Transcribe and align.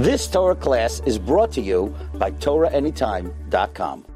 This 0.00 0.26
Torah 0.28 0.54
class 0.54 1.02
is 1.04 1.18
brought 1.18 1.52
to 1.52 1.60
you 1.60 1.94
by 2.14 2.30
TorahAnytime.com. 2.30 4.06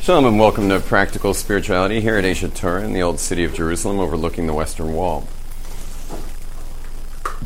Shalom 0.00 0.26
and 0.26 0.38
welcome 0.38 0.68
to 0.68 0.78
Practical 0.78 1.34
Spirituality 1.34 2.00
here 2.00 2.16
at 2.16 2.22
Aish 2.22 2.54
Torah 2.54 2.84
in 2.84 2.92
the 2.92 3.02
old 3.02 3.18
city 3.18 3.42
of 3.42 3.52
Jerusalem 3.52 3.98
overlooking 3.98 4.46
the 4.46 4.54
Western 4.54 4.94
Wall. 4.94 5.26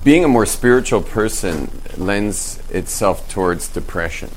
Being 0.05 0.23
a 0.23 0.29
more 0.29 0.45
spiritual 0.45 1.01
person 1.01 1.71
lends 1.97 2.63
itself 2.69 3.27
towards 3.30 3.68
depression. 3.68 4.30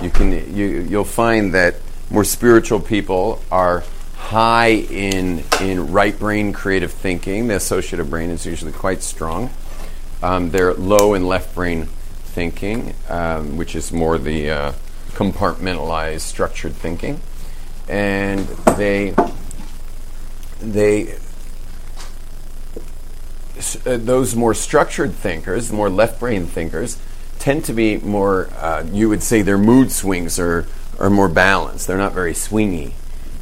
You 0.00 0.10
can, 0.10 0.30
you, 0.54 0.86
you'll 0.88 1.02
find 1.02 1.52
that 1.54 1.74
more 2.08 2.22
spiritual 2.22 2.78
people 2.78 3.42
are 3.50 3.82
high 4.14 4.74
in, 4.74 5.42
in 5.60 5.90
right 5.90 6.16
brain 6.16 6.52
creative 6.52 6.92
thinking. 6.92 7.48
The 7.48 7.56
associative 7.56 8.08
brain 8.10 8.30
is 8.30 8.46
usually 8.46 8.70
quite 8.70 9.02
strong. 9.02 9.50
Um, 10.22 10.50
they're 10.50 10.72
low 10.72 11.14
in 11.14 11.26
left 11.26 11.52
brain 11.54 11.88
thinking, 12.36 12.94
um, 13.08 13.56
which 13.56 13.74
is 13.74 13.90
more 13.90 14.18
the 14.18 14.50
uh, 14.50 14.72
compartmentalized, 15.12 16.20
structured 16.20 16.74
thinking, 16.74 17.18
and 17.88 18.46
they 18.76 19.14
they 20.60 21.14
uh, 23.86 23.96
those 23.96 24.36
more 24.36 24.52
structured 24.52 25.14
thinkers, 25.14 25.72
more 25.72 25.88
left 25.88 26.20
brain 26.20 26.44
thinkers, 26.44 26.98
tend 27.38 27.64
to 27.64 27.72
be 27.72 27.96
more. 27.96 28.50
Uh, 28.58 28.84
you 28.92 29.08
would 29.08 29.22
say 29.22 29.40
their 29.40 29.56
mood 29.56 29.90
swings 29.90 30.38
are 30.38 30.66
are 30.98 31.08
more 31.08 31.30
balanced. 31.30 31.86
They're 31.86 31.96
not 31.96 32.12
very 32.12 32.34
swingy, 32.34 32.92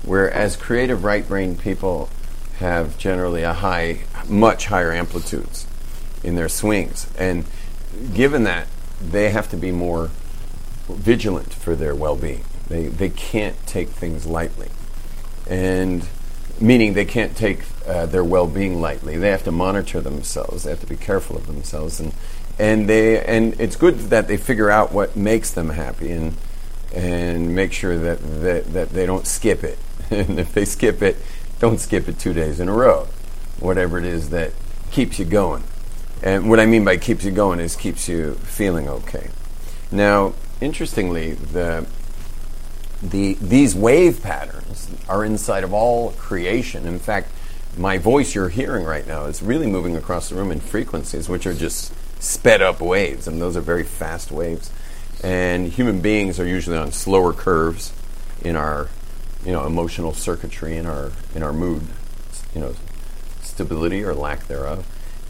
whereas 0.05 0.55
creative 0.55 1.03
right 1.03 1.27
brain 1.27 1.57
people 1.57 2.11
have 2.59 2.97
generally 2.97 3.43
a 3.43 3.55
high, 3.55 4.03
much 4.29 4.67
higher 4.67 4.93
amplitudes 4.93 5.67
in 6.23 6.37
their 6.37 6.49
swings, 6.49 7.09
and 7.19 7.45
given 8.15 8.45
that 8.45 8.69
they 9.13 9.31
have 9.31 9.49
to 9.51 9.57
be 9.57 9.73
more 9.73 10.11
vigilant 10.89 11.53
for 11.53 11.75
their 11.75 11.95
well-being. 11.95 12.45
They 12.69 12.89
they 12.89 13.11
can't 13.11 13.57
take 13.67 13.89
things 13.89 14.27
lightly, 14.27 14.71
and 15.49 16.09
meaning 16.61 16.95
they 16.95 17.05
can't 17.05 17.37
take 17.37 17.65
uh, 17.87 18.07
their 18.07 18.25
well-being 18.25 18.81
lightly. 18.81 19.17
They 19.19 19.31
have 19.31 19.45
to 19.45 19.53
monitor 19.53 20.01
themselves. 20.01 20.65
They 20.65 20.71
have 20.71 20.81
to 20.81 20.87
be 20.87 20.97
careful 20.97 21.37
of 21.37 21.47
themselves, 21.47 22.01
and 22.01 22.13
and 22.59 22.89
they 22.89 23.23
and 23.25 23.59
it's 23.61 23.77
good 23.77 23.99
that 24.11 24.29
they 24.29 24.37
figure 24.37 24.71
out 24.71 24.93
what 24.93 25.17
makes 25.17 25.51
them 25.51 25.71
happy 25.71 26.11
and 26.11 26.37
and 26.95 27.55
make 27.55 27.73
sure 27.73 27.99
that 27.99 28.19
that, 28.43 28.73
that 28.73 28.91
they 28.91 29.07
don't 29.07 29.27
skip 29.27 29.65
it. 29.65 29.79
and 30.11 30.39
if 30.39 30.53
they 30.53 30.65
skip 30.65 31.03
it, 31.03 31.17
don't 31.59 31.81
skip 31.81 32.09
it 32.09 32.19
two 32.19 32.33
days 32.33 32.61
in 32.61 32.69
a 32.69 32.73
row. 32.73 33.09
Whatever 33.61 33.99
it 33.99 34.05
is 34.05 34.31
that 34.31 34.53
keeps 34.91 35.19
you 35.19 35.25
going. 35.25 35.65
And 36.25 36.49
what 36.49 36.59
I 36.59 36.65
mean 36.65 36.87
by 36.87 36.97
keeps 36.97 37.23
you 37.23 37.31
going 37.31 37.61
is 37.61 37.77
keeps 37.77 38.09
you 38.09 38.33
feeling 38.37 38.89
okay. 38.89 39.29
Now, 39.93 40.33
interestingly, 40.59 41.33
the, 41.33 41.87
the, 43.03 43.35
these 43.35 43.75
wave 43.75 44.23
patterns 44.23 44.89
are 45.07 45.23
inside 45.23 45.65
of 45.65 45.75
all 45.75 46.13
creation. 46.13 46.87
In 46.87 46.99
fact, 46.99 47.31
my 47.77 47.99
voice 47.99 48.35
you're 48.35 48.49
hearing 48.49 48.85
right 48.85 49.07
now 49.07 49.27
is 49.27 49.43
really 49.43 49.67
moving 49.67 49.97
across 49.97 50.31
the 50.31 50.35
room 50.35 50.51
in 50.51 50.61
frequencies, 50.61 51.29
which 51.29 51.47
are 51.47 51.53
just 51.53 51.93
sped 52.23 52.63
up 52.63 52.81
waves, 52.81 53.29
and 53.29 53.39
those 53.39 53.55
are 53.55 53.61
very 53.61 53.85
fast 53.85 54.33
waves. 54.33 54.71
And 55.23 55.69
human 55.69 56.01
beings 56.01 56.41
are 56.41 56.47
usually 56.47 56.79
on 56.79 56.91
slower 56.91 57.35
curves 57.35 57.93
in 58.41 58.57
our, 58.57 58.89
you 59.45 59.53
know, 59.53 59.67
emotional 59.67 60.15
circuitry, 60.15 60.79
in 60.79 60.87
our 60.87 61.13
in 61.35 61.43
our 61.43 61.53
mood, 61.53 61.83
you 62.55 62.63
know, 62.63 62.75
stability 63.43 64.03
or 64.03 64.15
lack 64.15 64.47
thereof 64.47 64.87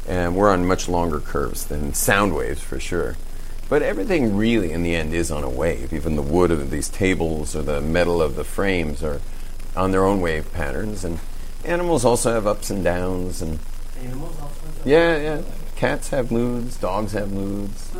and 0.06 0.36
we're 0.36 0.50
on 0.50 0.66
much 0.66 0.88
longer 0.88 1.20
curves 1.20 1.66
than 1.66 1.94
sound 1.94 2.34
waves 2.34 2.60
for 2.60 2.78
sure. 2.78 3.16
But 3.68 3.82
everything 3.82 4.36
really, 4.36 4.72
in 4.72 4.82
the 4.82 4.94
end, 4.94 5.14
is 5.14 5.30
on 5.30 5.42
a 5.42 5.48
wave. 5.48 5.92
Even 5.92 6.16
the 6.16 6.22
wood 6.22 6.50
of 6.50 6.70
these 6.70 6.88
tables 6.88 7.56
or 7.56 7.62
the 7.62 7.80
metal 7.80 8.20
of 8.20 8.36
the 8.36 8.44
frames 8.44 9.02
are 9.02 9.20
on 9.74 9.90
their 9.90 10.04
own 10.04 10.20
wave 10.20 10.52
patterns. 10.52 11.04
And 11.04 11.18
animals 11.64 12.04
also 12.04 12.34
have 12.34 12.46
ups 12.46 12.70
and 12.70 12.84
downs. 12.84 13.40
And 13.40 13.58
animals 14.02 14.38
also. 14.40 14.60
Yeah, 14.84 15.16
yeah. 15.16 15.42
Cats 15.76 16.10
have 16.10 16.30
moods. 16.30 16.76
Dogs 16.76 17.12
have 17.12 17.32
moods. 17.32 17.90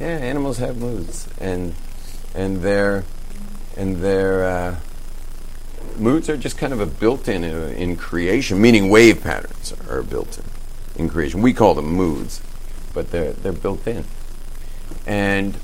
Yeah, 0.00 0.08
animals 0.08 0.58
have 0.58 0.76
moods, 0.76 1.26
and 1.40 1.74
and 2.34 2.60
their 2.60 3.04
and 3.78 3.96
their 3.96 4.44
uh, 4.44 4.76
moods 5.96 6.28
are 6.28 6.36
just 6.36 6.58
kind 6.58 6.74
of 6.74 6.80
a 6.80 6.86
built-in 6.86 7.44
uh, 7.44 7.72
in 7.74 7.96
creation. 7.96 8.60
Meaning, 8.60 8.90
wave 8.90 9.22
patterns 9.22 9.72
are 9.88 10.02
built 10.02 10.36
in 10.36 10.44
in 10.98 11.08
creation. 11.08 11.42
We 11.42 11.52
call 11.52 11.74
them 11.74 11.86
moods, 11.86 12.40
but 12.94 13.10
they're 13.10 13.32
they're 13.32 13.52
built 13.52 13.86
in, 13.86 14.04
and 15.06 15.56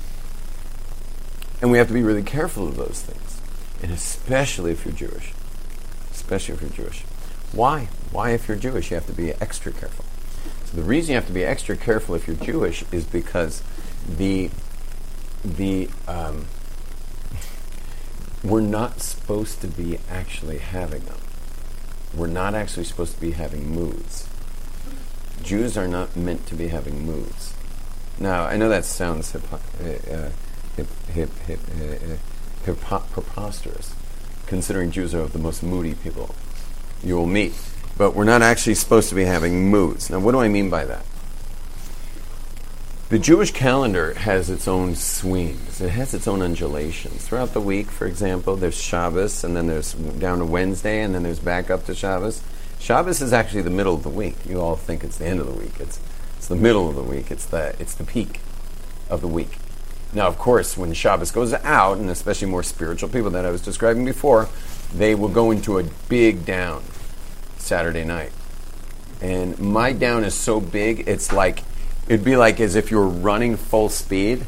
and 1.61 1.71
we 1.71 1.77
have 1.77 1.87
to 1.87 1.93
be 1.93 2.03
really 2.03 2.23
careful 2.23 2.67
of 2.67 2.75
those 2.75 3.01
things, 3.01 3.41
and 3.81 3.91
especially 3.91 4.71
if 4.71 4.85
you're 4.85 4.93
Jewish, 4.93 5.33
especially 6.11 6.55
if 6.55 6.61
you're 6.61 6.69
Jewish. 6.71 7.03
Why? 7.51 7.89
Why, 8.11 8.31
if 8.31 8.47
you're 8.47 8.57
Jewish, 8.57 8.91
you 8.91 8.95
have 8.95 9.05
to 9.07 9.13
be 9.13 9.31
extra 9.33 9.71
careful. 9.71 10.05
So 10.65 10.77
the 10.77 10.83
reason 10.83 11.11
you 11.11 11.15
have 11.15 11.27
to 11.27 11.33
be 11.33 11.43
extra 11.43 11.77
careful 11.77 12.15
if 12.15 12.27
you're 12.27 12.35
Jewish 12.35 12.83
is 12.91 13.05
because 13.05 13.63
the 14.07 14.49
the 15.45 15.89
um, 16.07 16.47
we're 18.43 18.61
not 18.61 19.01
supposed 19.01 19.61
to 19.61 19.67
be 19.67 19.99
actually 20.09 20.57
having 20.57 21.05
them. 21.05 21.17
We're 22.13 22.27
not 22.27 22.53
actually 22.53 22.83
supposed 22.83 23.15
to 23.15 23.21
be 23.21 23.31
having 23.31 23.73
moods. 23.73 24.27
Jews 25.43 25.77
are 25.77 25.87
not 25.87 26.15
meant 26.15 26.47
to 26.47 26.55
be 26.55 26.69
having 26.69 27.05
moods. 27.05 27.53
Now, 28.19 28.45
I 28.45 28.57
know 28.57 28.69
that 28.69 28.85
sounds 28.85 29.31
hip, 29.31 29.43
uh, 29.51 30.29
hip, 30.75 30.87
hip, 31.07 31.29
hip, 31.45 31.59
uh, 32.65 32.73
preposterous, 33.11 33.93
considering 34.47 34.91
Jews 34.91 35.13
are 35.13 35.27
the 35.27 35.39
most 35.39 35.61
moody 35.61 35.95
people 35.95 36.33
you 37.03 37.15
will 37.15 37.27
meet. 37.27 37.53
But 37.97 38.15
we're 38.15 38.23
not 38.23 38.41
actually 38.41 38.75
supposed 38.75 39.09
to 39.09 39.15
be 39.15 39.25
having 39.25 39.69
moods. 39.69 40.09
Now, 40.09 40.19
what 40.19 40.31
do 40.31 40.39
I 40.39 40.47
mean 40.47 40.69
by 40.69 40.85
that? 40.85 41.05
The 43.09 43.19
Jewish 43.19 43.51
calendar 43.51 44.15
has 44.15 44.49
its 44.49 44.67
own 44.67 44.95
swings. 44.95 45.79
It 45.79 45.89
has 45.89 46.15
its 46.15 46.27
own 46.27 46.41
undulations. 46.41 47.27
Throughout 47.27 47.53
the 47.53 47.61
week, 47.61 47.91
for 47.91 48.07
example, 48.07 48.55
there's 48.55 48.79
Shabbos, 48.79 49.43
and 49.43 49.55
then 49.55 49.67
there's 49.67 49.93
down 49.93 50.39
to 50.39 50.45
Wednesday, 50.45 51.01
and 51.01 51.13
then 51.13 51.21
there's 51.21 51.37
back 51.37 51.69
up 51.69 51.85
to 51.85 51.93
Shabbos. 51.93 52.41
Shabbos 52.83 53.21
is 53.21 53.31
actually 53.31 53.61
the 53.61 53.69
middle 53.69 53.93
of 53.93 54.03
the 54.03 54.09
week. 54.09 54.35
You 54.45 54.59
all 54.59 54.75
think 54.75 55.05
it's 55.05 55.17
the 55.17 55.25
end 55.25 55.39
of 55.39 55.45
the 55.45 55.53
week. 55.53 55.71
It's, 55.79 56.01
it's 56.35 56.49
the 56.49 56.57
middle 56.57 56.89
of 56.89 56.97
the 56.97 57.01
week. 57.01 57.31
It's 57.31 57.45
the, 57.45 57.73
it's 57.79 57.95
the 57.95 58.03
peak 58.03 58.41
of 59.09 59.21
the 59.21 59.27
week. 59.29 59.57
Now, 60.11 60.27
of 60.27 60.37
course, 60.37 60.75
when 60.75 60.91
Shabbos 60.91 61.31
goes 61.31 61.53
out, 61.53 61.97
and 61.97 62.09
especially 62.09 62.49
more 62.49 62.61
spiritual 62.61 63.07
people 63.07 63.29
that 63.29 63.45
I 63.45 63.51
was 63.51 63.61
describing 63.61 64.03
before, 64.03 64.49
they 64.93 65.15
will 65.15 65.29
go 65.29 65.49
into 65.49 65.79
a 65.79 65.85
big 66.09 66.45
down 66.45 66.83
Saturday 67.57 68.03
night. 68.03 68.33
And 69.21 69.57
my 69.59 69.93
down 69.93 70.25
is 70.25 70.33
so 70.33 70.59
big, 70.59 71.07
it's 71.07 71.31
like, 71.31 71.63
it'd 72.09 72.25
be 72.25 72.35
like 72.35 72.59
as 72.59 72.75
if 72.75 72.91
you 72.91 72.97
were 72.97 73.07
running 73.07 73.55
full 73.55 73.87
speed 73.87 74.43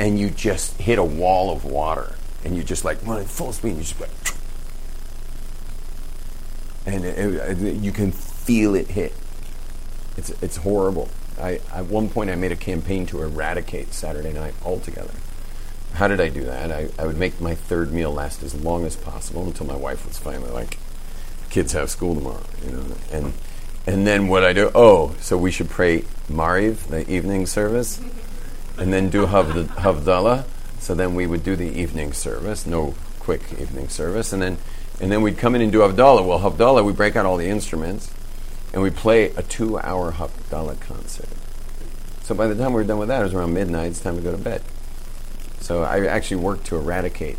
and 0.00 0.18
you 0.18 0.30
just 0.30 0.80
hit 0.80 0.98
a 0.98 1.04
wall 1.04 1.52
of 1.52 1.64
water 1.64 2.16
and 2.44 2.56
you 2.56 2.64
just 2.64 2.84
like 2.84 2.98
running 3.06 3.28
full 3.28 3.52
speed 3.52 3.76
and 3.76 3.78
you 3.78 3.84
just 3.84 4.00
and 6.86 7.04
it, 7.04 7.62
it, 7.62 7.76
you 7.76 7.92
can 7.92 8.12
feel 8.12 8.74
it 8.74 8.88
hit. 8.88 9.14
It's 10.16 10.30
it's 10.42 10.56
horrible. 10.56 11.08
I 11.40 11.60
at 11.72 11.86
one 11.86 12.08
point 12.08 12.30
I 12.30 12.34
made 12.34 12.52
a 12.52 12.56
campaign 12.56 13.06
to 13.06 13.22
eradicate 13.22 13.92
Saturday 13.92 14.32
night 14.32 14.54
altogether. 14.64 15.14
How 15.94 16.08
did 16.08 16.20
I 16.20 16.28
do 16.28 16.44
that? 16.44 16.72
I, 16.72 16.88
I 16.98 17.06
would 17.06 17.18
make 17.18 17.40
my 17.40 17.54
third 17.54 17.92
meal 17.92 18.12
last 18.12 18.42
as 18.42 18.54
long 18.54 18.86
as 18.86 18.96
possible 18.96 19.44
until 19.44 19.66
my 19.66 19.76
wife 19.76 20.06
was 20.06 20.18
finally 20.18 20.50
like, 20.50 20.78
"Kids 21.50 21.72
have 21.72 21.90
school 21.90 22.14
tomorrow," 22.14 22.44
you 22.64 22.72
know, 22.72 22.84
and 23.10 23.32
and 23.86 24.06
then 24.06 24.28
what 24.28 24.44
I 24.44 24.52
do? 24.52 24.70
Oh, 24.74 25.14
so 25.20 25.36
we 25.36 25.50
should 25.50 25.68
pray 25.68 26.04
Mariv, 26.30 26.88
the 26.88 27.10
evening 27.10 27.46
service, 27.46 28.00
and 28.78 28.92
then 28.92 29.10
do 29.10 29.26
Havd- 29.26 29.68
Havdalah. 29.68 30.44
So 30.78 30.94
then 30.94 31.14
we 31.14 31.26
would 31.26 31.44
do 31.44 31.56
the 31.56 31.68
evening 31.80 32.12
service, 32.12 32.66
no 32.66 32.94
quick 33.20 33.42
evening 33.58 33.88
service, 33.88 34.32
and 34.32 34.42
then 34.42 34.58
and 35.00 35.10
then 35.10 35.22
we'd 35.22 35.38
come 35.38 35.54
in 35.54 35.62
and 35.62 35.72
do 35.72 35.78
Havdalah. 35.78 36.26
Well, 36.26 36.40
Havdalah, 36.40 36.84
we 36.84 36.92
break 36.92 37.16
out 37.16 37.26
all 37.26 37.36
the 37.36 37.48
instruments 37.48 38.12
and 38.72 38.82
we 38.82 38.90
play 38.90 39.26
a 39.30 39.42
two 39.42 39.78
hour 39.78 40.12
Havdalah 40.12 40.80
concert. 40.80 41.28
So 42.22 42.34
by 42.34 42.46
the 42.46 42.54
time 42.54 42.72
we 42.72 42.82
were 42.82 42.84
done 42.84 42.98
with 42.98 43.08
that, 43.08 43.20
it 43.20 43.24
was 43.24 43.34
around 43.34 43.52
midnight. 43.52 43.90
It's 43.90 44.00
time 44.00 44.16
to 44.16 44.22
go 44.22 44.32
to 44.32 44.38
bed. 44.38 44.62
So 45.60 45.82
I 45.82 46.06
actually 46.06 46.38
worked 46.38 46.66
to 46.66 46.76
eradicate 46.76 47.38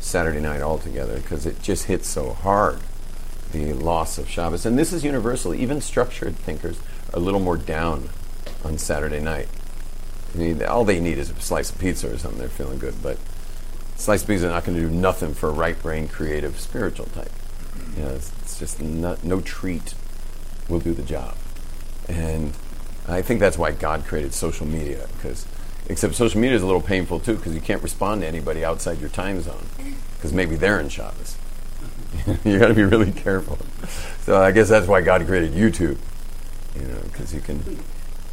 Saturday 0.00 0.40
night 0.40 0.60
altogether 0.60 1.16
because 1.16 1.46
it 1.46 1.62
just 1.62 1.84
hits 1.84 2.08
so 2.08 2.32
hard, 2.34 2.78
the 3.52 3.72
loss 3.72 4.18
of 4.18 4.28
Shabbos. 4.28 4.66
And 4.66 4.78
this 4.78 4.92
is 4.92 5.04
universal. 5.04 5.54
Even 5.54 5.80
structured 5.80 6.36
thinkers 6.36 6.78
are 7.12 7.18
a 7.18 7.18
little 7.18 7.40
more 7.40 7.56
down 7.56 8.10
on 8.64 8.78
Saturday 8.78 9.20
night. 9.20 9.48
all 10.68 10.84
they 10.84 11.00
need 11.00 11.18
is 11.18 11.30
a 11.30 11.40
slice 11.40 11.70
of 11.70 11.78
pizza 11.78 12.12
or 12.12 12.18
something. 12.18 12.38
They're 12.38 12.48
feeling 12.48 12.78
good. 12.78 13.02
But 13.02 13.18
slice 13.96 14.24
pizza 14.24 14.48
are 14.48 14.50
not 14.50 14.64
going 14.64 14.76
to 14.76 14.88
do 14.88 14.90
nothing 14.90 15.34
for 15.34 15.48
a 15.48 15.52
right 15.52 15.80
brain, 15.80 16.08
creative, 16.08 16.58
spiritual 16.58 17.06
type. 17.06 17.32
You 17.96 18.02
know, 18.04 18.10
it's, 18.10 18.32
it's 18.42 18.58
just 18.58 18.80
not, 18.80 19.24
no 19.24 19.40
treat 19.40 19.94
will 20.68 20.80
do 20.80 20.94
the 20.94 21.02
job. 21.02 21.36
And 22.08 22.52
I 23.08 23.22
think 23.22 23.40
that's 23.40 23.58
why 23.58 23.72
God 23.72 24.04
created 24.04 24.34
social 24.34 24.66
media 24.66 25.06
because 25.16 25.46
Except 25.86 26.14
social 26.14 26.40
media 26.40 26.56
is 26.56 26.62
a 26.62 26.66
little 26.66 26.80
painful 26.80 27.20
too 27.20 27.36
because 27.36 27.54
you 27.54 27.60
can't 27.60 27.82
respond 27.82 28.22
to 28.22 28.26
anybody 28.26 28.64
outside 28.64 29.00
your 29.00 29.10
time 29.10 29.42
zone 29.42 29.66
because 30.16 30.32
maybe 30.32 30.56
they're 30.56 30.80
in 30.80 30.88
Shabbos. 30.88 31.36
you 32.44 32.58
got 32.58 32.68
to 32.68 32.74
be 32.74 32.84
really 32.84 33.12
careful. 33.12 33.58
So 34.20 34.40
I 34.40 34.50
guess 34.50 34.70
that's 34.70 34.86
why 34.86 35.02
God 35.02 35.26
created 35.26 35.52
YouTube, 35.52 35.98
you 36.74 36.86
know, 36.86 37.00
because 37.02 37.34
you 37.34 37.40
can 37.40 37.78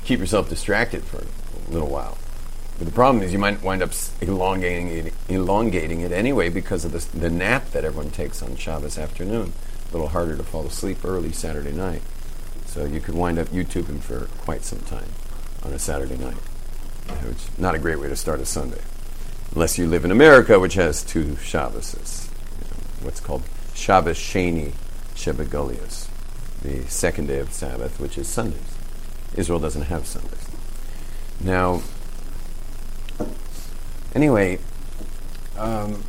keep 0.06 0.19
yourself 0.19 0.48
distracted 0.48 1.04
for 1.04 1.18
a 1.18 1.72
little 1.74 1.90
while. 1.90 2.18
But 2.81 2.88
the 2.88 2.95
problem 2.95 3.24
is 3.24 3.31
you 3.31 3.38
might 3.38 3.62
wind 3.62 3.83
up 3.83 3.92
elongating 4.22 4.88
it, 4.88 5.13
elongating 5.30 6.01
it 6.01 6.12
anyway 6.12 6.50
because 6.50 6.83
of 6.83 6.94
the, 6.94 7.19
the 7.19 7.30
nap 7.30 7.69
that 7.74 7.86
everyone 7.86 8.10
takes 8.10 8.42
on 8.42 8.56
Shabbos 8.56 8.98
afternoon. 8.98 9.54
A 9.88 9.92
little 9.94 10.07
harder 10.07 10.36
to 10.36 10.42
fall 10.42 10.66
asleep 10.66 11.06
early 11.06 11.31
Saturday 11.31 11.74
night. 11.74 12.01
So 12.66 12.86
you 12.86 13.00
could 13.00 13.13
wind 13.13 13.38
up 13.38 13.50
YouTubing 13.50 14.00
for 14.00 14.25
quite 14.39 14.63
some 14.63 14.80
time 14.80 15.10
on 15.62 15.74
a 15.74 15.78
Saturday 15.78 16.18
night, 16.18 16.33
which 17.22 17.36
is 17.36 17.60
not 17.60 17.75
a 17.75 17.78
great 17.78 18.00
way 18.00 18.10
to 18.10 18.16
start 18.16 18.39
a 18.39 18.48
Sunday. 18.48 18.81
Unless 19.54 19.78
you 19.78 19.86
live 19.86 20.04
in 20.04 20.10
America, 20.10 20.60
which 20.60 20.74
has 20.74 21.04
two 21.04 21.36
Shabboses. 21.36 22.31
You 22.62 22.68
know, 22.68 23.06
what's 23.06 23.19
called 23.19 23.44
Shabbos 23.75 24.18
Sheni 24.18 24.72
Shebegolios, 25.13 26.07
the 26.63 26.81
second 26.89 27.28
day 27.28 27.38
of 27.38 27.54
Sabbath, 27.54 28.00
which 28.00 28.18
is 28.18 28.28
Sundays. 28.28 28.75
Israel 29.36 29.60
doesn't 29.60 29.83
have 29.83 30.07
Sundays. 30.07 30.48
Now, 31.39 31.83
Anyway, 34.13 34.60
um, 35.58 36.04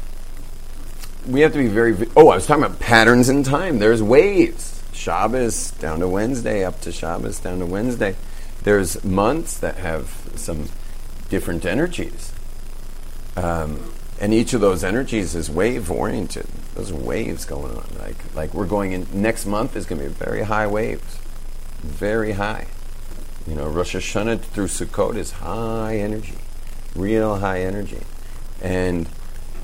we 1.27 1.41
have 1.43 1.53
to 1.53 1.59
be 1.59 1.69
very. 1.69 1.93
Vi- 1.93 2.11
oh, 2.17 2.29
I 2.29 2.37
was 2.37 2.47
talking 2.47 2.65
about 2.65 2.81
patterns 2.81 3.29
in 3.29 3.45
time. 3.45 3.79
There's 3.79 4.03
waves. 4.03 4.83
Shabbos 4.93 5.71
down 5.73 6.01
to 6.01 6.09
Wednesday, 6.09 6.65
up 6.65 6.81
to 6.83 6.93
Shabbos 6.93 7.39
down 7.39 7.61
to 7.61 7.67
Wednesday. 7.67 8.17
There's 8.63 9.03
months 9.05 9.59
that 9.59 9.77
have 9.77 10.31
some 10.37 10.69
different 11.29 11.65
energies. 11.65 12.33
Um, 13.37 13.93
and 14.21 14.35
each 14.35 14.53
of 14.53 14.61
those 14.61 14.85
energies 14.85 15.35
is 15.35 15.51
wave 15.51 15.91
oriented. 15.91 16.47
Those 16.75 16.93
waves 16.93 17.45
going 17.45 17.77
on. 17.77 17.87
Like 17.99 18.35
like 18.35 18.55
we're 18.55 18.67
going 18.67 18.93
in 18.93 19.07
next 19.13 19.47
month 19.47 19.77
is 19.77 19.87
going 19.87 20.01
to 20.03 20.09
be 20.09 20.13
very 20.13 20.43
high 20.43 20.67
waves, 20.67 21.19
very 21.83 22.33
high. 22.33 22.67
You 23.47 23.55
know, 23.55 23.69
Rosh 23.69 23.95
Hashanah 23.95 24.41
through 24.41 24.69
Sukkot 24.69 25.17
is 25.17 25.33
high 25.33 25.97
energy 25.99 26.39
real 26.95 27.39
high 27.39 27.63
energy. 27.63 28.03
And 28.61 29.09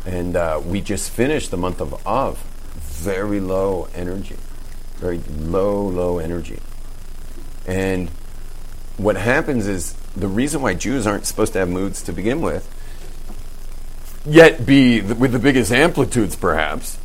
and 0.06 0.36
uh, 0.36 0.60
we 0.64 0.80
just 0.80 1.10
finished 1.10 1.50
the 1.50 1.56
month 1.56 1.80
of 1.80 2.06
Av, 2.06 2.38
very 2.38 3.40
low 3.40 3.88
energy, 3.94 4.36
very 4.96 5.18
low, 5.38 5.86
low 5.86 6.18
energy. 6.18 6.60
And 7.66 8.08
what 8.96 9.16
happens 9.16 9.66
is 9.66 9.92
the 10.16 10.28
reason 10.28 10.62
why 10.62 10.74
Jews 10.74 11.06
aren't 11.06 11.26
supposed 11.26 11.52
to 11.52 11.58
have 11.58 11.68
moods 11.68 12.02
to 12.04 12.12
begin 12.12 12.40
with, 12.40 12.66
yet 14.24 14.64
be 14.64 15.00
th- 15.00 15.16
with 15.16 15.32
the 15.32 15.38
biggest 15.38 15.70
amplitudes 15.70 16.34
perhaps, 16.34 16.98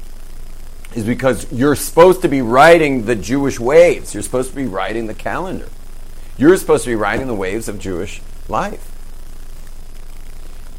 is 0.95 1.03
because 1.03 1.51
you're 1.51 1.75
supposed 1.75 2.21
to 2.21 2.29
be 2.29 2.41
riding 2.41 3.05
the 3.05 3.15
Jewish 3.15 3.59
waves. 3.59 4.13
You're 4.13 4.23
supposed 4.23 4.51
to 4.51 4.55
be 4.55 4.65
riding 4.65 5.07
the 5.07 5.13
calendar. 5.13 5.67
You're 6.37 6.55
supposed 6.57 6.85
to 6.85 6.89
be 6.89 6.95
riding 6.95 7.27
the 7.27 7.35
waves 7.35 7.67
of 7.67 7.79
Jewish 7.79 8.21
life. 8.47 8.92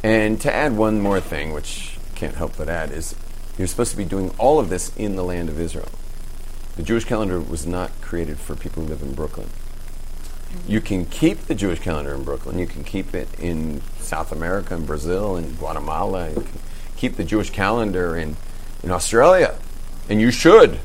And 0.04 0.38
to 0.42 0.54
add 0.54 0.76
one 0.76 1.00
more 1.00 1.18
thing, 1.18 1.54
which 1.54 1.96
I 2.12 2.14
can't 2.14 2.34
help 2.34 2.58
but 2.58 2.68
add, 2.68 2.90
is 2.90 3.14
you're 3.56 3.66
supposed 3.66 3.90
to 3.92 3.96
be 3.96 4.04
doing 4.04 4.34
all 4.36 4.60
of 4.60 4.68
this 4.68 4.94
in 4.96 5.16
the 5.16 5.24
land 5.24 5.48
of 5.48 5.58
Israel. 5.58 5.88
The 6.76 6.82
Jewish 6.82 7.06
calendar 7.06 7.40
was 7.40 7.66
not 7.66 7.90
created 8.02 8.38
for 8.38 8.54
people 8.54 8.82
who 8.82 8.90
live 8.90 9.00
in 9.00 9.14
Brooklyn. 9.14 9.48
You 10.68 10.82
can 10.82 11.06
keep 11.06 11.46
the 11.46 11.54
Jewish 11.54 11.78
calendar 11.78 12.14
in 12.14 12.22
Brooklyn. 12.22 12.58
You 12.58 12.66
can 12.66 12.84
keep 12.84 13.14
it 13.14 13.28
in 13.40 13.80
South 13.98 14.30
America 14.30 14.74
and 14.74 14.86
Brazil 14.86 15.36
and 15.36 15.58
Guatemala. 15.58 16.28
You 16.28 16.42
can 16.42 16.60
keep 16.98 17.16
the 17.16 17.24
Jewish 17.24 17.48
calendar 17.48 18.14
in, 18.14 18.36
in 18.82 18.90
Australia. 18.90 19.56
And 20.10 20.20
you 20.20 20.30
should, 20.30 20.80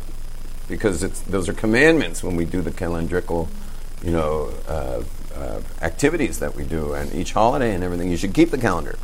because 0.69 1.03
it's, 1.03 1.19
those 1.19 1.49
are 1.49 1.53
commandments 1.53 2.23
when 2.23 2.37
we 2.37 2.45
do 2.45 2.61
the 2.61 2.71
calendrical, 2.71 3.49
you 4.01 4.11
know, 4.11 4.53
uh, 4.65 5.03
uh, 5.35 5.61
activities 5.81 6.39
that 6.39 6.55
we 6.55 6.63
do 6.63 6.93
and 6.93 7.13
each 7.13 7.33
holiday 7.33 7.75
and 7.75 7.83
everything. 7.83 8.09
You 8.09 8.17
should 8.17 8.33
keep 8.33 8.51
the 8.51 8.57
calendar. 8.57 8.97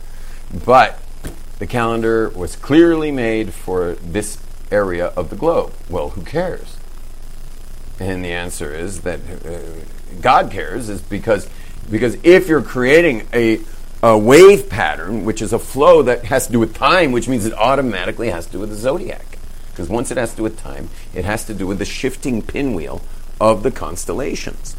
But 0.53 0.99
the 1.59 1.67
calendar 1.67 2.29
was 2.29 2.55
clearly 2.55 3.11
made 3.11 3.53
for 3.53 3.95
this 3.95 4.37
area 4.71 5.07
of 5.07 5.29
the 5.29 5.35
globe. 5.35 5.73
Well, 5.89 6.09
who 6.09 6.23
cares? 6.23 6.77
And 7.99 8.23
the 8.23 8.31
answer 8.31 8.73
is 8.73 9.01
that 9.01 9.19
uh, 9.45 9.59
God 10.21 10.51
cares, 10.51 10.89
is 10.89 11.01
because 11.01 11.49
because 11.89 12.17
if 12.23 12.47
you're 12.47 12.61
creating 12.61 13.27
a 13.33 13.59
a 14.03 14.17
wave 14.17 14.69
pattern, 14.69 15.25
which 15.25 15.41
is 15.41 15.53
a 15.53 15.59
flow 15.59 16.03
that 16.03 16.25
has 16.25 16.45
to 16.45 16.51
do 16.51 16.59
with 16.59 16.75
time, 16.75 17.11
which 17.11 17.27
means 17.27 17.45
it 17.45 17.53
automatically 17.53 18.29
has 18.29 18.45
to 18.45 18.51
do 18.51 18.59
with 18.59 18.69
the 18.69 18.75
zodiac. 18.75 19.25
Because 19.71 19.89
once 19.89 20.11
it 20.11 20.17
has 20.17 20.31
to 20.31 20.37
do 20.37 20.43
with 20.43 20.59
time, 20.59 20.89
it 21.13 21.25
has 21.25 21.45
to 21.45 21.53
do 21.53 21.65
with 21.65 21.79
the 21.79 21.85
shifting 21.85 22.41
pinwheel 22.41 23.01
of 23.41 23.63
the 23.63 23.71
constellations. 23.71 24.75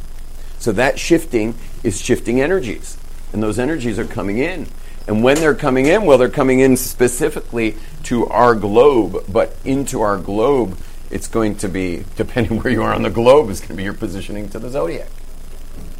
So 0.59 0.73
that 0.73 0.99
shifting 0.99 1.55
is 1.83 2.01
shifting 2.01 2.41
energies. 2.41 2.99
And 3.33 3.43
those 3.43 3.59
energies 3.59 3.99
are 3.99 4.07
coming 4.07 4.39
in. 4.39 4.69
And 5.06 5.23
when 5.23 5.37
they're 5.37 5.55
coming 5.55 5.87
in, 5.87 6.05
well, 6.05 6.19
they're 6.19 6.29
coming 6.29 6.61
in 6.61 6.76
specifically 6.76 7.76
to 8.05 8.26
our 8.26 8.55
globe, 8.55 9.25
but 9.29 9.56
into 9.64 10.00
our 10.00 10.19
globe, 10.19 10.79
it's 11.11 11.29
going 11.29 11.56
to 11.56 11.69
be, 11.69 12.05
depending 12.17 12.58
where 12.62 12.73
you 12.73 12.82
are 12.82 12.93
on 12.93 13.03
the 13.03 13.11
globe, 13.11 13.50
is 13.50 13.61
going 13.61 13.69
to 13.69 13.75
be 13.75 13.85
your 13.85 13.94
positioning 13.94 14.49
to 14.50 14.58
the 14.58 14.70
zodiac. 14.70 15.08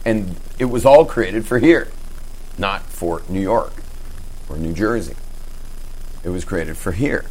And 0.05 0.37
it 0.59 0.67
was 0.67 0.85
all 0.85 1.05
created 1.05 1.47
for 1.47 1.59
here, 1.59 1.89
not 2.59 2.83
for 2.83 3.23
New 3.29 3.41
York 3.41 3.73
or 4.49 4.57
New 4.57 4.73
Jersey. 4.73 5.17
It 6.25 6.31
was 6.31 6.45
created 6.45 6.77
for 6.77 6.93
here. 6.93 7.25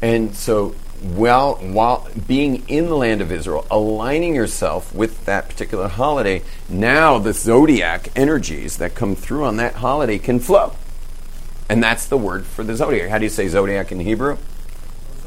And 0.00 0.34
so 0.34 0.74
while, 1.00 1.56
while 1.56 2.08
being 2.26 2.68
in 2.68 2.86
the 2.86 2.96
land 2.96 3.20
of 3.20 3.30
Israel, 3.30 3.66
aligning 3.70 4.34
yourself 4.34 4.94
with 4.94 5.24
that 5.26 5.48
particular 5.48 5.88
holiday, 5.88 6.42
now 6.68 7.18
the 7.18 7.32
zodiac 7.32 8.10
energies 8.16 8.78
that 8.78 8.94
come 8.94 9.14
through 9.14 9.44
on 9.44 9.56
that 9.56 9.74
holiday 9.74 10.18
can 10.18 10.40
flow. 10.40 10.74
And 11.68 11.82
that's 11.82 12.06
the 12.06 12.16
word 12.16 12.46
for 12.46 12.64
the 12.64 12.74
zodiac. 12.74 13.10
How 13.10 13.18
do 13.18 13.24
you 13.24 13.30
say 13.30 13.48
zodiac 13.48 13.92
in 13.92 14.00
Hebrew? 14.00 14.38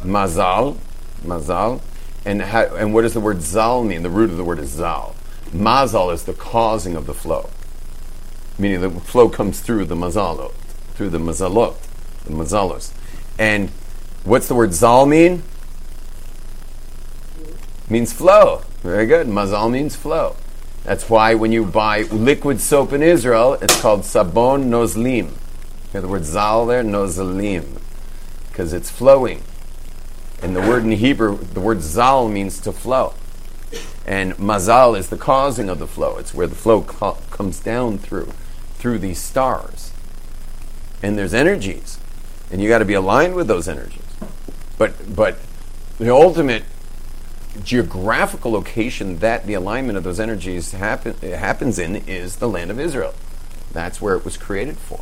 Mazal. 0.01 0.77
Mazal. 1.23 1.81
And, 2.25 2.41
how, 2.41 2.75
and 2.75 2.93
what 2.93 3.01
does 3.01 3.13
the 3.13 3.19
word 3.19 3.41
zal 3.41 3.83
mean? 3.83 4.03
The 4.03 4.09
root 4.09 4.29
of 4.29 4.37
the 4.37 4.43
word 4.43 4.59
is 4.59 4.69
zal. 4.69 5.15
Mazal 5.51 6.13
is 6.13 6.23
the 6.23 6.33
causing 6.33 6.95
of 6.95 7.05
the 7.05 7.13
flow, 7.13 7.49
meaning 8.57 8.79
the 8.79 8.89
flow 8.89 9.27
comes 9.27 9.59
through 9.59 9.85
the 9.85 9.95
mazalot, 9.95 10.53
through 10.93 11.09
the 11.09 11.17
mazalot, 11.17 11.75
the 12.23 12.31
mazalos. 12.31 12.93
And 13.37 13.69
what's 14.23 14.47
the 14.47 14.55
word 14.55 14.73
zal 14.73 15.05
mean? 15.05 15.43
Means 17.91 18.13
flow. 18.13 18.63
Very 18.81 19.05
good. 19.05 19.27
Mazal 19.27 19.69
means 19.69 19.95
flow. 19.95 20.35
That's 20.83 21.09
why 21.09 21.35
when 21.35 21.51
you 21.51 21.65
buy 21.65 22.03
liquid 22.03 22.59
soap 22.59 22.93
in 22.93 23.03
Israel, 23.03 23.53
it's 23.61 23.79
called 23.79 24.01
sabon 24.01 24.69
nozlim. 24.69 25.33
Have 25.93 26.01
the 26.01 26.07
word 26.07 26.25
zal 26.25 26.65
there, 26.65 26.83
nozlim, 26.83 27.79
because 28.49 28.73
it's 28.73 28.89
flowing. 28.89 29.43
And 30.41 30.55
the 30.55 30.61
word 30.61 30.83
in 30.83 30.91
Hebrew, 30.91 31.37
the 31.37 31.59
word 31.59 31.81
zal 31.81 32.27
means 32.29 32.59
to 32.61 32.71
flow. 32.71 33.13
And 34.07 34.33
mazal 34.37 34.97
is 34.97 35.09
the 35.09 35.17
causing 35.17 35.69
of 35.69 35.77
the 35.77 35.85
flow. 35.85 36.17
It's 36.17 36.33
where 36.33 36.47
the 36.47 36.55
flow 36.55 36.81
co- 36.81 37.17
comes 37.29 37.59
down 37.59 37.99
through, 37.99 38.31
through 38.75 38.99
these 38.99 39.19
stars. 39.19 39.91
And 41.03 41.17
there's 41.17 41.33
energies. 41.33 41.99
And 42.49 42.61
you 42.61 42.69
got 42.69 42.79
to 42.79 42.85
be 42.85 42.95
aligned 42.95 43.35
with 43.35 43.47
those 43.47 43.67
energies. 43.67 44.01
But, 44.77 45.15
but 45.15 45.37
the 45.99 46.09
ultimate 46.09 46.63
geographical 47.63 48.51
location 48.51 49.19
that 49.19 49.45
the 49.45 49.53
alignment 49.53 49.97
of 49.97 50.03
those 50.03 50.19
energies 50.19 50.71
happen, 50.71 51.15
happens 51.21 51.77
in 51.79 51.97
is 52.07 52.37
the 52.37 52.47
land 52.47 52.71
of 52.71 52.79
Israel. 52.79 53.13
That's 53.71 54.01
where 54.01 54.15
it 54.15 54.25
was 54.25 54.37
created 54.37 54.77
for. 54.77 55.01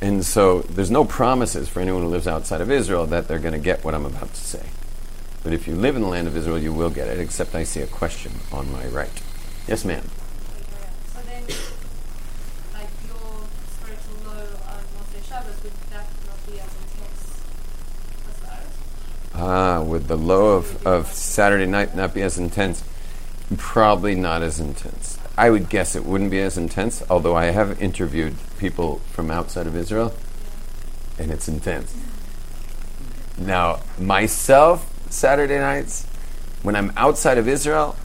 And 0.00 0.24
so 0.24 0.62
there's 0.62 0.90
no 0.90 1.04
promises 1.04 1.68
for 1.68 1.80
anyone 1.80 2.02
who 2.02 2.08
lives 2.08 2.26
outside 2.26 2.60
of 2.60 2.70
Israel 2.70 3.06
that 3.06 3.28
they're 3.28 3.38
going 3.38 3.52
to 3.52 3.58
get 3.60 3.84
what 3.84 3.94
I'm 3.94 4.04
about 4.04 4.34
to 4.34 4.40
say. 4.40 4.66
But 5.44 5.52
if 5.52 5.68
you 5.68 5.74
live 5.74 5.96
in 5.96 6.02
the 6.02 6.08
land 6.08 6.26
of 6.26 6.36
Israel, 6.36 6.58
you 6.58 6.72
will 6.72 6.90
get 6.90 7.08
it, 7.08 7.18
except 7.20 7.54
I 7.54 7.64
see 7.64 7.82
a 7.82 7.86
question 7.86 8.32
on 8.52 8.70
my 8.72 8.86
right. 8.86 9.22
Yes, 9.68 9.84
ma'am. 9.84 10.04
So 11.12 11.20
then, 11.26 11.44
like 12.74 12.90
your 13.06 13.46
spiritual 13.70 14.16
low 14.24 14.46
on 14.66 14.82
Motzei 14.98 15.22
Shabbos, 15.28 15.62
would 15.62 15.72
that 15.90 16.06
not 16.26 16.46
be 16.46 16.58
as 16.58 16.70
intense 16.82 17.42
as 18.28 18.38
that? 18.40 18.66
Ah, 19.44 19.82
would 19.82 20.06
the 20.06 20.16
low 20.16 20.54
of, 20.54 20.86
of 20.86 21.08
Saturday 21.08 21.66
night 21.66 21.96
not 21.96 22.14
be 22.14 22.22
as 22.22 22.38
intense? 22.38 22.84
Probably 23.56 24.14
not 24.14 24.40
as 24.40 24.60
intense. 24.60 25.18
I 25.36 25.50
would 25.50 25.68
guess 25.68 25.96
it 25.96 26.04
wouldn't 26.04 26.30
be 26.30 26.40
as 26.40 26.56
intense, 26.56 27.02
although 27.10 27.34
I 27.34 27.46
have 27.46 27.82
interviewed 27.82 28.36
people 28.60 29.00
from 29.10 29.32
outside 29.32 29.66
of 29.66 29.74
Israel, 29.74 30.14
and 31.18 31.32
it's 31.32 31.48
intense. 31.48 31.92
Now, 33.36 33.80
myself, 33.98 34.88
Saturday 35.10 35.58
nights, 35.58 36.06
when 36.62 36.76
I'm 36.76 36.92
outside 36.96 37.36
of 37.36 37.48
Israel, 37.48 37.96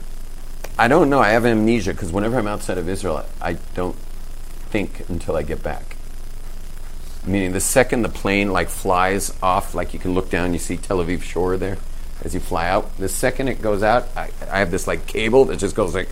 I 0.76 0.88
don't 0.88 1.08
know. 1.08 1.20
I 1.20 1.28
have 1.28 1.46
amnesia 1.46 1.92
because 1.92 2.10
whenever 2.10 2.36
I'm 2.36 2.48
outside 2.48 2.78
of 2.78 2.88
Israel, 2.88 3.24
I, 3.40 3.50
I 3.50 3.52
don't 3.76 3.94
think 4.70 5.08
until 5.08 5.36
I 5.36 5.42
get 5.44 5.62
back. 5.62 5.97
Meaning, 7.26 7.52
the 7.52 7.60
second 7.60 8.02
the 8.02 8.08
plane 8.08 8.52
like 8.52 8.68
flies 8.68 9.36
off, 9.42 9.74
like 9.74 9.92
you 9.92 9.98
can 9.98 10.14
look 10.14 10.30
down, 10.30 10.52
you 10.52 10.58
see 10.58 10.76
Tel 10.76 10.98
Aviv 10.98 11.22
shore 11.22 11.56
there 11.56 11.78
as 12.22 12.34
you 12.34 12.40
fly 12.40 12.68
out. 12.68 12.96
The 12.96 13.08
second 13.08 13.48
it 13.48 13.60
goes 13.60 13.82
out, 13.82 14.08
I, 14.16 14.30
I 14.50 14.60
have 14.60 14.70
this 14.70 14.86
like 14.86 15.06
cable 15.06 15.44
that 15.46 15.58
just 15.58 15.76
goes 15.76 15.94
like, 15.94 16.08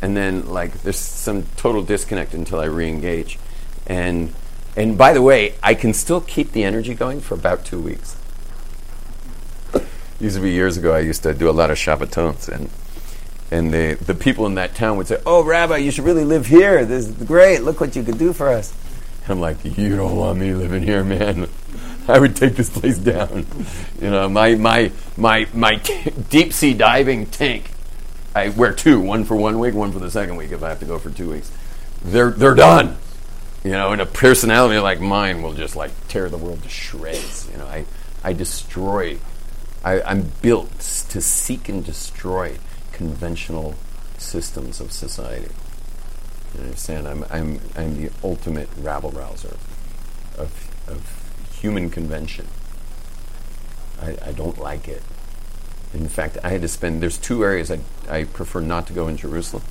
and 0.00 0.16
then 0.16 0.48
like 0.48 0.82
there's 0.82 0.98
some 0.98 1.44
total 1.56 1.82
disconnect 1.82 2.34
until 2.34 2.60
I 2.60 2.66
re-engage, 2.66 3.38
and 3.86 4.34
and 4.76 4.98
by 4.98 5.12
the 5.12 5.22
way, 5.22 5.54
I 5.62 5.74
can 5.74 5.92
still 5.92 6.20
keep 6.20 6.52
the 6.52 6.64
energy 6.64 6.94
going 6.94 7.20
for 7.20 7.34
about 7.34 7.64
two 7.64 7.80
weeks. 7.80 8.16
Used 10.20 10.36
to 10.36 10.42
be 10.42 10.52
years 10.52 10.76
ago. 10.76 10.94
I 10.94 11.00
used 11.00 11.22
to 11.24 11.34
do 11.34 11.50
a 11.50 11.52
lot 11.52 11.70
of 11.70 11.76
Shabbatons, 11.76 12.48
and 12.48 12.70
and 13.54 13.72
the 13.72 13.94
the 14.04 14.14
people 14.14 14.46
in 14.46 14.56
that 14.56 14.74
town 14.74 14.96
would 14.96 15.06
say, 15.06 15.20
"Oh, 15.24 15.44
Rabbi, 15.44 15.76
you 15.76 15.92
should 15.92 16.04
really 16.04 16.24
live 16.24 16.46
here. 16.46 16.84
This 16.84 17.06
is 17.06 17.12
great. 17.24 17.62
Look 17.62 17.80
what 17.80 17.94
you 17.94 18.02
could 18.02 18.18
do 18.18 18.32
for 18.32 18.48
us." 18.48 18.74
And 19.22 19.32
I'm 19.32 19.40
like, 19.40 19.64
"You 19.64 19.94
don't 19.96 20.16
want 20.16 20.40
me 20.40 20.52
living 20.54 20.82
here, 20.82 21.04
man. 21.04 21.48
I 22.08 22.18
would 22.18 22.34
take 22.34 22.56
this 22.56 22.68
place 22.68 22.98
down. 22.98 23.46
You 24.00 24.10
know, 24.10 24.28
my 24.28 24.56
my 24.56 24.90
my 25.16 25.46
my 25.54 25.76
t- 25.76 26.10
deep 26.30 26.52
sea 26.52 26.74
diving 26.74 27.26
tank. 27.26 27.70
I 28.34 28.48
wear 28.48 28.72
two, 28.72 29.00
one 29.00 29.24
for 29.24 29.36
one 29.36 29.60
week, 29.60 29.74
one 29.74 29.92
for 29.92 30.00
the 30.00 30.10
second 30.10 30.34
week 30.34 30.50
if 30.50 30.64
I 30.64 30.70
have 30.70 30.80
to 30.80 30.86
go 30.86 30.98
for 30.98 31.10
two 31.10 31.30
weeks. 31.30 31.52
They're 32.02 32.30
they're 32.30 32.56
done. 32.56 32.96
You 33.62 33.70
know, 33.70 33.92
and 33.92 34.02
a 34.02 34.06
personality 34.06 34.80
like 34.80 35.00
mine 35.00 35.42
will 35.42 35.54
just 35.54 35.76
like 35.76 35.92
tear 36.08 36.28
the 36.28 36.38
world 36.38 36.62
to 36.64 36.68
shreds. 36.68 37.48
You 37.52 37.58
know, 37.58 37.66
I 37.66 37.84
I 38.24 38.32
destroy. 38.32 39.18
I, 39.84 40.00
I'm 40.00 40.32
built 40.40 40.80
to 41.10 41.20
seek 41.20 41.68
and 41.68 41.84
destroy 41.84 42.56
conventional 42.94 43.74
systems 44.18 44.80
of 44.80 44.92
society. 44.92 45.52
You 46.54 46.60
understand? 46.62 47.08
I'm 47.08 47.24
I'm 47.30 47.60
I'm 47.76 48.00
the 48.00 48.10
ultimate 48.22 48.68
rabble 48.78 49.10
rouser 49.10 49.56
of 50.38 50.50
of 50.86 51.00
human 51.60 51.90
convention. 51.90 52.46
I, 54.00 54.16
I 54.24 54.32
don't 54.32 54.58
like 54.58 54.86
it. 54.88 55.02
In 55.92 56.08
fact, 56.08 56.38
I 56.44 56.50
had 56.50 56.62
to 56.62 56.68
spend. 56.68 57.02
There's 57.02 57.18
two 57.18 57.44
areas 57.44 57.70
I 57.70 57.80
I 58.08 58.24
prefer 58.24 58.60
not 58.60 58.86
to 58.86 58.92
go 58.92 59.08
in 59.08 59.16
Jerusalem. 59.16 59.64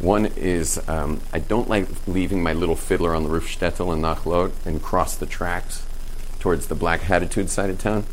One 0.00 0.26
is 0.26 0.80
um, 0.88 1.20
I 1.32 1.38
don't 1.38 1.68
like 1.68 1.88
leaving 2.06 2.42
my 2.42 2.52
little 2.52 2.76
fiddler 2.76 3.14
on 3.14 3.22
the 3.22 3.30
roof 3.30 3.48
shtetl 3.48 3.94
in 3.94 4.02
Nachlot 4.02 4.52
and 4.64 4.82
cross 4.82 5.16
the 5.16 5.26
tracks 5.26 5.84
towards 6.40 6.66
the 6.66 6.74
Black 6.74 7.00
Hatitude 7.00 7.48
side 7.48 7.70
of 7.70 7.78
town, 7.78 8.04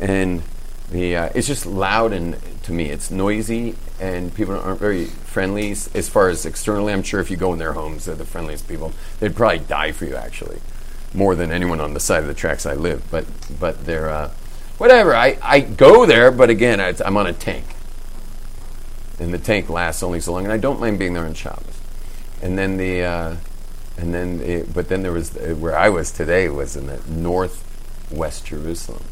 and 0.00 0.42
the 0.90 1.16
uh, 1.16 1.30
it's 1.34 1.46
just 1.46 1.66
loud 1.66 2.12
and 2.12 2.36
to 2.62 2.72
me 2.72 2.86
it's 2.86 3.10
noisy 3.10 3.74
and 4.00 4.34
people 4.34 4.58
aren't 4.58 4.80
very 4.80 5.04
friendly 5.04 5.70
as 5.70 6.08
far 6.08 6.28
as 6.28 6.46
externally. 6.46 6.92
I'm 6.92 7.02
sure 7.02 7.20
if 7.20 7.30
you 7.30 7.36
go 7.36 7.52
in 7.52 7.58
their 7.58 7.74
homes, 7.74 8.06
they're 8.06 8.14
the 8.14 8.24
friendliest 8.24 8.66
people. 8.68 8.92
They'd 9.20 9.36
probably 9.36 9.60
die 9.60 9.92
for 9.92 10.06
you 10.06 10.16
actually, 10.16 10.60
more 11.12 11.34
than 11.34 11.50
anyone 11.52 11.80
on 11.80 11.94
the 11.94 12.00
side 12.00 12.22
of 12.22 12.28
the 12.28 12.34
tracks 12.34 12.66
I 12.66 12.74
live. 12.74 13.02
But 13.10 13.26
but 13.60 13.84
they're 13.84 14.08
uh, 14.08 14.30
whatever. 14.78 15.14
I, 15.14 15.38
I 15.42 15.60
go 15.60 16.06
there, 16.06 16.30
but 16.30 16.50
again, 16.50 16.80
I, 16.80 16.94
I'm 17.04 17.16
on 17.16 17.26
a 17.26 17.32
tank 17.32 17.64
and 19.20 19.34
the 19.34 19.38
tank 19.38 19.68
lasts 19.68 20.02
only 20.02 20.20
so 20.20 20.32
long. 20.32 20.44
And 20.44 20.52
I 20.52 20.58
don't 20.58 20.80
mind 20.80 20.98
being 20.98 21.14
there 21.14 21.24
on 21.24 21.34
Shabbos. 21.34 21.80
And 22.40 22.56
then 22.56 22.76
the, 22.76 23.02
uh, 23.02 23.36
and 23.96 24.14
then, 24.14 24.38
the, 24.38 24.62
but 24.72 24.88
then 24.88 25.02
there 25.02 25.12
was 25.12 25.32
where 25.32 25.76
I 25.76 25.88
was 25.88 26.12
today 26.12 26.48
was 26.48 26.76
in 26.76 26.86
the 26.86 27.00
northwest 27.08 28.46
Jerusalem, 28.46 29.02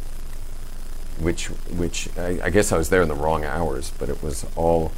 which, 1.19 1.47
which 1.47 2.09
I, 2.17 2.39
I 2.45 2.51
guess 2.51 2.73
I 2.73 2.79
was 2.79 2.91
there 2.91 3.03
in 3.03 3.09
the 3.09 3.15
wrong 3.15 3.45
hours, 3.45 3.93
but 3.99 4.09
it 4.09 4.23
was 4.23 4.47
all, 4.57 4.93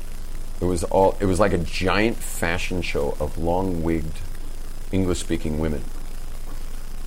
it 0.61 0.65
was 0.65 0.85
all, 0.85 1.17
it 1.21 1.27
was 1.27 1.41
like 1.41 1.53
a 1.53 1.59
giant 1.59 2.17
fashion 2.17 2.83
show 2.83 3.17
of 3.21 3.39
long-wigged 3.39 4.13
English-speaking 4.93 5.59
women. 5.59 5.85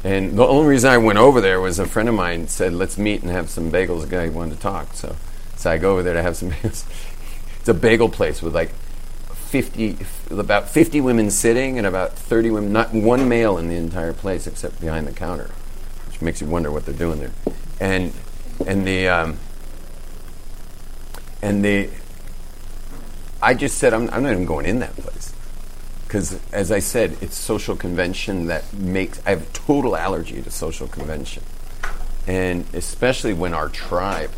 And 0.04 0.38
the 0.38 0.46
only 0.46 0.68
reason 0.68 0.90
I 0.90 0.98
went 0.98 1.20
over 1.20 1.42
there 1.42 1.60
was 1.60 1.78
a 1.78 1.86
friend 1.86 2.10
of 2.10 2.16
mine 2.16 2.48
said, 2.48 2.74
"Let's 2.74 2.98
meet 2.98 3.22
and 3.22 3.30
have 3.30 3.52
some 3.52 3.72
bagels." 3.72 4.04
A 4.04 4.08
guy 4.08 4.30
wanted 4.30 4.56
to 4.56 4.60
talk, 4.60 4.96
so 4.96 5.16
so 5.56 5.70
I 5.70 5.78
go 5.78 5.92
over 5.92 6.02
there 6.02 6.16
to 6.16 6.24
have 6.24 6.36
some 6.36 6.50
bagels. 6.52 6.86
It's 7.60 7.70
a 7.70 7.74
bagel 7.76 8.10
place 8.10 8.42
with 8.42 8.56
like 8.56 8.72
50, 9.52 9.98
about 10.32 10.70
50 10.70 11.02
women 11.02 11.30
sitting 11.30 11.78
and 11.78 11.86
about 11.86 12.14
30 12.14 12.52
women, 12.52 12.74
not 12.74 12.94
one 12.94 13.28
male 13.28 13.58
in 13.58 13.68
the 13.68 13.76
entire 13.76 14.14
place 14.14 14.48
except 14.48 14.80
behind 14.80 15.06
the 15.06 15.12
counter, 15.12 15.52
which 16.08 16.22
makes 16.22 16.40
you 16.40 16.48
wonder 16.48 16.72
what 16.72 16.86
they're 16.86 16.96
doing 16.96 17.20
there. 17.20 17.34
And, 17.80 18.14
and 18.66 18.86
the, 18.86 19.08
um, 19.08 19.38
and 21.42 21.64
the, 21.64 21.90
I 23.42 23.54
just 23.54 23.78
said, 23.78 23.94
I'm, 23.94 24.10
I'm 24.12 24.24
not 24.24 24.32
even 24.32 24.46
going 24.46 24.66
in 24.66 24.80
that 24.80 24.96
place. 24.96 25.34
Because, 26.06 26.40
as 26.52 26.72
I 26.72 26.80
said, 26.80 27.18
it's 27.22 27.38
social 27.38 27.76
convention 27.76 28.48
that 28.48 28.74
makes, 28.74 29.22
I 29.26 29.30
have 29.30 29.52
total 29.54 29.96
allergy 29.96 30.42
to 30.42 30.52
social 30.52 30.88
convention. 30.88 31.42
And 32.28 32.66
especially 32.74 33.34
when 33.34 33.54
our 33.54 33.70
tribe, 33.70 34.30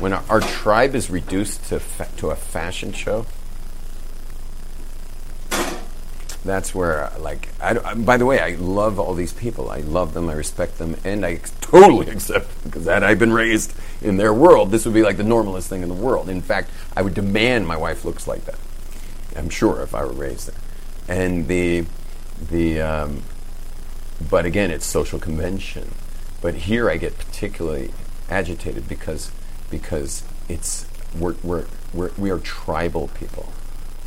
when 0.00 0.12
our, 0.12 0.24
our 0.28 0.40
tribe 0.40 0.94
is 0.94 1.10
reduced 1.10 1.64
to 1.66 1.78
fa- 1.78 2.08
to 2.16 2.30
a 2.30 2.36
fashion 2.36 2.92
show, 2.92 3.26
that's 6.44 6.74
where 6.74 7.10
like 7.18 7.48
I, 7.60 7.78
I- 7.78 7.94
by 7.94 8.16
the 8.16 8.26
way 8.26 8.38
I 8.40 8.50
love 8.56 8.98
all 8.98 9.14
these 9.14 9.32
people. 9.32 9.70
I 9.70 9.78
love 9.78 10.14
them 10.14 10.28
I 10.28 10.34
respect 10.34 10.78
them 10.78 10.96
and 11.04 11.24
I 11.24 11.36
totally 11.60 12.08
accept 12.14 12.62
because 12.64 12.84
had 12.86 13.02
I 13.02 13.14
been 13.14 13.32
raised 13.32 13.72
in 14.02 14.16
their 14.16 14.32
world 14.34 14.70
this 14.70 14.84
would 14.84 14.94
be 14.94 15.02
like 15.02 15.16
the 15.16 15.22
normalest 15.24 15.68
thing 15.68 15.82
in 15.82 15.88
the 15.88 15.94
world. 15.94 16.28
In 16.28 16.42
fact 16.42 16.70
I 16.96 17.02
would 17.02 17.14
demand 17.14 17.66
my 17.66 17.76
wife 17.76 18.04
looks 18.04 18.26
like 18.26 18.44
that. 18.44 18.58
I'm 19.36 19.48
sure 19.50 19.80
if 19.82 19.94
I 19.94 20.04
were 20.04 20.12
raised 20.12 20.48
there. 20.48 20.60
And 21.08 21.48
the 21.48 21.86
the 22.50 22.80
um, 22.80 23.22
but 24.30 24.44
again 24.44 24.70
it's 24.70 24.86
social 24.86 25.18
convention. 25.18 25.90
But 26.40 26.54
here 26.54 26.90
I 26.90 26.98
get 26.98 27.16
particularly 27.18 27.90
agitated 28.28 28.88
because 28.88 29.30
because 29.70 30.22
it's 30.48 30.86
we're, 31.18 31.36
we're, 31.42 31.64
we're, 31.92 32.10
we 32.18 32.30
are 32.30 32.38
tribal 32.40 33.08
people. 33.08 33.52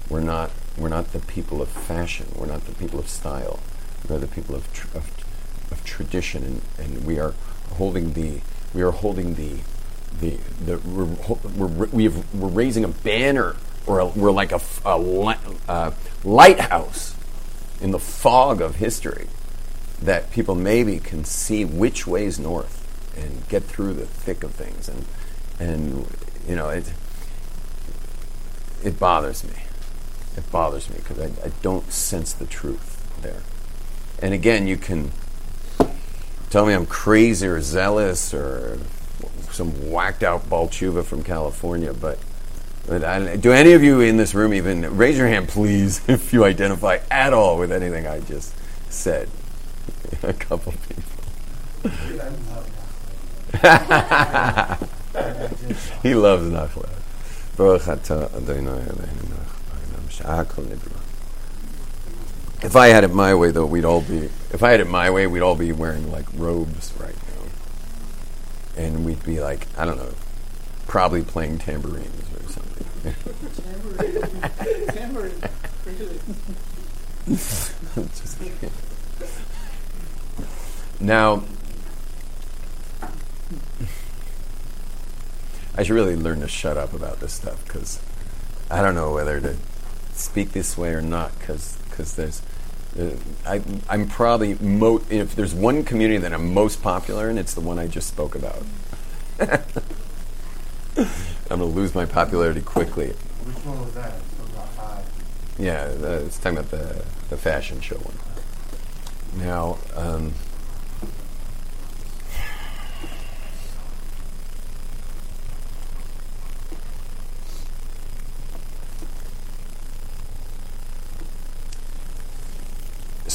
We're 0.10 0.20
not 0.22 0.52
we're 0.78 0.90
not 0.90 1.12
the 1.12 1.20
people 1.20 1.62
of 1.62 1.70
fashion. 1.70 2.28
We're 2.36 2.48
not 2.48 2.66
the 2.66 2.74
people 2.74 3.00
of 3.00 3.08
style. 3.10 3.60
We're 4.08 4.20
the 4.20 4.28
people 4.28 4.56
of, 4.56 4.72
tr- 4.74 4.96
of, 4.96 5.10
of 5.72 5.84
tradition. 5.84 6.44
And, 6.44 6.62
and 6.78 7.06
we 7.06 7.20
are 7.20 7.34
holding 7.74 8.14
the 8.14 8.42
we 8.74 8.82
are 8.82 8.92
holding 8.92 9.36
the 9.36 9.58
the, 10.20 10.38
the 10.64 10.78
we're, 10.80 11.68
we're, 11.68 11.86
we 11.88 12.04
have, 12.06 12.34
we're 12.34 12.50
raising 12.50 12.84
a 12.84 12.90
banner 12.90 13.56
or 13.86 14.00
a, 14.00 14.06
we're 14.06 14.32
like 14.32 14.52
a 14.52 14.98
li- 14.98 15.36
uh, 15.68 15.92
lighthouse 16.24 17.16
in 17.82 17.92
the 17.92 18.00
fog 18.00 18.62
of 18.62 18.76
history 18.76 19.28
that 20.02 20.32
people 20.32 20.56
maybe 20.56 21.00
can 21.00 21.24
see 21.24 21.66
which 21.66 22.06
way's 22.06 22.40
north 22.40 22.84
and 23.16 23.48
get 23.50 23.64
through 23.64 23.94
the 23.94 24.06
thick 24.06 24.44
of 24.44 24.52
things. 24.52 24.88
And 24.90 25.06
and 25.60 26.08
you 26.48 26.56
know 26.56 26.70
it 26.70 26.92
it 28.84 29.00
bothers 29.00 29.44
me 29.44 29.67
it 30.38 30.52
bothers 30.52 30.90
me 30.90 30.98
because 30.98 31.20
I, 31.20 31.26
I 31.46 31.52
don't 31.62 31.92
sense 31.92 32.34
the 32.34 32.46
truth 32.46 33.04
there. 33.22 33.42
And 34.22 34.34
again 34.34 34.68
you 34.68 34.78
can 34.78 35.12
tell 36.50 36.66
me 36.66 36.74
I'm 36.74 36.86
crazy 36.86 37.48
or 37.48 37.62
zealous 37.62 38.34
or 38.34 38.80
some 39.52 39.92
whacked 39.92 40.24
out 40.24 40.50
balchuva 40.50 41.04
from 41.04 41.24
California 41.24 41.94
but 41.94 42.20
but 42.86 43.04
I, 43.04 43.36
do 43.36 43.52
any 43.52 43.74
of 43.74 43.84
you 43.84 44.00
in 44.00 44.18
this 44.18 44.34
room 44.34 44.54
even 44.54 44.98
raise 44.98 45.18
your 45.18 45.28
hand 45.28 45.50
please 45.50 46.02
if 46.08 46.32
you 46.32 46.46
identify 46.46 47.00
at 47.12 47.34
all 47.34 47.58
with 47.58 47.72
anything 47.72 48.08
I 48.08 48.20
just 48.22 48.54
said. 48.90 49.30
A 50.24 50.34
couple 50.34 50.74
people. 50.74 51.04
He 56.04 56.14
loves 56.14 56.48
Nachla. 56.50 56.90
Baruch 57.56 57.88
Adonai 57.88 58.86
haolam 60.20 60.48
she'akol. 60.48 61.02
If 62.64 62.76
I 62.76 62.88
had 62.88 63.04
it 63.04 63.14
my 63.14 63.36
way, 63.36 63.52
though, 63.52 63.66
we'd 63.66 63.86
all 63.86 64.02
be. 64.02 64.30
If 64.52 64.64
I 64.64 64.72
had 64.72 64.80
it 64.80 64.88
my 64.88 65.10
way, 65.10 65.28
we'd 65.28 65.42
all 65.42 65.56
be 65.56 65.72
wearing 65.72 66.12
like 66.12 66.26
robes 66.34 66.92
right 67.00 67.16
now, 67.16 68.84
and 68.84 69.06
we'd 69.06 69.24
be 69.24 69.40
like, 69.40 69.68
I 69.78 69.86
don't 69.86 69.98
know, 69.98 70.14
probably 70.88 71.22
playing 71.24 71.60
tambourines 71.60 72.24
or 72.34 72.50
something. 72.52 73.14
Just 77.96 78.40
kidding. 78.40 78.72
Now, 81.00 81.44
I 85.76 85.84
should 85.84 85.94
really 85.94 86.16
learn 86.16 86.40
to 86.40 86.48
shut 86.48 86.76
up 86.76 86.94
about 86.94 87.20
this 87.20 87.34
stuff 87.34 87.64
because 87.66 88.02
I 88.72 88.82
don't 88.82 88.96
know 88.96 89.14
whether 89.14 89.40
to 89.40 89.56
speak 90.18 90.52
this 90.52 90.78
way 90.78 90.94
or 90.94 91.02
not 91.02 91.38
because 91.40 91.78
there's 92.16 92.42
uh, 93.00 93.12
I, 93.46 93.62
I'm 93.90 94.08
probably 94.08 94.56
mo- 94.56 95.04
if 95.10 95.36
there's 95.36 95.54
one 95.54 95.84
community 95.84 96.18
that 96.18 96.34
I'm 96.34 96.54
most 96.54 96.82
popular 96.82 97.30
in, 97.30 97.38
it's 97.38 97.54
the 97.54 97.62
one 97.62 97.78
I 97.78 97.88
just 97.88 98.08
spoke 98.08 98.34
about. 98.36 98.64
I'm 101.00 101.60
going 101.60 101.60
to 101.60 101.66
lose 101.66 101.94
my 101.94 102.06
popularity 102.06 102.62
quickly. 102.62 103.10
Which 103.10 103.66
one 103.66 103.80
was 103.82 103.94
that? 103.94 104.14
Yeah, 105.60 105.88
the, 105.88 106.26
it's 106.26 106.38
talking 106.38 106.58
about 106.58 106.72
the, 106.72 107.04
the 107.30 107.38
fashion 107.38 107.82
show 107.82 107.98
one. 107.98 108.18
Now, 109.44 109.78
um, 109.96 110.34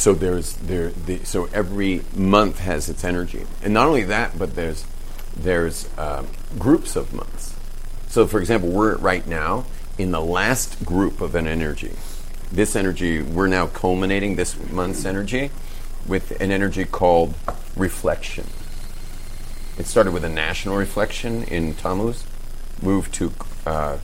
so 0.03 0.15
there's 0.15 0.55
there 0.55 0.91
the, 0.91 1.23
so 1.25 1.49
every 1.53 2.03
month 2.17 2.59
has 2.59 2.89
its 2.89 3.05
energy, 3.05 3.47
and 3.63 3.73
not 3.73 3.87
only 3.87 4.03
that, 4.03 4.37
but 4.37 4.57
there's 4.57 4.85
there's 5.37 5.89
um, 5.97 6.27
groups 6.59 6.97
of 6.97 7.15
months. 7.15 7.55
So, 8.09 8.27
for 8.27 8.41
example, 8.41 8.69
we're 8.69 8.97
right 8.97 9.25
now 9.25 9.65
in 9.99 10.11
the 10.11 10.21
last 10.21 10.85
group 10.85 11.21
of 11.21 11.37
an 11.37 11.47
energy. 11.47 11.93
This 12.51 12.75
energy, 12.75 13.23
we're 13.23 13.47
now 13.47 13.69
culminating 13.69 14.35
this 14.35 14.59
month's 14.73 15.05
energy 15.05 15.53
with 16.09 16.33
an 16.41 16.51
energy 16.51 16.85
called 16.85 17.35
reflection. 17.77 18.49
It 19.79 19.87
started 19.87 20.13
with 20.13 20.25
a 20.25 20.29
national 20.29 20.79
reflection 20.79 21.45
in 21.45 21.75
Tammuz, 21.75 22.27
moved 22.83 23.15
to 23.15 23.33
uh, 23.65 23.99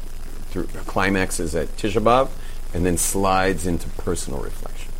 through 0.50 0.68
climaxes 0.86 1.56
at 1.56 1.66
Tisha 1.76 2.00
B'av, 2.00 2.28
and 2.72 2.86
then 2.86 2.96
slides 2.96 3.66
into 3.66 3.88
personal 3.88 4.38
reflection. 4.38 4.92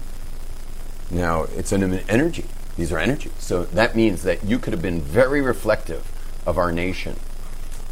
Now, 1.10 1.44
it's 1.56 1.72
an 1.72 1.82
energy. 2.08 2.44
These 2.76 2.92
are 2.92 2.98
energies. 2.98 3.32
So 3.38 3.64
that 3.64 3.96
means 3.96 4.22
that 4.22 4.44
you 4.44 4.58
could 4.58 4.72
have 4.72 4.82
been 4.82 5.00
very 5.00 5.40
reflective 5.40 6.06
of 6.46 6.58
our 6.58 6.72
nation 6.72 7.16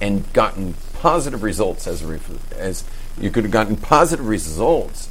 and 0.01 0.31
gotten 0.33 0.75
positive 0.95 1.43
results 1.43 1.87
as 1.87 2.03
as 2.57 2.85
you 3.19 3.31
could 3.31 3.45
have 3.45 3.53
gotten 3.53 3.77
positive 3.77 4.27
results 4.27 5.09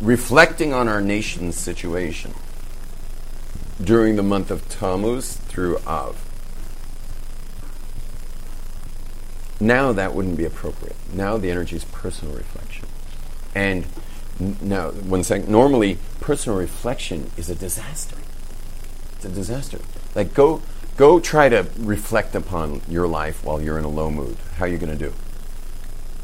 reflecting 0.00 0.72
on 0.72 0.88
our 0.88 1.00
nation's 1.00 1.56
situation 1.56 2.34
during 3.82 4.16
the 4.16 4.22
month 4.22 4.50
of 4.50 4.68
Tammuz 4.68 5.36
through 5.36 5.78
Av. 5.86 6.16
Now 9.60 9.92
that 9.92 10.14
wouldn't 10.14 10.36
be 10.36 10.44
appropriate. 10.44 10.96
Now 11.12 11.36
the 11.36 11.50
energy 11.50 11.76
is 11.76 11.84
personal 11.84 12.34
reflection. 12.34 12.86
And 13.54 13.86
now, 14.40 14.90
one 14.90 15.22
second. 15.22 15.48
Normally, 15.48 15.98
personal 16.20 16.58
reflection 16.58 17.30
is 17.36 17.48
a 17.48 17.54
disaster. 17.54 18.16
It's 19.16 19.24
a 19.24 19.28
disaster. 19.28 19.78
Like, 20.14 20.34
go, 20.34 20.62
go 20.96 21.20
try 21.20 21.48
to 21.48 21.66
reflect 21.78 22.34
upon 22.34 22.82
your 22.88 23.06
life 23.06 23.44
while 23.44 23.60
you're 23.60 23.78
in 23.78 23.84
a 23.84 23.88
low 23.88 24.10
mood. 24.10 24.36
How 24.56 24.64
are 24.64 24.68
you 24.68 24.78
going 24.78 24.96
to 24.96 25.04
do? 25.04 25.14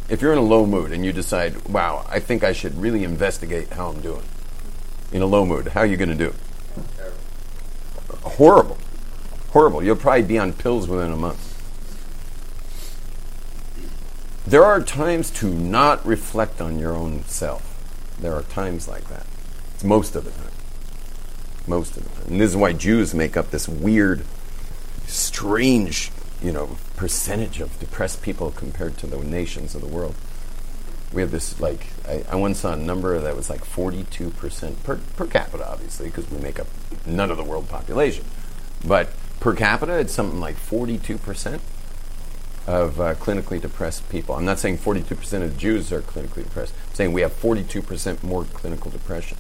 If 0.09 0.23
you're 0.23 0.33
in 0.33 0.39
a 0.39 0.43
low 0.43 0.67
mood 0.67 0.93
and 0.93 1.05
you 1.05 1.13
decide, 1.13 1.69
wow, 1.69 2.07
I 2.09 2.19
think 2.19 2.43
I 2.43 2.53
should 2.53 2.77
really 2.79 3.05
investigate 3.05 3.71
how 3.71 3.89
I'm 3.89 4.01
doing 4.01 4.25
in 5.13 5.23
a 5.23 5.27
low 5.27 5.45
mood, 5.45 5.69
how 5.69 5.81
are 5.81 5.87
you 5.87 5.97
going 5.97 6.09
to 6.09 6.15
do? 6.15 6.35
Horrible. 8.23 8.79
Horrible. 9.51 9.83
You'll 9.83 9.97
probably 9.97 10.23
be 10.23 10.39
on 10.39 10.53
pills 10.55 10.89
within 10.89 11.13
a 11.13 11.17
month. 11.17 11.45
There 14.47 14.65
are 14.65 14.83
times 14.83 15.31
to 15.33 15.47
not 15.47 16.05
reflect 16.07 16.63
on 16.63 16.79
your 16.79 16.95
own 16.95 17.25
self. 17.25 17.68
There 18.21 18.35
are 18.35 18.43
times 18.43 18.89
like 18.89 19.09
that. 19.09 19.27
It's 19.75 19.85
most 19.85 20.17
of 20.17 20.25
the 20.25 20.31
time. 20.31 20.51
Most 21.67 21.97
of 21.97 22.05
the 22.05 22.11
time. 22.11 22.33
And 22.33 22.41
this 22.41 22.51
is 22.51 22.57
why 22.57 22.73
Jews 22.73 23.15
make 23.15 23.37
up 23.37 23.51
this 23.51 23.69
weird, 23.69 24.25
strange, 25.07 26.11
you 26.43 26.53
know, 26.53 26.77
percentage 26.97 27.61
of 27.61 27.79
depressed 27.79 28.23
people 28.23 28.51
compared 28.51 28.99
to 28.99 29.07
the 29.07 29.19
nations 29.19 29.75
of 29.75 29.81
the 29.81 29.87
world. 29.87 30.15
We 31.13 31.23
have 31.23 31.31
this, 31.31 31.61
like, 31.61 31.87
I, 32.07 32.25
I 32.31 32.37
once 32.37 32.61
saw 32.61 32.73
a 32.73 32.77
number 32.77 33.19
that 33.19 33.37
was 33.37 33.49
like 33.49 33.65
42% 33.65 34.83
per, 34.83 34.97
per 35.17 35.27
capita, 35.27 35.67
obviously, 35.67 36.09
because 36.09 36.31
we 36.31 36.39
make 36.39 36.59
up 36.59 36.67
none 37.07 37.31
of 37.31 37.37
the 37.37 37.45
world 37.45 37.69
population. 37.69 38.25
But 38.85 39.09
per 39.41 39.55
capita, 39.55 39.99
it's 39.99 40.13
something 40.13 40.41
like 40.41 40.57
42% 40.57 41.61
of 42.69 43.01
uh, 43.01 43.15
clinically 43.15 43.59
depressed 43.59 44.07
people. 44.11 44.35
I'm 44.35 44.45
not 44.45 44.59
saying 44.59 44.77
42% 44.77 45.43
of 45.43 45.57
Jews 45.57 45.91
are 45.91 46.03
clinically 46.03 46.45
depressed. 46.45 46.75
I'm 46.91 46.95
saying 46.95 47.13
we 47.15 47.23
have 47.23 47.33
42% 47.33 48.23
more 48.23 48.45
clinical 48.45 48.91
depression. 48.91 49.39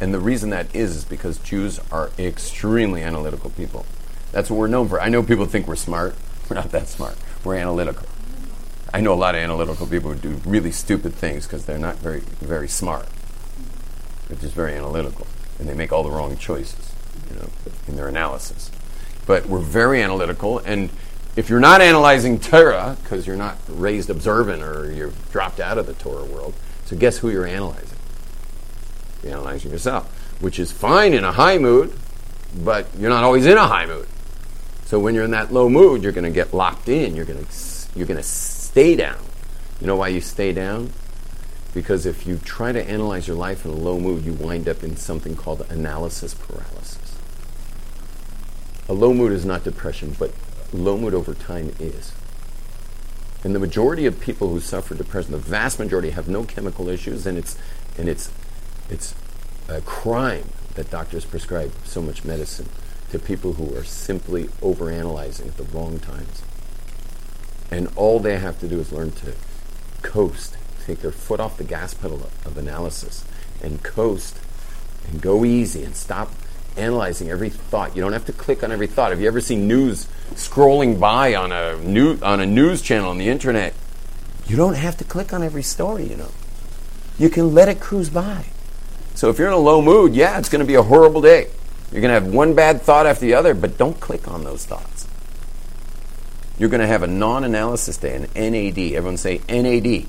And 0.00 0.14
the 0.14 0.20
reason 0.20 0.50
that 0.50 0.72
is 0.72 0.94
is 0.94 1.04
because 1.04 1.38
Jews 1.38 1.80
are 1.90 2.12
extremely 2.16 3.02
analytical 3.02 3.50
people. 3.50 3.84
That's 4.30 4.50
what 4.50 4.56
we're 4.56 4.68
known 4.68 4.88
for. 4.88 5.00
I 5.00 5.08
know 5.08 5.20
people 5.20 5.46
think 5.46 5.66
we're 5.66 5.74
smart. 5.74 6.14
We're 6.48 6.56
not 6.56 6.72
that 6.72 6.88
smart. 6.88 7.16
We're 7.42 7.56
analytical. 7.56 8.06
I 8.92 9.00
know 9.00 9.14
a 9.14 9.16
lot 9.16 9.34
of 9.34 9.40
analytical 9.40 9.86
people 9.86 10.12
who 10.12 10.18
do 10.18 10.40
really 10.44 10.72
stupid 10.72 11.14
things 11.14 11.46
because 11.46 11.64
they're 11.64 11.78
not 11.78 11.96
very, 11.96 12.20
very 12.20 12.68
smart. 12.68 13.08
They're 14.28 14.36
just 14.36 14.54
very 14.54 14.74
analytical, 14.74 15.26
and 15.58 15.66
they 15.66 15.72
make 15.72 15.90
all 15.90 16.02
the 16.02 16.10
wrong 16.10 16.36
choices, 16.36 16.92
you 17.30 17.36
know, 17.36 17.48
in 17.88 17.96
their 17.96 18.08
analysis. 18.08 18.70
But 19.26 19.46
we're 19.46 19.58
very 19.58 20.02
analytical, 20.02 20.58
and 20.58 20.90
if 21.36 21.48
you're 21.48 21.60
not 21.60 21.80
analyzing 21.80 22.38
Torah 22.38 22.96
because 23.02 23.26
you're 23.26 23.36
not 23.36 23.58
raised 23.68 24.10
observant 24.10 24.62
or 24.62 24.92
you're 24.92 25.12
dropped 25.32 25.60
out 25.60 25.78
of 25.78 25.86
the 25.86 25.94
Torah 25.94 26.24
world, 26.24 26.54
so 26.84 26.96
guess 26.96 27.18
who 27.18 27.30
you're 27.30 27.46
analyzing? 27.46 27.98
You're 29.22 29.32
analyzing 29.32 29.70
yourself, 29.72 30.06
which 30.40 30.58
is 30.58 30.70
fine 30.70 31.12
in 31.14 31.24
a 31.24 31.32
high 31.32 31.58
mood, 31.58 31.92
but 32.56 32.86
you're 32.98 33.10
not 33.10 33.24
always 33.24 33.46
in 33.46 33.56
a 33.56 33.66
high 33.66 33.86
mood. 33.86 34.06
So 34.84 35.00
when 35.00 35.14
you're 35.14 35.24
in 35.24 35.32
that 35.32 35.52
low 35.52 35.68
mood, 35.68 36.02
you're 36.02 36.12
going 36.12 36.24
to 36.24 36.30
get 36.30 36.54
locked 36.54 36.88
in. 36.88 37.16
You're 37.16 37.24
going 37.24 37.44
to 37.44 37.52
you're 37.96 38.06
going 38.06 38.18
to 38.18 38.22
stay 38.22 38.96
down. 38.96 39.18
You 39.80 39.86
know 39.86 39.96
why 39.96 40.08
you 40.08 40.20
stay 40.20 40.52
down? 40.52 40.92
Because 41.72 42.06
if 42.06 42.26
you 42.26 42.38
try 42.38 42.70
to 42.70 42.88
analyze 42.88 43.26
your 43.26 43.36
life 43.36 43.64
in 43.64 43.72
a 43.72 43.74
low 43.74 43.98
mood, 43.98 44.24
you 44.24 44.32
wind 44.32 44.68
up 44.68 44.84
in 44.84 44.96
something 44.96 45.34
called 45.34 45.66
analysis 45.68 46.34
paralysis. 46.34 47.16
A 48.88 48.92
low 48.92 49.12
mood 49.12 49.32
is 49.32 49.44
not 49.44 49.64
depression, 49.64 50.14
but 50.18 50.32
low 50.74 50.98
mood 50.98 51.14
over 51.14 51.34
time 51.34 51.74
is. 51.78 52.12
And 53.42 53.54
the 53.54 53.58
majority 53.58 54.06
of 54.06 54.20
people 54.20 54.48
who 54.48 54.60
suffer 54.60 54.94
depression, 54.94 55.32
the 55.32 55.38
vast 55.38 55.78
majority, 55.78 56.10
have 56.10 56.28
no 56.28 56.44
chemical 56.44 56.88
issues, 56.88 57.26
and 57.26 57.36
it's 57.38 57.58
and 57.98 58.08
it's 58.08 58.30
it's 58.90 59.14
a 59.68 59.80
crime 59.82 60.48
that 60.74 60.90
doctors 60.90 61.24
prescribe 61.24 61.72
so 61.84 62.02
much 62.02 62.24
medicine 62.24 62.68
to 63.10 63.18
people 63.18 63.54
who 63.54 63.76
are 63.76 63.84
simply 63.84 64.44
overanalyzing 64.60 65.46
at 65.46 65.56
the 65.56 65.64
wrong 65.64 65.98
times. 66.00 66.42
And 67.70 67.88
all 67.96 68.18
they 68.18 68.38
have 68.38 68.58
to 68.60 68.68
do 68.68 68.80
is 68.80 68.92
learn 68.92 69.12
to 69.12 69.34
coast, 70.02 70.56
take 70.84 71.00
their 71.00 71.12
foot 71.12 71.40
off 71.40 71.56
the 71.56 71.64
gas 71.64 71.94
pedal 71.94 72.30
of 72.44 72.56
analysis, 72.56 73.24
and 73.62 73.82
coast, 73.82 74.38
and 75.06 75.20
go 75.20 75.44
easy, 75.44 75.84
and 75.84 75.94
stop 75.94 76.30
analyzing 76.76 77.30
every 77.30 77.50
thought. 77.50 77.94
You 77.96 78.02
don't 78.02 78.12
have 78.12 78.26
to 78.26 78.32
click 78.32 78.62
on 78.62 78.72
every 78.72 78.86
thought. 78.86 79.10
Have 79.10 79.20
you 79.20 79.28
ever 79.28 79.40
seen 79.40 79.68
news 79.68 80.06
scrolling 80.32 80.98
by 80.98 81.34
on 81.34 81.52
a 81.52 81.76
new 81.78 82.18
on 82.22 82.40
a 82.40 82.46
news 82.46 82.82
channel 82.82 83.10
on 83.10 83.18
the 83.18 83.28
internet? 83.28 83.74
You 84.46 84.56
don't 84.56 84.74
have 84.74 84.96
to 84.98 85.04
click 85.04 85.32
on 85.32 85.42
every 85.42 85.62
story. 85.62 86.04
You 86.04 86.16
know, 86.16 86.30
you 87.18 87.30
can 87.30 87.54
let 87.54 87.68
it 87.68 87.80
cruise 87.80 88.10
by. 88.10 88.46
So 89.14 89.30
if 89.30 89.38
you're 89.38 89.48
in 89.48 89.54
a 89.54 89.58
low 89.58 89.80
mood, 89.80 90.14
yeah, 90.14 90.38
it's 90.38 90.48
going 90.48 90.60
to 90.60 90.66
be 90.66 90.74
a 90.74 90.82
horrible 90.82 91.20
day. 91.20 91.48
You're 91.92 92.00
going 92.00 92.12
to 92.12 92.20
have 92.20 92.26
one 92.26 92.54
bad 92.54 92.82
thought 92.82 93.06
after 93.06 93.24
the 93.24 93.34
other, 93.34 93.54
but 93.54 93.78
don't 93.78 93.98
click 94.00 94.26
on 94.26 94.42
those 94.42 94.66
thoughts. 94.66 95.06
You're 96.58 96.68
going 96.68 96.80
to 96.80 96.86
have 96.86 97.02
a 97.02 97.06
non-analysis 97.06 97.96
day, 97.96 98.16
an 98.16 98.22
NAD. 98.34 98.78
Everyone 98.78 99.16
say 99.16 99.40
NAD. 99.48 100.06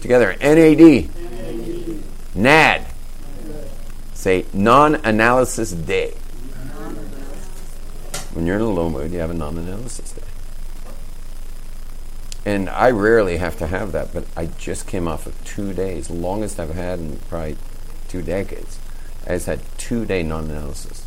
Together, 0.00 0.36
NAD. 0.40 1.08
NAD. 2.34 2.81
Say 4.22 4.46
non-analysis 4.52 5.72
day. 5.72 6.12
When 8.34 8.46
you're 8.46 8.54
in 8.54 8.62
a 8.62 8.70
low 8.70 8.88
mood, 8.88 9.10
you 9.10 9.18
have 9.18 9.32
a 9.32 9.34
non-analysis 9.34 10.12
day. 10.12 10.22
And 12.44 12.70
I 12.70 12.92
rarely 12.92 13.38
have 13.38 13.58
to 13.58 13.66
have 13.66 13.90
that, 13.90 14.14
but 14.14 14.24
I 14.36 14.46
just 14.46 14.86
came 14.86 15.08
off 15.08 15.26
of 15.26 15.44
two 15.44 15.72
days, 15.72 16.08
longest 16.08 16.60
I've 16.60 16.72
had 16.72 17.00
in 17.00 17.16
probably 17.28 17.56
two 18.06 18.22
decades. 18.22 18.78
I 19.26 19.30
just 19.30 19.46
had 19.46 19.58
two 19.76 20.06
day 20.06 20.22
non 20.22 20.48
analysis. 20.48 21.04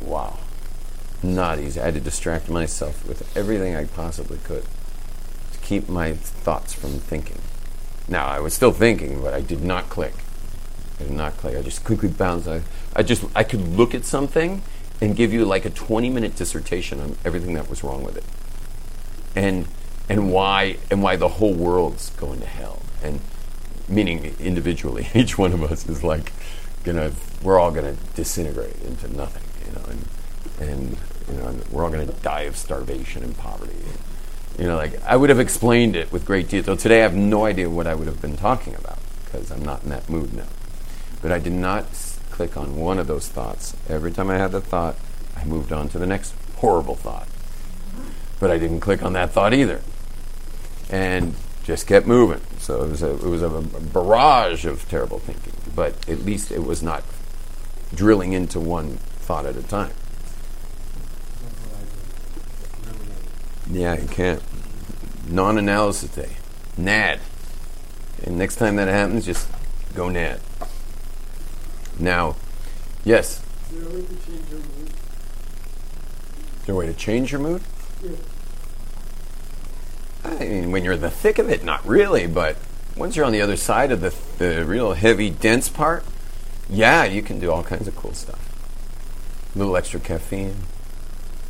wow. 0.00 0.36
Not 1.22 1.60
easy. 1.60 1.80
I 1.80 1.84
had 1.84 1.94
to 1.94 2.00
distract 2.00 2.48
myself 2.48 3.06
with 3.06 3.36
everything 3.36 3.76
I 3.76 3.84
possibly 3.84 4.38
could 4.38 4.64
to 5.52 5.58
keep 5.60 5.88
my 5.88 6.14
thoughts 6.14 6.74
from 6.74 6.98
thinking. 6.98 7.38
Now, 8.08 8.26
I 8.26 8.40
was 8.40 8.52
still 8.52 8.72
thinking, 8.72 9.22
but 9.22 9.32
I 9.32 9.42
did 9.42 9.62
not 9.62 9.90
click. 9.90 10.14
Not 11.08 11.36
click. 11.36 11.56
I 11.56 11.62
just 11.62 11.84
quickly 11.84 12.08
bounced. 12.08 12.48
I, 12.48 12.62
I 12.94 13.02
just, 13.02 13.24
I 13.34 13.44
could 13.44 13.60
look 13.60 13.94
at 13.94 14.04
something 14.04 14.62
and 15.00 15.14
give 15.14 15.32
you 15.32 15.44
like 15.44 15.64
a 15.64 15.70
20 15.70 16.10
minute 16.10 16.36
dissertation 16.36 17.00
on 17.00 17.16
everything 17.24 17.54
that 17.54 17.70
was 17.70 17.84
wrong 17.84 18.02
with 18.02 18.16
it. 18.16 18.24
And, 19.36 19.68
and 20.08 20.32
why, 20.32 20.78
and 20.90 21.02
why 21.02 21.16
the 21.16 21.28
whole 21.28 21.54
world's 21.54 22.10
going 22.10 22.40
to 22.40 22.46
hell. 22.46 22.82
And, 23.02 23.20
meaning 23.88 24.34
individually, 24.40 25.08
each 25.14 25.38
one 25.38 25.52
of 25.52 25.62
us 25.62 25.88
is 25.88 26.02
like 26.02 26.32
gonna, 26.84 27.12
we're 27.42 27.58
all 27.58 27.70
gonna 27.70 27.96
disintegrate 28.14 28.80
into 28.82 29.14
nothing, 29.14 29.44
you 29.66 29.78
know, 29.78 29.86
and, 29.88 30.68
and 30.68 30.96
You 31.30 31.34
know, 31.38 31.46
and 31.48 31.68
we're 31.68 31.84
all 31.84 31.90
to 31.90 32.06
die 32.06 32.42
of 32.42 32.56
starvation 32.56 33.22
and 33.22 33.36
poverty. 33.36 33.76
You 34.58 34.66
know, 34.66 34.76
like 34.76 35.00
I 35.04 35.16
would 35.16 35.30
have 35.30 35.38
explained 35.38 35.94
it 35.94 36.10
with 36.10 36.24
great 36.24 36.48
detail. 36.48 36.76
Today, 36.76 37.00
I 37.00 37.02
have 37.02 37.14
no 37.14 37.44
idea 37.44 37.70
what 37.70 37.86
I 37.86 37.94
would 37.94 38.06
have 38.08 38.20
been 38.20 38.36
talking 38.36 38.74
about 38.74 38.98
because 39.24 39.50
I'm 39.50 39.64
not 39.64 39.84
in 39.84 39.90
that 39.90 40.08
mood 40.08 40.34
now. 40.34 40.46
But 41.22 41.32
I 41.32 41.38
did 41.38 41.52
not 41.52 41.86
click 42.30 42.56
on 42.56 42.76
one 42.76 42.98
of 42.98 43.06
those 43.06 43.28
thoughts. 43.28 43.76
Every 43.88 44.12
time 44.12 44.30
I 44.30 44.38
had 44.38 44.52
the 44.52 44.60
thought, 44.60 44.96
I 45.36 45.44
moved 45.44 45.72
on 45.72 45.88
to 45.90 45.98
the 45.98 46.06
next 46.06 46.34
horrible 46.56 46.94
thought. 46.94 47.26
But 48.40 48.50
I 48.50 48.58
didn't 48.58 48.80
click 48.80 49.02
on 49.02 49.14
that 49.14 49.32
thought 49.32 49.52
either, 49.52 49.80
and 50.88 51.34
just 51.64 51.86
kept 51.86 52.06
moving. 52.06 52.40
So 52.58 52.84
it 52.84 52.90
was 52.90 53.02
a 53.02 53.10
it 53.10 53.22
was 53.22 53.42
a 53.42 53.48
barrage 53.50 54.64
of 54.64 54.88
terrible 54.88 55.18
thinking. 55.18 55.52
But 55.74 56.08
at 56.08 56.24
least 56.24 56.52
it 56.52 56.64
was 56.64 56.82
not 56.82 57.02
drilling 57.94 58.32
into 58.32 58.60
one 58.60 58.98
thought 59.20 59.44
at 59.44 59.56
a 59.56 59.62
time. 59.62 59.92
Yeah, 63.70 64.00
you 64.00 64.08
can't. 64.08 64.42
Non-analysis 65.28 66.10
day. 66.14 66.36
NAD. 66.78 67.20
And 68.24 68.38
next 68.38 68.56
time 68.56 68.76
that 68.76 68.88
happens, 68.88 69.26
just 69.26 69.48
go 69.94 70.08
NAD. 70.08 70.40
Now, 71.98 72.36
yes. 73.04 73.42
Is 73.70 73.76
there 73.76 73.88
a 73.88 73.94
way 73.94 74.02
to 74.02 74.16
change 74.26 74.50
your 74.50 74.60
mood? 74.60 74.88
Is 76.58 76.64
there 76.66 76.74
a 76.74 76.78
way 76.78 76.86
to 76.86 76.94
change 76.94 77.32
your 77.32 77.40
mood? 77.40 77.62
Yeah. 78.02 78.10
I 80.24 80.38
mean, 80.38 80.70
when 80.70 80.84
you're 80.84 80.94
in 80.94 81.00
the 81.00 81.10
thick 81.10 81.38
of 81.38 81.48
it, 81.48 81.64
not 81.64 81.86
really, 81.86 82.26
but 82.26 82.56
once 82.96 83.16
you're 83.16 83.24
on 83.24 83.32
the 83.32 83.40
other 83.40 83.56
side 83.56 83.90
of 83.90 84.00
the, 84.00 84.14
the 84.38 84.64
real 84.64 84.92
heavy, 84.92 85.30
dense 85.30 85.68
part, 85.68 86.04
yeah, 86.68 87.04
you 87.04 87.22
can 87.22 87.40
do 87.40 87.50
all 87.50 87.62
kinds 87.62 87.88
of 87.88 87.96
cool 87.96 88.12
stuff. 88.12 88.44
A 89.54 89.58
little 89.58 89.76
extra 89.76 89.98
caffeine, 90.00 90.56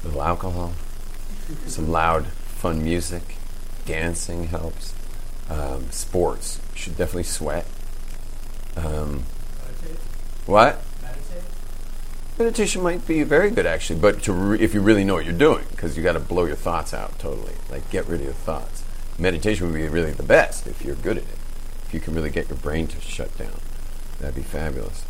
a 0.03 0.07
little 0.07 0.23
alcohol, 0.23 0.73
some 1.67 1.91
loud, 1.91 2.27
fun 2.27 2.83
music, 2.83 3.37
dancing 3.85 4.45
helps. 4.49 4.95
Um, 5.51 5.91
sports, 5.91 6.61
you 6.75 6.79
should 6.79 6.97
definitely 6.97 7.23
sweat. 7.25 7.67
Um. 8.77 9.25
What? 10.49 10.81
Meditate. 11.03 11.43
Meditation 12.39 12.83
might 12.83 13.07
be 13.07 13.23
very 13.23 13.51
good, 13.51 13.67
actually, 13.67 14.01
but 14.01 14.23
to 14.23 14.33
re- 14.33 14.59
if 14.59 14.73
you 14.73 14.81
really 14.81 15.05
know 15.05 15.13
what 15.13 15.27
you're 15.27 15.35
doing, 15.35 15.67
because 15.71 15.95
you 15.95 16.03
got 16.03 16.15
to 16.15 16.21
blow 16.21 16.47
your 16.47 16.57
thoughts 16.57 16.95
out 16.95 17.19
totally, 17.19 17.53
like 17.71 17.89
get 17.91 18.07
rid 18.07 18.21
of 18.21 18.25
your 18.25 18.35
thoughts. 18.35 18.83
Meditation 19.19 19.67
would 19.67 19.75
be 19.75 19.87
really 19.89 20.13
the 20.13 20.23
best 20.23 20.67
if 20.67 20.83
you're 20.83 20.95
good 20.97 21.19
at 21.19 21.25
it. 21.25 21.39
If 21.87 21.93
you 21.93 22.01
can 22.01 22.15
really 22.15 22.31
get 22.31 22.49
your 22.49 22.57
brain 22.57 22.87
to 22.87 23.01
shut 23.01 23.37
down, 23.37 23.61
that'd 24.21 24.35
be 24.35 24.43
fabulous. 24.43 25.05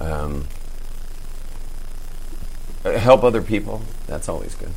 Um, 0.00 0.48
uh, 2.84 2.98
help 2.98 3.22
other 3.22 3.42
people. 3.42 3.82
That's 4.08 4.28
always 4.28 4.56
good. 4.56 4.72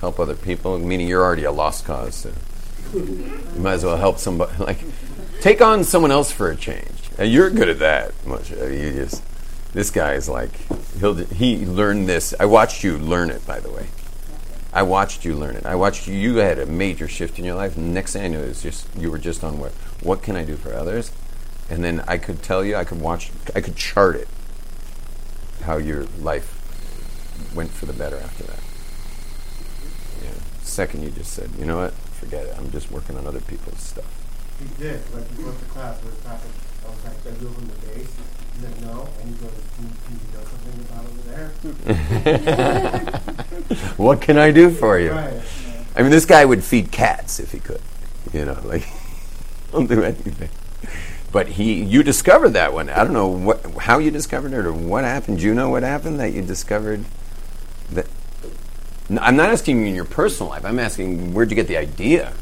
Help 0.00 0.20
other 0.20 0.36
people, 0.36 0.78
meaning 0.78 1.08
you're 1.08 1.24
already 1.24 1.44
a 1.44 1.52
lost 1.52 1.84
cause. 1.84 2.14
So 2.14 2.32
you 2.94 3.42
might 3.56 3.74
as 3.74 3.84
well 3.84 3.96
help 3.96 4.18
somebody. 4.18 4.52
Like, 4.58 4.78
take 5.40 5.60
on 5.60 5.82
someone 5.82 6.12
else 6.12 6.30
for 6.30 6.48
a 6.48 6.56
change. 6.56 7.10
Uh, 7.18 7.24
you're 7.24 7.50
good 7.50 7.68
at 7.68 7.80
that. 7.80 8.26
Much. 8.26 8.50
You 8.50 8.92
just 8.92 9.22
this 9.72 9.90
guy 9.90 10.14
is 10.14 10.28
like 10.28 10.50
he'll 10.98 11.14
he 11.14 11.64
learned 11.64 12.08
this. 12.08 12.34
I 12.38 12.44
watched 12.44 12.84
you 12.84 12.98
learn 12.98 13.30
it, 13.30 13.46
by 13.46 13.60
the 13.60 13.70
way. 13.70 13.86
I 14.72 14.82
watched 14.82 15.24
you 15.24 15.34
learn 15.34 15.56
it. 15.56 15.66
I 15.66 15.74
watched 15.74 16.06
you. 16.06 16.14
You 16.14 16.36
had 16.36 16.58
a 16.58 16.66
major 16.66 17.06
shift 17.08 17.38
in 17.38 17.44
your 17.44 17.56
life. 17.56 17.76
Next 17.76 18.14
thing 18.14 18.24
I 18.24 18.28
knew, 18.28 18.40
was 18.40 18.62
just 18.62 18.88
you 18.96 19.10
were 19.10 19.18
just 19.18 19.44
on 19.44 19.58
what 19.58 19.72
what 20.02 20.22
can 20.22 20.36
I 20.36 20.44
do 20.44 20.56
for 20.56 20.72
others, 20.74 21.12
and 21.68 21.84
then 21.84 22.02
I 22.08 22.18
could 22.18 22.42
tell 22.42 22.64
you. 22.64 22.76
I 22.76 22.84
could 22.84 23.00
watch. 23.00 23.30
I 23.54 23.60
could 23.60 23.76
chart 23.76 24.16
it. 24.16 24.28
How 25.62 25.76
your 25.76 26.06
life 26.20 26.58
went 27.54 27.70
for 27.70 27.86
the 27.86 27.92
better 27.92 28.16
after 28.16 28.44
that. 28.44 28.60
Yeah. 30.24 30.40
Second, 30.62 31.02
you 31.02 31.10
just 31.10 31.32
said, 31.32 31.50
you 31.58 31.66
know 31.66 31.78
what? 31.78 31.92
Forget 31.92 32.46
it. 32.46 32.54
I'm 32.56 32.70
just 32.70 32.90
working 32.90 33.16
on 33.16 33.26
other 33.26 33.40
people's 33.40 33.80
stuff. 33.80 34.06
He 34.58 34.66
did, 34.82 35.02
like 35.12 35.28
before 35.28 35.52
the 35.52 35.66
class, 35.66 36.02
we 36.02 36.10
talking, 36.22 36.50
I 36.84 36.90
was 36.90 37.04
like, 37.04 37.26
it 37.26 37.38
from 37.38 37.66
the 37.66 37.86
base. 37.86 38.16
No, 38.60 39.08
and 39.20 39.28
he 39.28 39.34
goes, 39.42 39.52
can, 39.76 39.88
can 40.04 40.20
you 40.20 40.28
know 40.34 40.44
something 40.44 40.76
about 40.88 41.04
over 41.06 41.22
there? 41.30 41.48
what 43.96 44.20
can 44.20 44.38
I 44.38 44.50
do 44.50 44.70
for 44.70 44.98
you? 44.98 45.12
Right. 45.12 45.42
I 45.96 46.02
mean, 46.02 46.10
this 46.10 46.24
guy 46.24 46.44
would 46.44 46.62
feed 46.62 46.92
cats 46.92 47.40
if 47.40 47.52
he 47.52 47.58
could. 47.60 47.80
You 48.32 48.44
know, 48.44 48.58
like 48.64 48.82
he'll 49.70 49.86
do 49.86 50.02
anything. 50.02 50.48
But 51.32 51.48
he, 51.48 51.82
you 51.82 52.02
discovered 52.02 52.50
that 52.50 52.74
one. 52.74 52.90
I 52.90 53.04
don't 53.04 53.14
know 53.14 53.28
what, 53.28 53.64
how 53.78 53.98
you 53.98 54.10
discovered 54.10 54.52
it 54.52 54.66
or 54.66 54.72
what 54.72 55.04
happened. 55.04 55.38
Do 55.38 55.46
you 55.46 55.54
know 55.54 55.70
what 55.70 55.82
happened 55.82 56.20
that 56.20 56.32
you 56.32 56.42
discovered 56.42 57.04
that? 57.90 58.06
No, 59.08 59.20
I'm 59.22 59.36
not 59.36 59.48
asking 59.48 59.80
you 59.80 59.86
in 59.86 59.94
your 59.94 60.04
personal 60.04 60.50
life. 60.50 60.64
I'm 60.64 60.78
asking 60.78 61.32
where'd 61.32 61.50
you 61.50 61.56
get 61.56 61.68
the 61.68 61.78
idea? 61.78 62.34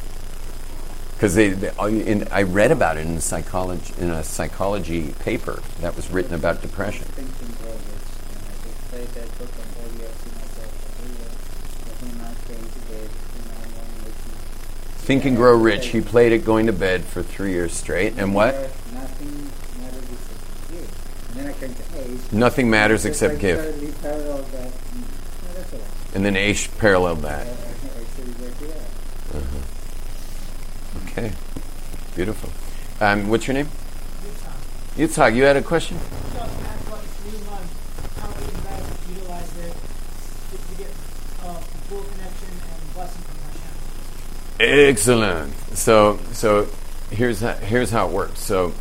Because 1.20 1.34
they, 1.34 1.50
they, 1.50 1.70
in, 2.06 2.26
I 2.30 2.44
read 2.44 2.70
about 2.70 2.96
it 2.96 3.06
in 3.06 3.14
a 3.14 3.20
psychology 3.20 3.92
in 4.00 4.08
a 4.08 4.24
psychology 4.24 5.12
paper 5.18 5.62
that 5.82 5.94
was 5.94 6.08
written 6.10 6.32
about 6.32 6.62
depression. 6.62 7.04
thinking 7.04 7.52
progress. 7.60 8.08
And 8.32 8.40
I 8.40 8.52
just 8.64 8.80
played 8.88 9.08
that 9.08 9.28
book 9.38 9.50
and 9.52 9.68
all 9.76 10.00
year 10.00 10.08
to 10.08 10.28
myself 10.40 10.72
every 10.96 11.12
year. 11.20 11.28
Every 11.92 12.12
night 12.24 12.40
going 12.48 12.64
to 12.72 12.80
bed, 12.88 13.10
every 13.36 13.52
night 13.52 13.68
morning 13.76 14.00
waking 14.00 14.32
up. 14.32 14.40
Think 15.04 15.24
and 15.26 15.36
Grow 15.36 15.58
Rich. 15.58 15.88
He 15.88 16.00
played 16.00 16.32
it 16.32 16.42
going 16.42 16.64
to 16.68 16.72
bed 16.72 17.04
for 17.04 17.22
three 17.22 17.52
years 17.52 17.74
straight. 17.74 18.16
And 18.16 18.34
what? 18.34 18.54
Nothing 18.94 19.50
matters 19.76 20.08
except 20.16 20.72
give. 20.72 20.88
And 21.28 21.36
then 21.36 21.46
I 21.48 21.52
came 21.52 21.74
to 21.74 21.82
age. 22.00 22.32
Nothing 22.32 22.70
matters 22.70 23.02
Just 23.02 23.20
except 23.20 23.34
like 23.34 23.42
give. 23.42 23.58
Totally 23.58 23.92
parallel 24.00 24.38
that. 24.38 24.72
Mm, 24.72 25.04
no, 25.44 25.52
that's 25.52 25.72
all 25.74 25.80
right. 25.80 26.14
And 26.14 26.24
then 26.24 26.34
Aish 26.34 26.78
paralleled 26.78 27.22
I, 27.26 27.28
I, 27.28 27.32
that. 27.32 27.42
I 27.42 27.52
said 27.52 28.26
exactly 28.26 28.68
right. 28.68 28.86
Okay, 31.20 31.34
beautiful. 32.16 32.48
Um, 33.04 33.28
what's 33.28 33.46
your 33.46 33.52
name? 33.52 33.66
Time. 33.66 34.54
Yitzhak, 34.96 35.36
you 35.36 35.42
had 35.42 35.56
a 35.58 35.62
question? 35.62 35.98
Excellent. 44.58 45.52
So, 45.74 46.18
so 46.32 46.68
here's 47.10 47.40
how, 47.40 47.52
here's 47.52 47.90
how 47.90 48.08
it 48.08 48.12
works. 48.12 48.40
So, 48.40 48.72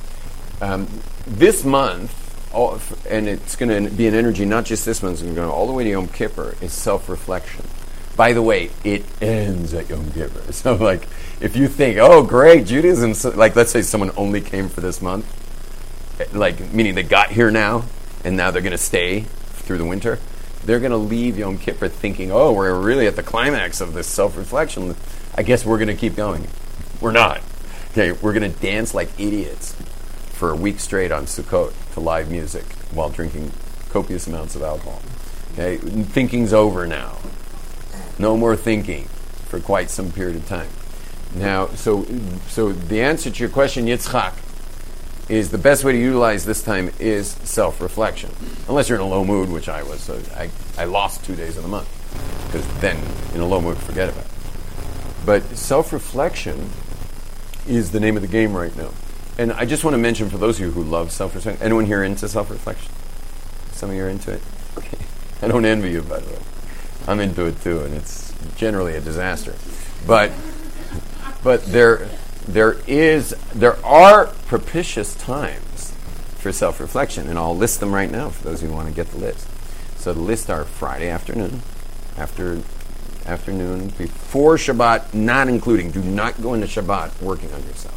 um, 0.61 0.87
this 1.27 1.65
month, 1.65 2.15
all, 2.53 2.79
and 3.09 3.27
it's 3.27 3.57
going 3.57 3.83
to 3.85 3.91
be 3.91 4.07
an 4.07 4.13
energy 4.13 4.45
not 4.45 4.63
just 4.63 4.85
this 4.85 5.03
month, 5.03 5.15
it's 5.15 5.23
going 5.23 5.35
to 5.35 5.41
go 5.41 5.51
all 5.51 5.67
the 5.67 5.73
way 5.73 5.83
to 5.83 5.89
Yom 5.89 6.07
Kippur. 6.07 6.55
Is 6.61 6.71
self-reflection. 6.71 7.65
By 8.19 8.33
the 8.33 8.41
way, 8.41 8.69
it 8.83 9.05
ends 9.21 9.73
at 9.73 9.89
Yom 9.89 10.11
Kippur. 10.11 10.51
So, 10.51 10.75
like, 10.75 11.07
if 11.39 11.55
you 11.55 11.69
think, 11.69 11.99
oh, 11.99 12.21
great, 12.21 12.67
Judaism, 12.67 13.13
so, 13.13 13.29
like, 13.29 13.55
let's 13.55 13.71
say 13.71 13.81
someone 13.81 14.11
only 14.17 14.41
came 14.41 14.67
for 14.67 14.81
this 14.81 15.01
month, 15.01 15.25
eh, 16.19 16.25
like, 16.33 16.59
meaning 16.73 16.95
they 16.95 17.03
got 17.03 17.31
here 17.31 17.49
now, 17.49 17.85
and 18.25 18.35
now 18.35 18.51
they're 18.51 18.61
going 18.61 18.73
to 18.73 18.77
stay 18.77 19.21
through 19.21 19.77
the 19.77 19.85
winter. 19.85 20.19
They're 20.65 20.81
going 20.81 20.91
to 20.91 20.97
leave 20.97 21.37
Yom 21.37 21.59
Kippur 21.59 21.87
thinking, 21.87 22.29
oh, 22.29 22.51
we're 22.51 22.77
really 22.77 23.07
at 23.07 23.15
the 23.15 23.23
climax 23.23 23.79
of 23.79 23.93
this 23.93 24.07
self-reflection. 24.07 24.97
I 25.35 25.43
guess 25.43 25.65
we're 25.65 25.77
going 25.77 25.87
to 25.87 25.95
keep 25.95 26.17
going. 26.17 26.45
We're 26.99 27.13
not. 27.13 27.39
Okay, 27.91 28.11
we're 28.11 28.33
going 28.33 28.51
to 28.51 28.59
dance 28.59 28.93
like 28.93 29.17
idiots 29.17 29.75
for 30.33 30.51
a 30.51 30.57
week 30.57 30.81
straight 30.81 31.13
on 31.13 31.23
Sukkot 31.23 31.71
to 31.93 32.01
live 32.01 32.29
music 32.29 32.65
while 32.91 33.09
drinking 33.09 33.53
copious 33.91 34.27
amounts 34.27 34.57
of 34.57 34.61
alcohol. 34.61 35.01
Okay, 35.53 35.77
thinking's 35.77 36.51
over 36.51 36.85
now. 36.85 37.15
No 38.19 38.37
more 38.37 38.55
thinking 38.55 39.05
for 39.47 39.59
quite 39.59 39.89
some 39.89 40.11
period 40.11 40.35
of 40.35 40.47
time. 40.47 40.69
Now, 41.35 41.67
so 41.67 42.05
so 42.47 42.71
the 42.71 43.01
answer 43.01 43.29
to 43.29 43.39
your 43.39 43.49
question, 43.49 43.85
Yitzchak, 43.85 44.33
is 45.29 45.51
the 45.51 45.57
best 45.57 45.83
way 45.83 45.91
to 45.91 45.97
utilize 45.97 46.43
this 46.43 46.63
time 46.63 46.91
is 46.99 47.29
self-reflection. 47.43 48.31
Unless 48.67 48.89
you're 48.89 48.97
in 48.97 49.05
a 49.05 49.07
low 49.07 49.23
mood, 49.23 49.49
which 49.49 49.69
I 49.69 49.83
was. 49.83 50.01
So 50.01 50.19
I, 50.35 50.49
I 50.77 50.85
lost 50.85 51.23
two 51.23 51.35
days 51.35 51.55
of 51.55 51.63
the 51.63 51.69
month 51.69 51.87
because 52.47 52.67
then 52.81 52.97
in 53.35 53.41
a 53.41 53.45
low 53.45 53.61
mood, 53.61 53.77
forget 53.77 54.09
about 54.09 54.25
it. 54.25 54.31
But 55.25 55.43
self-reflection 55.55 56.69
is 57.67 57.91
the 57.91 57.99
name 57.99 58.15
of 58.15 58.23
the 58.23 58.27
game 58.27 58.53
right 58.53 58.75
now. 58.75 58.89
And 59.37 59.53
I 59.53 59.65
just 59.65 59.83
want 59.83 59.93
to 59.93 59.99
mention 59.99 60.29
for 60.29 60.37
those 60.37 60.59
of 60.59 60.65
you 60.65 60.71
who 60.71 60.83
love 60.83 61.11
self-reflection, 61.11 61.63
anyone 61.63 61.85
here 61.85 62.03
into 62.03 62.27
self-reflection? 62.27 62.91
Some 63.71 63.91
of 63.91 63.95
you 63.95 64.03
are 64.03 64.09
into 64.09 64.33
it. 64.33 64.41
Okay. 64.77 64.97
I 65.43 65.47
don't 65.47 65.63
envy 65.63 65.91
you, 65.91 66.01
by 66.01 66.19
the 66.19 66.33
way. 66.33 66.39
I'm 67.09 67.19
into 67.19 67.47
it 67.47 67.59
too, 67.63 67.79
and 67.79 67.95
it's 67.95 68.31
generally 68.55 68.95
a 68.95 69.01
disaster. 69.01 69.55
But 70.05 70.31
but 71.43 71.65
there 71.65 72.07
there 72.47 72.77
is 72.85 73.35
there 73.53 73.83
are 73.83 74.27
propitious 74.45 75.15
times 75.15 75.91
for 76.37 76.51
self-reflection, 76.51 77.27
and 77.27 77.39
I'll 77.39 77.57
list 77.57 77.79
them 77.79 77.93
right 77.93 78.11
now 78.11 78.29
for 78.29 78.43
those 78.43 78.61
who 78.61 78.71
want 78.71 78.89
to 78.89 78.93
get 78.93 79.07
the 79.07 79.17
list. 79.17 79.47
So 79.97 80.13
the 80.13 80.21
list 80.21 80.51
are 80.51 80.65
Friday 80.65 81.09
afternoon, 81.09 81.63
after 82.15 82.61
afternoon 83.25 83.89
before 83.97 84.57
Shabbat, 84.57 85.13
not 85.15 85.47
including. 85.47 85.89
Do 85.89 86.03
not 86.03 86.39
go 86.39 86.53
into 86.53 86.67
Shabbat 86.67 87.21
working 87.23 87.51
on 87.53 87.63
yourself. 87.63 87.95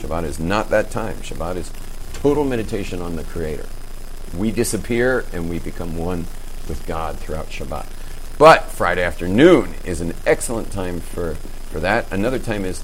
Shabbat 0.00 0.24
is 0.24 0.40
not 0.40 0.70
that 0.70 0.90
time. 0.90 1.16
Shabbat 1.16 1.56
is 1.56 1.70
total 2.14 2.44
meditation 2.44 3.02
on 3.02 3.16
the 3.16 3.24
Creator. 3.24 3.66
We 4.34 4.50
disappear 4.50 5.26
and 5.34 5.50
we 5.50 5.58
become 5.58 5.98
one 5.98 6.20
with 6.66 6.82
God 6.86 7.18
throughout 7.18 7.48
Shabbat. 7.48 7.86
But 8.36 8.64
Friday 8.64 9.04
afternoon 9.04 9.74
is 9.84 10.00
an 10.00 10.12
excellent 10.26 10.72
time 10.72 10.98
for, 10.98 11.36
for 11.70 11.78
that. 11.78 12.10
Another 12.10 12.40
time 12.40 12.64
is 12.64 12.82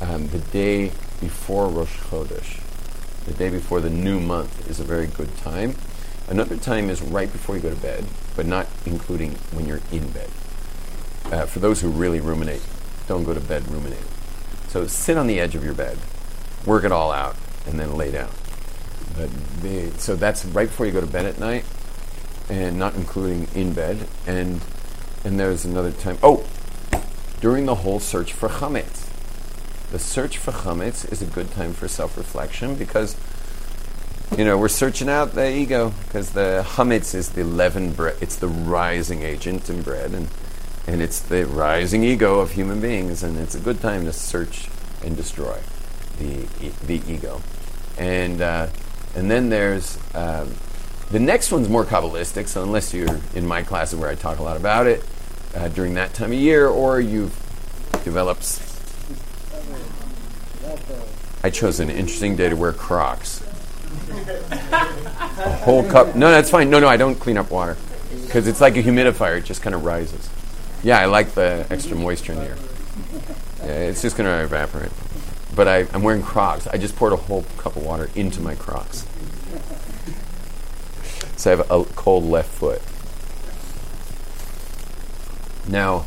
um, 0.00 0.28
the 0.28 0.38
day 0.38 0.92
before 1.20 1.68
Rosh 1.68 1.98
Chodesh. 1.98 2.60
The 3.24 3.32
day 3.32 3.50
before 3.50 3.80
the 3.80 3.90
new 3.90 4.20
month 4.20 4.70
is 4.70 4.78
a 4.78 4.84
very 4.84 5.08
good 5.08 5.36
time. 5.38 5.74
Another 6.28 6.56
time 6.56 6.88
is 6.88 7.02
right 7.02 7.30
before 7.30 7.56
you 7.56 7.62
go 7.62 7.70
to 7.70 7.80
bed, 7.80 8.04
but 8.36 8.46
not 8.46 8.68
including 8.86 9.32
when 9.50 9.66
you're 9.66 9.80
in 9.90 10.08
bed. 10.12 10.30
Uh, 11.32 11.46
for 11.46 11.58
those 11.58 11.80
who 11.80 11.88
really 11.88 12.20
ruminate, 12.20 12.62
don't 13.08 13.24
go 13.24 13.34
to 13.34 13.40
bed 13.40 13.68
ruminating. 13.72 14.04
So 14.68 14.86
sit 14.86 15.16
on 15.16 15.26
the 15.26 15.40
edge 15.40 15.56
of 15.56 15.64
your 15.64 15.74
bed, 15.74 15.98
work 16.64 16.84
it 16.84 16.92
all 16.92 17.10
out, 17.10 17.34
and 17.66 17.78
then 17.78 17.96
lay 17.96 18.12
down. 18.12 18.30
But 19.16 19.30
so 19.98 20.14
that's 20.14 20.44
right 20.44 20.68
before 20.68 20.86
you 20.86 20.92
go 20.92 21.00
to 21.00 21.08
bed 21.08 21.26
at 21.26 21.40
night, 21.40 21.64
and 22.48 22.78
not 22.78 22.94
including 22.94 23.48
in 23.54 23.74
bed. 23.74 24.06
And 24.28 24.60
and 25.24 25.38
there's 25.38 25.64
another 25.64 25.92
time. 25.92 26.18
Oh, 26.22 26.44
during 27.42 27.66
the 27.66 27.74
whole 27.74 28.00
search 28.00 28.32
for 28.32 28.48
chametz. 28.48 29.08
The 29.90 29.98
search 29.98 30.38
for 30.38 30.52
chametz 30.52 31.10
is 31.12 31.20
a 31.20 31.26
good 31.26 31.50
time 31.50 31.74
for 31.74 31.88
self-reflection 31.88 32.76
because 32.76 33.16
you 34.38 34.44
know 34.44 34.56
we're 34.56 34.68
searching 34.68 35.08
out 35.10 35.32
the 35.32 35.54
ego 35.54 35.92
because 36.04 36.30
the 36.30 36.64
chametz 36.66 37.14
is 37.14 37.30
the 37.30 37.44
leaven 37.44 37.92
bread. 37.92 38.16
It's 38.20 38.36
the 38.36 38.48
rising 38.48 39.22
agent 39.22 39.68
in 39.68 39.82
bread, 39.82 40.12
and 40.12 40.28
and 40.86 41.02
it's 41.02 41.20
the 41.20 41.44
rising 41.46 42.04
ego 42.04 42.38
of 42.38 42.52
human 42.52 42.80
beings, 42.80 43.22
and 43.22 43.36
it's 43.36 43.54
a 43.54 43.60
good 43.60 43.80
time 43.80 44.04
to 44.06 44.12
search 44.12 44.68
and 45.04 45.16
destroy 45.16 45.58
the 46.18 46.46
the 46.86 47.02
ego. 47.12 47.42
And 47.98 48.40
uh, 48.40 48.68
and 49.16 49.30
then 49.30 49.50
there's 49.50 49.98
um, 50.14 50.54
the 51.10 51.18
next 51.18 51.50
one's 51.52 51.68
more 51.68 51.84
kabbalistic. 51.84 52.46
So 52.46 52.62
unless 52.62 52.94
you're 52.94 53.20
in 53.34 53.46
my 53.46 53.62
classes 53.62 53.98
where 53.98 54.08
I 54.08 54.14
talk 54.14 54.38
a 54.38 54.42
lot 54.42 54.56
about 54.56 54.86
it 54.86 55.04
uh, 55.54 55.68
during 55.68 55.94
that 55.94 56.14
time 56.14 56.32
of 56.32 56.38
year, 56.38 56.68
or 56.68 57.00
you've 57.00 57.34
developed. 58.04 58.60
I 61.44 61.50
chose 61.50 61.80
an 61.80 61.90
interesting 61.90 62.36
day 62.36 62.48
to 62.48 62.56
wear 62.56 62.72
Crocs. 62.72 63.42
A 64.10 65.56
whole 65.64 65.88
cup. 65.88 66.14
No, 66.14 66.30
that's 66.30 66.50
fine. 66.50 66.70
No, 66.70 66.78
no, 66.78 66.88
I 66.88 66.96
don't 66.96 67.16
clean 67.16 67.36
up 67.36 67.50
water 67.50 67.76
because 68.24 68.46
it's 68.46 68.60
like 68.60 68.76
a 68.76 68.82
humidifier. 68.82 69.38
It 69.38 69.44
just 69.44 69.62
kind 69.62 69.74
of 69.74 69.84
rises. 69.84 70.28
Yeah, 70.82 70.98
I 70.98 71.06
like 71.06 71.32
the 71.32 71.66
extra 71.70 71.96
moisture 71.96 72.32
in 72.32 72.38
the 72.38 72.44
air. 72.44 72.56
Yeah, 73.60 73.88
it's 73.88 74.02
just 74.02 74.16
going 74.16 74.28
to 74.28 74.44
evaporate. 74.44 74.90
But 75.54 75.68
I, 75.68 75.86
I'm 75.92 76.02
wearing 76.02 76.22
Crocs. 76.22 76.66
I 76.66 76.78
just 76.78 76.96
poured 76.96 77.12
a 77.12 77.16
whole 77.16 77.44
cup 77.58 77.76
of 77.76 77.84
water 77.84 78.10
into 78.14 78.40
my 78.40 78.54
Crocs. 78.54 79.06
So 81.36 81.52
I 81.52 81.56
have 81.56 81.70
a 81.70 81.84
cold 81.94 82.24
left 82.24 82.48
foot. 82.48 82.80
Now, 85.68 86.00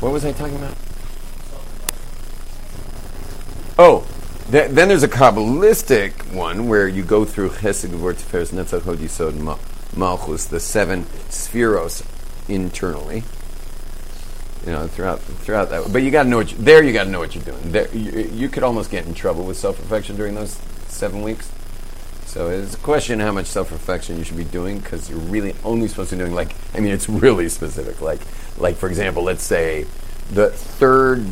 what 0.00 0.12
was 0.12 0.24
I 0.24 0.32
talking 0.32 0.56
about? 0.56 0.74
Oh, 3.78 4.06
th- 4.50 4.70
then 4.70 4.88
there's 4.88 5.02
a 5.02 5.08
Kabbalistic 5.08 6.32
one 6.34 6.68
where 6.68 6.86
you 6.86 7.02
go 7.02 7.24
through 7.24 7.50
Chesed, 7.50 7.88
Gevur, 7.88 8.14
Tiferes, 8.14 8.52
Netzach, 8.52 8.82
Hod, 8.82 8.98
Yisod, 8.98 9.58
Malchus, 9.96 10.46
the 10.46 10.60
seven 10.60 11.04
sefiros 11.28 12.04
internally. 12.48 13.24
You 14.64 14.72
know, 14.72 14.86
throughout 14.86 15.18
throughout 15.20 15.70
that. 15.70 15.92
But 15.92 16.02
you 16.02 16.12
got 16.12 16.22
to 16.22 16.28
know 16.28 16.36
what 16.36 16.52
you, 16.52 16.58
there. 16.58 16.84
You 16.84 16.92
got 16.92 17.04
to 17.04 17.10
know 17.10 17.18
what 17.18 17.34
you're 17.34 17.42
doing. 17.42 17.72
There, 17.72 17.88
you, 17.92 18.30
you 18.32 18.48
could 18.48 18.62
almost 18.62 18.92
get 18.92 19.06
in 19.06 19.14
trouble 19.14 19.44
with 19.44 19.56
self-reflection 19.56 20.14
during 20.16 20.36
those 20.36 20.52
seven 20.86 21.22
weeks. 21.22 21.50
So 22.32 22.48
it's 22.48 22.72
a 22.72 22.78
question 22.78 23.20
how 23.20 23.30
much 23.30 23.44
self-reflection 23.44 24.16
you 24.16 24.24
should 24.24 24.38
be 24.38 24.44
doing 24.44 24.78
because 24.78 25.10
you're 25.10 25.18
really 25.18 25.54
only 25.64 25.86
supposed 25.86 26.08
to 26.10 26.16
be 26.16 26.20
doing 26.20 26.34
like 26.34 26.54
I 26.72 26.80
mean 26.80 26.90
it's 26.90 27.06
really 27.06 27.50
specific. 27.50 28.00
Like 28.00 28.22
like 28.56 28.76
for 28.76 28.88
example, 28.88 29.22
let's 29.22 29.42
say 29.42 29.84
the 30.30 30.48
third 30.48 31.26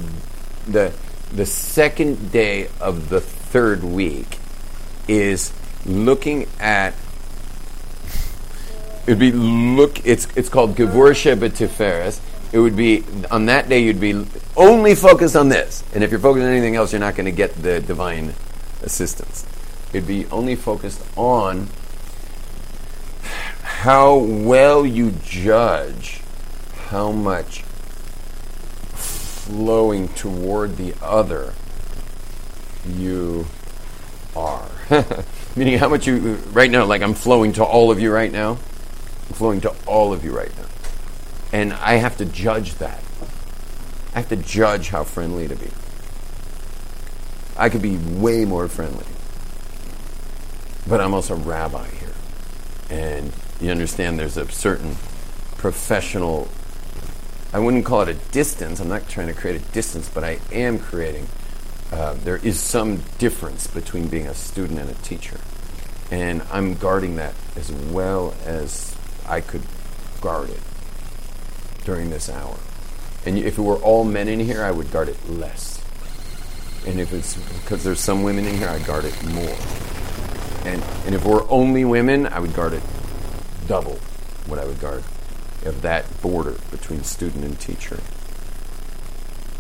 the 0.66 0.92
the 1.32 1.46
second 1.46 2.30
day 2.30 2.68
of 2.82 3.08
the 3.08 3.22
third 3.22 3.82
week 3.82 4.36
is 5.08 5.54
looking 5.86 6.46
at 6.60 6.92
it 9.06 9.12
would 9.12 9.18
be 9.18 9.32
look 9.32 10.04
it's 10.04 10.28
it's 10.36 10.50
called 10.50 10.76
Gevur 10.76 11.16
Sheba 11.16 11.48
Tiferes. 11.48 12.20
It 12.52 12.58
would 12.58 12.76
be 12.76 13.04
on 13.30 13.46
that 13.46 13.70
day 13.70 13.82
you'd 13.82 14.00
be 14.00 14.26
only 14.54 14.94
focused 14.94 15.34
on 15.34 15.48
this. 15.48 15.82
And 15.94 16.04
if 16.04 16.10
you're 16.10 16.20
focused 16.20 16.44
on 16.44 16.50
anything 16.50 16.76
else, 16.76 16.92
you're 16.92 17.00
not 17.00 17.14
going 17.14 17.24
to 17.24 17.32
get 17.32 17.54
the 17.54 17.80
divine 17.80 18.34
assistance. 18.82 19.46
It'd 19.92 20.07
be 20.07 20.26
only 20.26 20.55
focused 20.55 21.03
on 21.16 21.68
how 23.62 24.16
well 24.18 24.87
you 24.87 25.12
judge 25.24 26.20
how 26.88 27.11
much 27.11 27.62
flowing 28.92 30.09
toward 30.09 30.76
the 30.76 30.94
other 31.03 31.55
you 32.87 33.46
are. 34.37 34.68
Meaning 35.57 35.79
how 35.79 35.88
much 35.88 36.07
you, 36.07 36.35
right 36.53 36.70
now, 36.70 36.85
like 36.85 37.03
I'm 37.03 37.14
flowing 37.14 37.53
to 37.55 37.64
all 37.64 37.90
of 37.90 37.98
you 37.98 38.12
right 38.12 38.31
now. 38.31 38.53
I'm 38.53 39.35
flowing 39.35 39.61
to 39.62 39.74
all 39.87 40.12
of 40.12 40.24
you 40.24 40.37
right 40.37 40.57
now. 40.57 40.66
And 41.53 41.72
I 41.72 41.94
have 41.94 42.16
to 42.18 42.24
judge 42.24 42.74
that. 42.76 43.03
I 44.14 44.20
have 44.20 44.29
to 44.29 44.37
judge 44.37 44.90
how 44.90 45.05
friendly 45.05 45.48
to 45.48 45.57
be. 45.57 45.70
I 47.57 47.68
could 47.68 47.83
be 47.83 47.96
way 47.96 48.44
more 48.44 48.68
friendly. 48.68 49.05
But 50.86 51.00
I'm 51.00 51.14
also 51.14 51.34
a 51.34 51.38
rabbi 51.38 51.88
here. 51.88 52.08
And 52.90 53.32
you 53.60 53.70
understand 53.70 54.18
there's 54.18 54.36
a 54.36 54.50
certain 54.50 54.96
professional, 55.56 56.48
I 57.52 57.58
wouldn't 57.58 57.84
call 57.84 58.02
it 58.02 58.08
a 58.08 58.32
distance. 58.32 58.80
I'm 58.80 58.88
not 58.88 59.08
trying 59.08 59.28
to 59.28 59.34
create 59.34 59.60
a 59.60 59.64
distance, 59.72 60.08
but 60.08 60.24
I 60.24 60.40
am 60.52 60.78
creating. 60.78 61.28
Uh, 61.92 62.14
there 62.14 62.36
is 62.36 62.58
some 62.58 63.02
difference 63.18 63.66
between 63.66 64.08
being 64.08 64.26
a 64.26 64.34
student 64.34 64.78
and 64.78 64.90
a 64.90 64.94
teacher. 64.94 65.38
And 66.10 66.42
I'm 66.50 66.74
guarding 66.74 67.16
that 67.16 67.34
as 67.56 67.70
well 67.70 68.34
as 68.44 68.96
I 69.28 69.40
could 69.40 69.62
guard 70.20 70.50
it 70.50 70.60
during 71.84 72.10
this 72.10 72.28
hour. 72.28 72.56
And 73.26 73.38
if 73.38 73.58
it 73.58 73.62
were 73.62 73.76
all 73.76 74.04
men 74.04 74.28
in 74.28 74.40
here, 74.40 74.64
I 74.64 74.70
would 74.70 74.90
guard 74.90 75.08
it 75.08 75.28
less. 75.28 75.78
And 76.86 76.98
if 76.98 77.12
it's 77.12 77.36
because 77.60 77.84
there's 77.84 78.00
some 78.00 78.22
women 78.22 78.46
in 78.46 78.56
here, 78.56 78.68
I 78.68 78.78
guard 78.80 79.04
it 79.04 79.24
more. 79.24 79.56
And 80.64 80.83
and 81.07 81.14
if 81.14 81.25
we're 81.25 81.49
only 81.51 81.85
women, 81.85 82.27
I 82.27 82.38
would 82.38 82.55
guard 82.55 82.75
it 82.75 82.83
double 83.66 83.99
what 84.46 84.59
I 84.59 84.64
would 84.64 84.81
guard 84.81 85.05
of 85.64 85.83
that 85.83 86.20
border 86.23 86.57
between 86.70 87.05
student 87.05 87.44
and 87.44 87.59
teacher. 87.59 88.01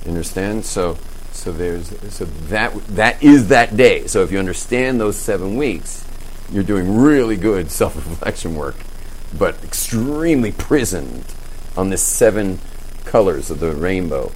Understand? 0.06 0.64
So 0.64 0.98
so 1.32 1.52
there's 1.52 1.88
so 2.12 2.24
that 2.24 2.74
that 2.88 3.22
is 3.22 3.48
that 3.48 3.76
day. 3.76 4.06
So 4.06 4.22
if 4.22 4.32
you 4.32 4.38
understand 4.38 5.00
those 5.00 5.16
seven 5.16 5.56
weeks, 5.56 6.04
you're 6.52 6.64
doing 6.64 6.96
really 6.98 7.36
good 7.36 7.70
self-reflection 7.70 8.54
work, 8.54 8.76
but 9.38 9.62
extremely 9.64 10.52
prismed 10.52 11.24
on 11.76 11.90
the 11.90 11.96
seven 11.96 12.58
colors 13.04 13.50
of 13.50 13.60
the 13.60 13.72
rainbow. 13.72 14.32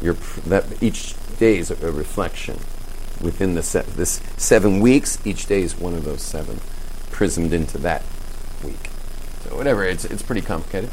You're 0.00 0.14
pr- 0.14 0.40
that 0.48 0.82
each 0.82 1.14
day 1.38 1.58
is 1.58 1.70
a, 1.70 1.86
a 1.86 1.90
reflection 1.90 2.58
within 3.20 3.54
the 3.54 3.62
se- 3.62 3.86
this 3.96 4.20
seven 4.36 4.80
weeks. 4.80 5.18
Each 5.24 5.46
day 5.46 5.62
is 5.62 5.78
one 5.78 5.94
of 5.94 6.04
those 6.04 6.22
seven, 6.22 6.60
prismed 7.10 7.52
into 7.52 7.78
that 7.78 8.02
week. 8.64 8.90
So 9.44 9.56
whatever, 9.56 9.84
it's 9.84 10.04
it's 10.04 10.22
pretty 10.22 10.42
complicated. 10.42 10.90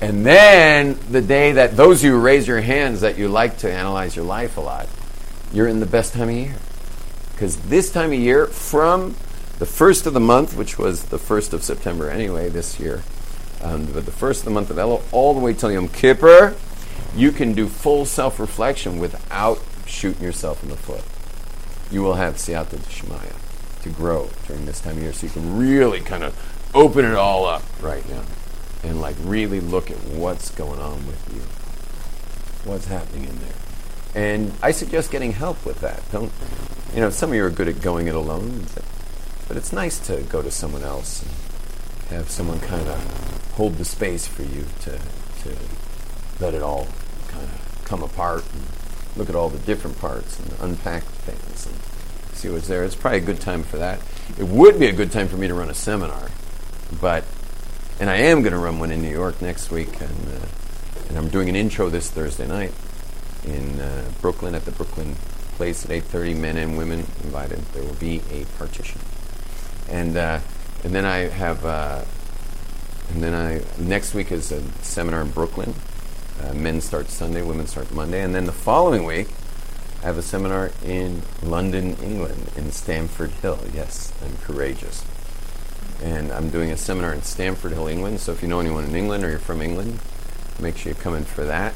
And 0.00 0.26
then 0.26 0.98
the 1.10 1.22
day 1.22 1.52
that 1.52 1.76
those 1.76 2.00
of 2.00 2.04
you 2.04 2.12
who 2.12 2.20
raise 2.20 2.46
your 2.46 2.60
hands 2.60 3.00
that 3.00 3.16
you 3.16 3.28
like 3.28 3.58
to 3.58 3.72
analyze 3.72 4.14
your 4.14 4.26
life 4.26 4.56
a 4.56 4.60
lot, 4.60 4.88
you're 5.52 5.68
in 5.68 5.80
the 5.80 5.86
best 5.86 6.12
time 6.12 6.28
of 6.28 6.34
year. 6.34 6.56
Because 7.32 7.56
this 7.56 7.90
time 7.92 8.12
of 8.12 8.18
year, 8.18 8.46
from 8.46 9.16
the 9.58 9.66
first 9.66 10.06
of 10.06 10.12
the 10.12 10.20
month, 10.20 10.56
which 10.56 10.78
was 10.78 11.04
the 11.04 11.18
first 11.18 11.54
of 11.54 11.62
September 11.62 12.10
anyway 12.10 12.48
this 12.48 12.78
year, 12.78 13.02
um, 13.62 13.86
but 13.86 14.04
the 14.04 14.12
first 14.12 14.40
of 14.40 14.44
the 14.44 14.50
month 14.50 14.70
of 14.70 14.76
Elul, 14.76 15.02
all 15.12 15.32
the 15.32 15.40
way 15.40 15.54
till 15.54 15.72
Yom 15.72 15.88
Kippur, 15.88 16.54
you 17.14 17.32
can 17.32 17.54
do 17.54 17.66
full 17.66 18.04
self-reflection 18.04 18.98
without 18.98 19.58
shooting 19.86 20.22
yourself 20.22 20.62
in 20.62 20.68
the 20.68 20.76
foot. 20.76 21.02
You 21.90 22.02
will 22.02 22.14
have 22.14 22.34
siyata 22.34 22.78
d'shmaya 22.78 23.36
to 23.82 23.88
grow 23.90 24.30
during 24.46 24.66
this 24.66 24.80
time 24.80 24.96
of 24.96 25.02
year, 25.02 25.12
so 25.12 25.26
you 25.26 25.32
can 25.32 25.58
really 25.58 26.00
kind 26.00 26.24
of 26.24 26.34
open 26.74 27.04
it 27.04 27.14
all 27.14 27.46
up 27.46 27.62
right 27.80 28.06
now 28.08 28.24
and 28.82 29.00
like 29.00 29.16
really 29.20 29.60
look 29.60 29.90
at 29.90 29.96
what's 30.04 30.50
going 30.50 30.80
on 30.80 31.06
with 31.06 31.34
you, 31.34 32.70
what's 32.70 32.86
happening 32.86 33.24
in 33.24 33.38
there. 33.38 33.54
And 34.14 34.52
I 34.62 34.70
suggest 34.70 35.10
getting 35.10 35.32
help 35.32 35.64
with 35.66 35.80
that. 35.80 36.00
Don't, 36.10 36.32
you 36.94 37.00
know, 37.00 37.10
some 37.10 37.30
of 37.30 37.36
you 37.36 37.44
are 37.44 37.50
good 37.50 37.68
at 37.68 37.80
going 37.80 38.06
it 38.06 38.14
alone, 38.14 38.66
but, 38.74 38.84
but 39.48 39.56
it's 39.56 39.72
nice 39.72 39.98
to 40.06 40.22
go 40.22 40.42
to 40.42 40.50
someone 40.50 40.82
else 40.82 41.22
and 41.22 42.16
have 42.16 42.30
someone 42.30 42.60
kind 42.60 42.88
of 42.88 43.50
hold 43.54 43.76
the 43.76 43.84
space 43.84 44.26
for 44.26 44.42
you 44.42 44.64
to, 44.82 44.98
to 45.42 45.56
let 46.40 46.54
it 46.54 46.62
all 46.62 46.88
kind 47.28 47.44
of 47.44 47.82
come 47.84 48.02
apart 48.02 48.44
and 48.52 48.62
look 49.16 49.28
at 49.28 49.34
all 49.34 49.48
the 49.48 49.58
different 49.58 49.98
parts 49.98 50.38
and 50.38 50.52
unpack 50.60 51.02
things 51.02 51.66
and 51.66 52.36
see 52.36 52.48
what's 52.50 52.68
there. 52.68 52.84
It's 52.84 52.94
probably 52.94 53.18
a 53.18 53.22
good 53.22 53.40
time 53.40 53.62
for 53.62 53.78
that. 53.78 54.00
It 54.38 54.44
would 54.44 54.78
be 54.78 54.86
a 54.86 54.92
good 54.92 55.12
time 55.12 55.28
for 55.28 55.36
me 55.36 55.48
to 55.48 55.54
run 55.54 55.70
a 55.70 55.74
seminar 55.74 56.30
but 57.00 57.24
and 57.98 58.10
I 58.10 58.16
am 58.16 58.42
going 58.42 58.52
to 58.52 58.58
run 58.58 58.78
one 58.78 58.90
in 58.90 59.00
New 59.00 59.10
York 59.10 59.40
next 59.40 59.70
week, 59.70 60.00
and 60.00 60.28
uh, 60.28 60.46
and 61.08 61.16
I'm 61.16 61.28
doing 61.28 61.48
an 61.48 61.56
intro 61.56 61.88
this 61.88 62.10
Thursday 62.10 62.46
night 62.46 62.72
in 63.44 63.80
uh, 63.80 64.10
Brooklyn 64.20 64.54
at 64.54 64.64
the 64.64 64.70
Brooklyn 64.70 65.16
Place 65.56 65.84
at 65.84 65.90
8:30. 65.90 66.36
Men 66.36 66.56
and 66.58 66.76
women 66.76 67.00
invited. 67.24 67.58
There 67.72 67.82
will 67.82 67.94
be 67.94 68.20
a 68.30 68.44
partition, 68.58 69.00
and 69.88 70.16
uh, 70.16 70.40
and 70.84 70.94
then 70.94 71.06
I 71.06 71.28
have 71.28 71.64
uh, 71.64 72.04
and 73.10 73.22
then 73.22 73.34
I 73.34 73.62
next 73.78 74.14
week 74.14 74.30
is 74.30 74.52
a 74.52 74.62
seminar 74.82 75.22
in 75.22 75.30
Brooklyn. 75.30 75.74
Uh, 76.42 76.52
men 76.52 76.80
start 76.82 77.08
Sunday, 77.08 77.40
women 77.40 77.66
start 77.66 77.90
Monday, 77.92 78.22
and 78.22 78.34
then 78.34 78.44
the 78.44 78.52
following 78.52 79.04
week 79.04 79.28
I 80.02 80.06
have 80.06 80.18
a 80.18 80.22
seminar 80.22 80.70
in 80.84 81.22
London, 81.42 81.96
England, 82.02 82.50
in 82.56 82.70
Stamford 82.70 83.30
Hill. 83.30 83.58
Yes, 83.72 84.12
I'm 84.22 84.36
courageous. 84.44 85.02
And 86.02 86.30
I'm 86.30 86.50
doing 86.50 86.70
a 86.70 86.76
seminar 86.76 87.14
in 87.14 87.22
Stamford 87.22 87.72
Hill, 87.72 87.86
England. 87.86 88.20
So 88.20 88.32
if 88.32 88.42
you 88.42 88.48
know 88.48 88.60
anyone 88.60 88.84
in 88.84 88.94
England 88.94 89.24
or 89.24 89.30
you're 89.30 89.38
from 89.38 89.62
England, 89.62 89.98
make 90.60 90.76
sure 90.76 90.92
you 90.92 90.98
come 90.98 91.14
in 91.14 91.24
for 91.24 91.44
that. 91.46 91.72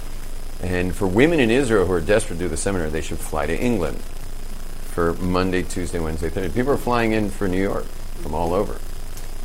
And 0.62 0.94
for 0.94 1.06
women 1.06 1.40
in 1.40 1.50
Israel 1.50 1.86
who 1.86 1.94
are 1.94 2.00
desperate 2.00 2.36
to 2.36 2.42
do 2.42 2.48
the 2.48 2.58
seminar, 2.58 2.90
they 2.90 3.00
should 3.00 3.18
fly 3.18 3.46
to 3.46 3.58
England 3.58 3.96
for 3.96 5.14
Monday, 5.14 5.62
Tuesday, 5.62 5.98
Wednesday, 5.98 6.28
Thursday. 6.28 6.54
People 6.54 6.74
are 6.74 6.78
flying 6.78 7.12
in 7.12 7.30
for 7.30 7.48
New 7.48 7.62
York 7.62 7.86
from 8.22 8.34
all 8.34 8.52
over. 8.52 8.78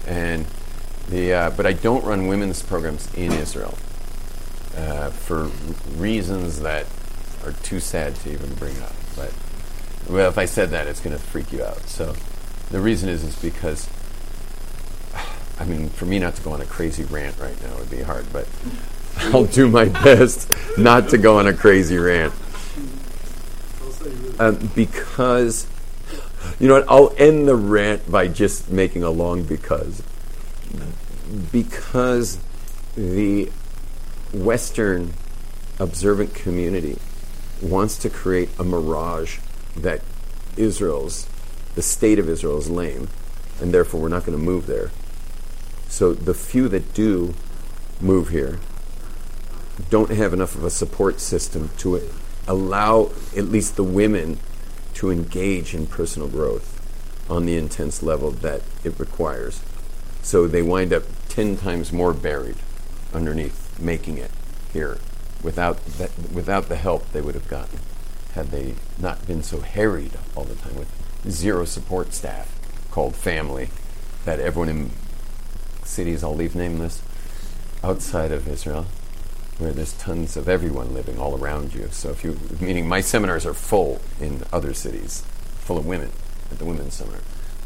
And 0.05 0.45
the, 1.07 1.33
uh, 1.33 1.49
but 1.51 1.65
I 1.65 1.71
don't 1.71 2.03
run 2.03 2.27
women's 2.27 2.61
programs 2.61 3.11
in 3.13 3.31
Israel 3.31 3.77
uh, 4.77 5.09
for 5.09 5.45
reasons 5.97 6.59
that 6.61 6.85
are 7.43 7.53
too 7.63 7.79
sad 7.79 8.15
to 8.15 8.31
even 8.31 8.53
bring 8.55 8.79
up. 8.81 8.93
But 9.15 9.33
well, 10.09 10.29
if 10.29 10.37
I 10.37 10.45
said 10.45 10.69
that, 10.71 10.87
it's 10.87 10.99
going 10.99 11.15
to 11.15 11.21
freak 11.21 11.51
you 11.51 11.63
out. 11.63 11.81
So 11.87 12.15
the 12.71 12.79
reason 12.79 13.09
is 13.09 13.23
is 13.23 13.39
because 13.41 13.89
I 15.59 15.65
mean, 15.65 15.89
for 15.89 16.05
me 16.05 16.19
not 16.19 16.35
to 16.35 16.41
go 16.41 16.51
on 16.51 16.61
a 16.61 16.65
crazy 16.65 17.03
rant 17.03 17.39
right 17.39 17.61
now 17.63 17.77
would 17.77 17.89
be 17.89 18.01
hard, 18.01 18.25
but 18.33 18.47
I'll 19.17 19.45
do 19.45 19.69
my 19.69 19.85
best 19.85 20.51
not 20.77 21.09
to 21.09 21.17
go 21.17 21.39
on 21.39 21.47
a 21.47 21.53
crazy 21.53 21.97
rant. 21.97 22.33
Um, 24.37 24.69
because, 24.75 25.67
you 26.59 26.67
know 26.67 26.75
what, 26.75 26.85
I'll 26.89 27.13
end 27.17 27.47
the 27.47 27.55
rant 27.55 28.11
by 28.11 28.27
just 28.27 28.69
making 28.69 29.03
a 29.03 29.09
long 29.09 29.43
because. 29.43 30.03
Because 31.51 32.37
the 32.95 33.49
Western 34.33 35.13
observant 35.79 36.33
community 36.33 36.97
wants 37.61 37.97
to 37.97 38.09
create 38.09 38.49
a 38.59 38.63
mirage 38.63 39.39
that 39.75 40.01
Israel's, 40.57 41.27
the 41.75 41.81
state 41.81 42.19
of 42.19 42.29
Israel 42.29 42.57
is 42.57 42.69
lame, 42.69 43.09
and 43.61 43.73
therefore 43.73 44.01
we're 44.01 44.09
not 44.09 44.25
going 44.25 44.37
to 44.37 44.43
move 44.43 44.67
there. 44.67 44.91
So 45.87 46.13
the 46.13 46.33
few 46.33 46.67
that 46.69 46.93
do 46.93 47.33
move 48.01 48.29
here 48.29 48.59
don't 49.89 50.11
have 50.11 50.33
enough 50.33 50.55
of 50.55 50.63
a 50.63 50.69
support 50.69 51.19
system 51.19 51.69
to 51.77 52.01
allow 52.47 53.11
at 53.35 53.45
least 53.45 53.75
the 53.75 53.83
women 53.83 54.39
to 54.95 55.11
engage 55.11 55.73
in 55.73 55.87
personal 55.87 56.27
growth 56.27 56.71
on 57.29 57.45
the 57.45 57.57
intense 57.57 58.01
level 58.03 58.31
that 58.31 58.61
it 58.83 58.97
requires. 58.99 59.61
So 60.21 60.47
they 60.47 60.61
wind 60.61 60.93
up 60.93 61.03
10 61.29 61.57
times 61.57 61.91
more 61.91 62.13
buried 62.13 62.57
underneath 63.13 63.64
making 63.79 64.17
it 64.17 64.31
here 64.73 64.99
without, 65.43 65.79
without 66.33 66.69
the 66.69 66.75
help 66.75 67.11
they 67.11 67.21
would 67.21 67.35
have 67.35 67.47
gotten 67.47 67.79
had 68.33 68.51
they 68.51 68.75
not 68.99 69.25
been 69.25 69.41
so 69.41 69.61
harried 69.61 70.11
all 70.35 70.43
the 70.43 70.55
time 70.55 70.75
with 70.75 70.91
zero 71.29 71.65
support 71.65 72.13
staff 72.13 72.51
called 72.91 73.15
family 73.15 73.69
that 74.25 74.39
everyone 74.39 74.69
in 74.69 74.91
cities, 75.83 76.23
I'll 76.23 76.35
leave 76.35 76.55
nameless, 76.55 77.01
outside 77.83 78.31
of 78.31 78.47
Israel, 78.47 78.85
where 79.57 79.71
there's 79.71 79.93
tons 79.93 80.35
of 80.35 80.49
everyone 80.49 80.93
living 80.93 81.17
all 81.17 81.37
around 81.37 81.73
you. 81.73 81.87
So 81.91 82.09
if 82.09 82.23
you, 82.23 82.37
meaning 82.59 82.87
my 82.87 83.01
seminars 83.01 83.45
are 83.45 83.53
full 83.53 84.01
in 84.19 84.43
other 84.51 84.73
cities, 84.73 85.23
full 85.59 85.77
of 85.77 85.85
women 85.85 86.11
at 86.51 86.59
the 86.59 86.65
women's 86.65 86.95
seminar. 86.95 87.21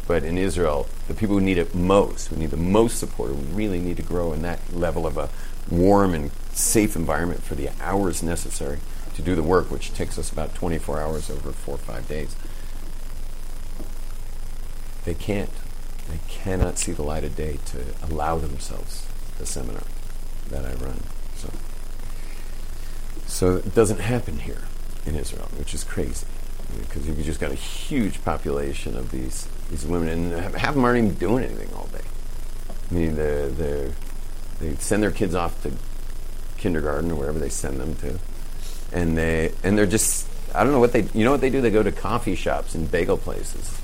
But 0.10 0.24
in 0.24 0.40
Israel, 0.40 0.88
the 1.08 1.14
people 1.14 1.36
who 1.36 1.42
need 1.42 1.60
it 1.60 1.76
most, 1.76 2.30
who 2.30 2.36
need 2.36 2.50
the 2.50 2.58
most 2.58 2.98
support, 2.98 3.30
who 3.30 3.36
really 3.36 3.80
need 3.80 3.96
to 3.98 4.02
grow 4.02 4.34
in 4.34 4.42
that 4.42 4.60
level 4.74 5.06
of 5.06 5.18
a 5.18 5.30
warm 5.70 6.16
and 6.16 6.32
safe 6.52 6.96
environment 6.96 7.44
for 7.44 7.54
the 7.54 7.70
hours 7.80 8.24
necessary 8.24 8.80
to 9.14 9.22
do 9.22 9.36
the 9.36 9.44
work, 9.44 9.70
which 9.70 9.94
takes 9.94 10.18
us 10.18 10.32
about 10.32 10.56
24 10.56 11.00
hours 11.00 11.30
over 11.30 11.52
four 11.52 11.76
or 11.76 11.78
five 11.78 12.08
days, 12.08 12.36
they 15.06 15.14
can't. 15.14 15.52
They 16.10 16.20
cannot 16.28 16.80
see 16.80 16.92
the 16.92 17.04
light 17.04 17.24
of 17.24 17.36
day 17.36 17.60
to 17.68 17.84
allow 18.02 18.40
themselves 18.40 19.06
the 19.38 19.46
seminar 19.46 19.84
that 20.50 20.66
I 20.66 20.74
run. 20.84 21.04
So, 21.36 21.52
so 23.28 23.58
it 23.58 23.76
doesn't 23.76 24.00
happen 24.00 24.40
here 24.40 24.64
in 25.06 25.14
Israel, 25.14 25.50
which 25.56 25.76
is 25.76 25.84
crazy 25.84 26.26
because 26.80 27.08
you've 27.08 27.24
just 27.24 27.40
got 27.40 27.52
a 27.52 27.56
huge 27.56 28.24
population 28.26 28.98
of 28.98 29.12
these 29.12 29.48
these 29.70 29.86
women, 29.86 30.10
and 30.10 30.56
half 30.56 30.70
of 30.70 30.76
them 30.76 30.86
aren't 30.86 30.98
even 30.98 31.14
doing 31.16 31.44
anything 31.44 31.74
all 31.76 31.88
day. 31.88 32.02
I 32.90 32.94
mean, 32.94 33.16
they 33.16 33.50
they 33.50 33.94
they 34.60 34.76
send 34.76 35.04
their 35.04 35.12
kids 35.12 35.36
off 35.36 35.62
to 35.64 35.72
kindergarten 36.58 37.12
or 37.12 37.16
wherever 37.16 37.40
they 37.40 37.50
send 37.50 37.80
them 37.80 37.96
to, 37.98 38.20
and 38.92 39.18
they 39.18 39.54
and 39.64 39.78
they're 39.78 39.86
just 39.86 40.28
I 40.54 40.64
don't 40.64 40.74
know 40.74 40.80
what 40.80 40.94
they 40.94 41.04
you 41.14 41.24
know 41.24 41.32
what 41.32 41.42
they 41.42 41.50
do. 41.50 41.62
They 41.62 41.72
go 41.72 41.84
to 41.84 41.92
coffee 41.92 42.36
shops 42.36 42.76
and 42.76 42.90
bagel 42.90 43.18
places 43.18 43.80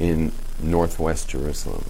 in 0.00 0.32
northwest 0.60 1.28
Jerusalem 1.28 1.84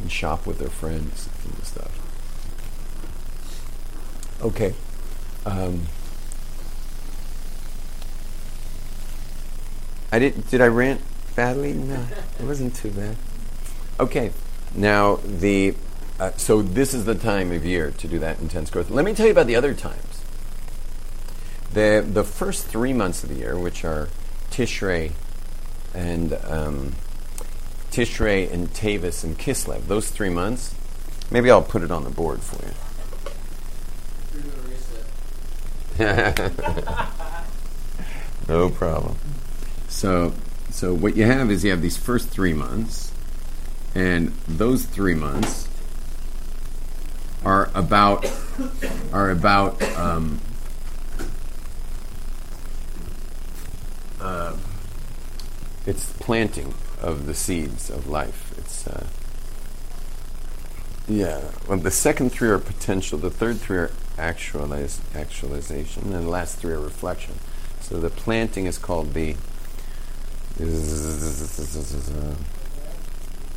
and 0.00 0.10
shop 0.10 0.46
with 0.46 0.58
their 0.58 0.68
friends 0.68 1.28
and 1.44 1.64
stuff. 1.64 1.92
Okay. 4.42 4.74
Um, 5.44 5.86
I 10.12 10.18
did. 10.18 10.48
Did 10.48 10.60
I 10.60 10.66
rant 10.66 11.00
badly? 11.34 11.72
No, 11.72 12.06
it 12.38 12.44
wasn't 12.44 12.74
too 12.74 12.90
bad. 12.90 13.16
Okay. 13.98 14.32
Now 14.74 15.16
the. 15.16 15.74
Uh, 16.18 16.30
so 16.36 16.62
this 16.62 16.94
is 16.94 17.04
the 17.04 17.14
time 17.14 17.52
of 17.52 17.66
year 17.66 17.90
to 17.90 18.08
do 18.08 18.18
that 18.20 18.40
intense 18.40 18.70
growth. 18.70 18.88
Let 18.88 19.04
me 19.04 19.14
tell 19.14 19.26
you 19.26 19.32
about 19.32 19.46
the 19.46 19.56
other 19.56 19.74
times. 19.74 20.22
The 21.72 22.06
the 22.06 22.24
first 22.24 22.66
three 22.66 22.92
months 22.92 23.22
of 23.22 23.28
the 23.28 23.36
year, 23.36 23.58
which 23.58 23.84
are 23.84 24.08
Tishrei 24.50 25.12
and 25.94 26.32
um, 26.44 26.94
Tishrei 27.90 28.50
and 28.50 28.68
Tavis 28.68 29.24
and 29.24 29.38
Kislev, 29.38 29.86
those 29.86 30.10
three 30.10 30.30
months. 30.30 30.74
Maybe 31.30 31.50
I'll 31.50 31.62
put 31.62 31.82
it 31.82 31.90
on 31.90 32.04
the 32.04 32.10
board 32.10 32.40
for 32.40 32.64
you. 32.64 32.72
no 38.48 38.70
problem. 38.70 39.16
So, 39.96 40.34
so 40.68 40.92
what 40.92 41.16
you 41.16 41.24
have 41.24 41.50
is 41.50 41.64
you 41.64 41.70
have 41.70 41.80
these 41.80 41.96
first 41.96 42.28
three 42.28 42.52
months, 42.52 43.10
and 43.94 44.28
those 44.46 44.84
three 44.84 45.14
months 45.14 45.68
are 47.42 47.70
about 47.74 48.30
are 49.10 49.30
about 49.30 49.82
um, 49.96 50.42
uh, 54.20 54.54
it's 55.86 56.12
planting 56.18 56.74
of 57.00 57.24
the 57.24 57.34
seeds 57.34 57.88
of 57.88 58.06
life. 58.06 58.52
It's 58.58 58.86
uh, 58.86 59.06
yeah. 61.08 61.40
Well, 61.66 61.78
the 61.78 61.90
second 61.90 62.32
three 62.32 62.50
are 62.50 62.58
potential. 62.58 63.18
The 63.18 63.30
third 63.30 63.60
three 63.60 63.78
are 63.78 63.92
actualize, 64.18 65.00
actualization, 65.14 66.12
and 66.12 66.26
the 66.26 66.30
last 66.30 66.58
three 66.58 66.74
are 66.74 66.80
reflection. 66.80 67.36
So 67.80 67.98
the 67.98 68.10
planting 68.10 68.66
is 68.66 68.76
called 68.76 69.14
the 69.14 69.36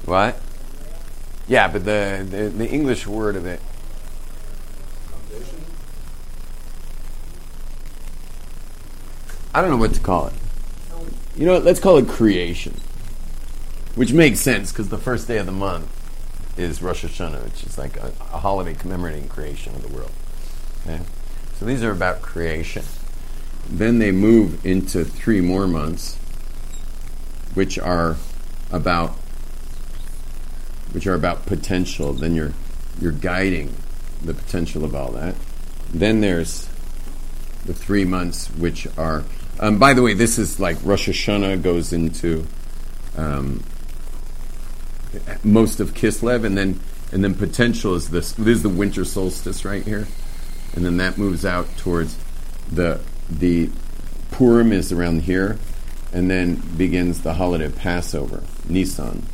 what? 0.05 0.39
Yeah, 1.47 1.67
but 1.67 1.86
the, 1.86 2.28
the, 2.30 2.49
the 2.49 2.69
English 2.69 3.07
word 3.07 3.36
of 3.36 3.45
it. 3.45 3.61
I 9.53 9.61
don't 9.61 9.71
know 9.71 9.78
what 9.78 9.93
to 9.93 9.99
call 9.99 10.28
it. 10.28 10.34
You 11.36 11.45
know 11.45 11.53
what? 11.53 11.63
Let's 11.63 11.80
call 11.80 11.97
it 11.97 12.07
creation, 12.07 12.80
which 13.95 14.11
makes 14.11 14.39
sense 14.39 14.71
because 14.71 14.89
the 14.89 14.97
first 14.97 15.28
day 15.28 15.38
of 15.38 15.45
the 15.45 15.51
month 15.51 15.89
is 16.57 16.82
Rosh 16.82 17.05
Hashanah, 17.05 17.45
which 17.45 17.63
is 17.63 17.78
like 17.78 17.97
a, 17.97 18.11
a 18.19 18.39
holiday 18.39 18.73
commemorating 18.73 19.28
creation 19.30 19.73
of 19.73 19.82
the 19.82 19.88
world. 19.88 20.11
Okay, 20.86 20.99
so 21.55 21.65
these 21.65 21.82
are 21.82 21.91
about 21.91 22.21
creation. 22.21 22.84
Then 23.69 23.99
they 23.99 24.11
move 24.11 24.65
into 24.65 25.05
three 25.05 25.41
more 25.41 25.67
months, 25.67 26.18
which 27.53 27.79
are 27.79 28.17
about 28.71 29.11
which 30.91 31.05
are 31.07 31.13
about 31.13 31.45
potential. 31.45 32.13
Then 32.13 32.35
you're 32.35 32.53
you're 33.01 33.11
guiding 33.11 33.75
the 34.23 34.33
potential 34.33 34.83
of 34.83 34.95
all 34.95 35.11
that. 35.11 35.35
Then 35.93 36.21
there's 36.21 36.67
the 37.65 37.73
three 37.73 38.05
months 38.05 38.49
which 38.51 38.87
are. 38.97 39.23
Um, 39.59 39.77
by 39.77 39.93
the 39.93 40.01
way, 40.01 40.13
this 40.13 40.37
is 40.37 40.59
like 40.59 40.77
Rosh 40.83 41.09
Hashanah 41.09 41.61
goes 41.61 41.91
into 41.91 42.47
um, 43.17 43.63
most 45.43 45.79
of 45.79 45.93
Kislev, 45.93 46.45
and 46.45 46.57
then 46.57 46.79
and 47.11 47.23
then 47.23 47.35
potential 47.35 47.95
is 47.95 48.09
this. 48.09 48.33
This 48.33 48.57
is 48.57 48.63
the 48.63 48.69
winter 48.69 49.03
solstice 49.03 49.65
right 49.65 49.83
here, 49.83 50.07
and 50.75 50.85
then 50.85 50.97
that 50.97 51.17
moves 51.17 51.45
out 51.45 51.67
towards 51.77 52.17
the 52.71 53.01
the 53.29 53.69
Purim 54.31 54.71
is 54.71 54.91
around 54.91 55.23
here, 55.23 55.57
and 56.12 56.30
then 56.30 56.55
begins 56.78 57.22
the 57.22 57.34
holiday 57.36 57.66
of 57.66 57.76
Passover, 57.76 58.43
Nisan. 58.68 59.26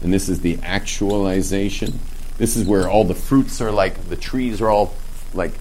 And 0.00 0.12
this 0.12 0.28
is 0.28 0.40
the 0.40 0.58
actualization. 0.62 2.00
This 2.38 2.56
is 2.56 2.66
where 2.66 2.88
all 2.88 3.04
the 3.04 3.14
fruits 3.14 3.60
are 3.60 3.70
like 3.70 4.08
the 4.08 4.16
trees 4.16 4.60
are 4.60 4.68
all 4.68 4.94
like 5.32 5.52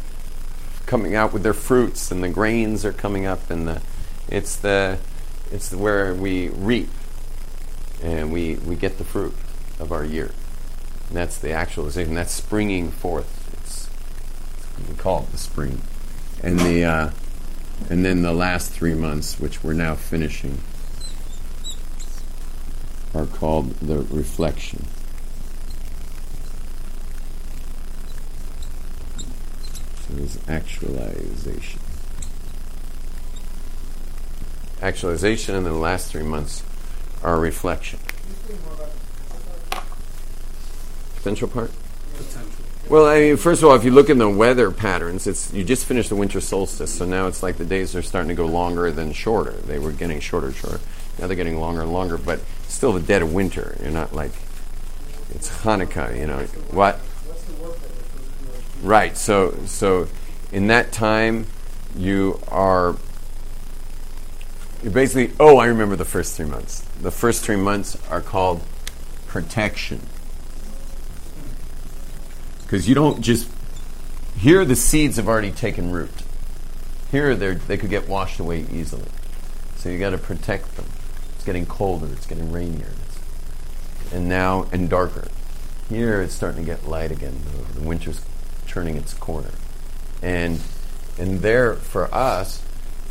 coming 0.86 1.16
out 1.16 1.32
with 1.32 1.44
their 1.44 1.54
fruits, 1.54 2.12
and 2.12 2.24
the 2.24 2.30
grains 2.30 2.84
are 2.86 2.94
coming 2.94 3.26
up, 3.26 3.50
and 3.50 3.68
the 3.68 3.82
it's 4.28 4.56
the 4.58 4.98
it's 5.52 5.74
where 5.74 6.14
we 6.14 6.50
reap 6.50 6.90
and 8.02 8.32
we 8.32 8.56
we 8.56 8.76
get 8.76 8.98
the 8.98 9.04
fruit 9.04 9.34
of 9.80 9.92
our 9.92 10.04
year. 10.04 10.32
And 11.08 11.18
that's 11.18 11.38
the 11.38 11.52
actualization. 11.52 12.16
That's 12.16 12.34
springing 12.34 12.92
forth. 12.92 13.38
It's, 13.62 13.90
we 14.90 14.96
call 14.96 15.24
it 15.24 15.32
the 15.32 15.38
spring, 15.38 15.82
and 16.42 16.60
the 16.60 16.84
uh, 16.84 17.10
and 17.90 18.06
then 18.06 18.22
the 18.22 18.34
last 18.34 18.72
three 18.72 18.94
months, 18.94 19.40
which 19.40 19.64
we're 19.64 19.74
now 19.74 19.96
finishing, 19.96 20.62
are 23.14 23.26
called 23.26 23.72
the 23.80 24.00
reflection. 24.00 24.86
So 30.08 30.14
there's 30.14 30.38
actualization. 30.48 31.80
Actualization, 34.82 35.56
and 35.56 35.66
then 35.66 35.74
the 35.74 35.80
last 35.80 36.12
three 36.12 36.24
months 36.24 36.64
are 37.24 37.40
reflection. 37.40 38.00
Potential 41.16 41.48
part? 41.48 41.72
Well, 42.90 43.06
I 43.06 43.20
mean, 43.20 43.38
first 43.38 43.64
of 43.64 43.70
all, 43.70 43.76
if 43.76 43.86
you 43.86 43.92
look 43.92 44.10
in 44.10 44.18
the 44.18 44.30
weather 44.30 44.70
patterns, 44.72 45.26
it's 45.28 45.54
you 45.54 45.64
just 45.64 45.86
finished 45.86 46.10
the 46.10 46.16
winter 46.16 46.42
solstice, 46.42 46.94
so 46.94 47.06
now 47.06 47.28
it's 47.28 47.42
like 47.42 47.58
the 47.58 47.66
days 47.66 47.96
are 47.96 48.02
starting 48.02 48.30
to 48.30 48.36
go 48.36 48.46
longer 48.46 48.92
than 48.92 49.14
shorter. 49.14 49.52
They 49.52 49.80
were 49.80 49.92
getting 49.92 50.20
shorter, 50.20 50.48
and 50.48 50.56
shorter. 50.56 50.80
Now 51.18 51.28
they're 51.28 51.36
getting 51.36 51.60
longer 51.60 51.82
and 51.82 51.94
longer, 51.94 52.18
but 52.18 52.42
still 52.68 52.92
the 52.92 53.00
dead 53.00 53.22
of 53.22 53.34
winter. 53.34 53.78
You're 53.82 53.92
not 53.92 54.14
like 54.14 54.32
it's 55.30 55.50
Hanukkah, 55.62 56.18
you 56.18 56.28
know. 56.28 56.40
What? 56.72 57.00
Right. 58.82 59.16
So, 59.16 59.56
so 59.66 60.08
in 60.52 60.68
that 60.68 60.92
time, 60.92 61.46
you 61.96 62.40
are 62.50 62.98
you're 64.84 64.92
basically. 64.92 65.36
Oh, 65.40 65.58
I 65.58 65.68
remember 65.68 65.96
the 65.96 66.06
first 66.06 66.36
three 66.36 66.48
months. 66.48 66.82
The 67.02 67.12
first 67.12 67.44
three 67.44 67.56
months 67.56 67.98
are 68.10 68.22
called 68.22 68.62
protection 69.28 70.02
because 72.72 72.88
you 72.88 72.96
don't 72.96 73.20
just 73.20 73.50
here 74.38 74.64
the 74.64 74.78
seeds 74.78 75.18
have 75.18 75.28
already 75.28 75.52
taken 75.52 75.92
root. 75.92 76.10
Here 77.12 77.36
they 77.36 77.78
could 77.78 77.90
get 77.90 78.08
washed 78.08 78.40
away 78.40 78.66
easily. 78.72 79.10
So 79.76 79.90
you 79.90 80.00
got 80.00 80.12
to 80.12 80.18
protect 80.18 80.78
them. 80.78 80.86
It's 81.36 81.44
getting 81.44 81.66
colder 81.66 82.08
it's 82.14 82.26
getting 82.26 82.50
rainier. 82.50 82.88
And 84.14 84.30
now 84.30 84.68
and 84.72 84.90
darker. 84.90 85.28
Here 85.90 86.22
it's 86.22 86.34
starting 86.34 86.64
to 86.64 86.66
get 86.66 86.88
light 86.88 87.12
again 87.12 87.42
the 87.76 87.82
winter's 87.82 88.22
turning 88.68 88.96
its 88.96 89.14
corner. 89.14 89.52
And 90.22 90.62
and 91.20 91.42
there 91.42 91.74
for 91.74 92.06
us 92.14 92.64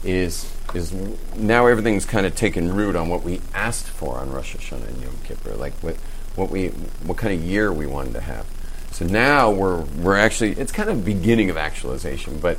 is 0.03 0.51
is 0.75 0.91
now 1.37 1.67
everything's 1.67 2.07
kind 2.07 2.25
of 2.25 2.35
taken 2.35 2.75
root 2.75 2.97
on 2.97 3.11
what 3.11 3.23
we 3.23 3.43
asked 3.53 3.89
for 3.89 4.17
on 4.17 4.33
Rosh 4.33 4.57
Hashanah 4.57 4.89
and 4.89 5.03
Yom 5.03 5.19
Kippur. 5.25 5.55
Like 5.55 5.75
what 5.83 5.97
what 6.35 6.49
we 6.49 6.69
what 7.05 7.19
kind 7.19 7.35
of 7.39 7.45
year 7.45 7.71
we 7.71 7.87
wanted 7.87 8.15
to 8.15 8.23
have 8.23 8.47
so 8.91 9.05
now 9.07 9.51
we're 9.51 9.80
we're 9.80 10.16
actually 10.16 10.53
it's 10.53 10.72
kind 10.72 10.91
of 10.91 11.05
beginning 11.05 11.51
of 11.51 11.57
actualization, 11.57 12.38
but 12.38 12.59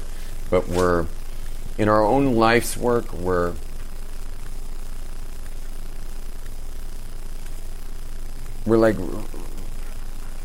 but 0.50 0.68
we're 0.68 1.06
in 1.78 1.88
our 1.88 2.04
own 2.04 2.36
life's 2.36 2.76
work 2.76 3.14
we're 3.14 3.54
we're 8.66 8.78
like 8.78 8.98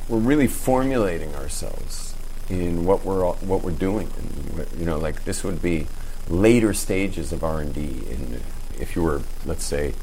we're 0.08 0.18
really 0.18 0.46
formulating 0.46 1.34
ourselves 1.34 2.14
in 2.48 2.84
what 2.84 3.04
we're 3.04 3.24
what 3.24 3.62
we're 3.62 3.70
doing. 3.70 4.10
And 4.16 4.66
you 4.78 4.84
know 4.84 4.98
like 4.98 5.24
this 5.24 5.42
would 5.44 5.62
be 5.62 5.86
later 6.28 6.74
stages 6.74 7.32
of 7.32 7.44
R&D 7.44 7.80
in 7.80 8.40
if 8.78 8.96
you 8.96 9.02
were 9.02 9.22
let's 9.44 9.64
say 9.64 9.94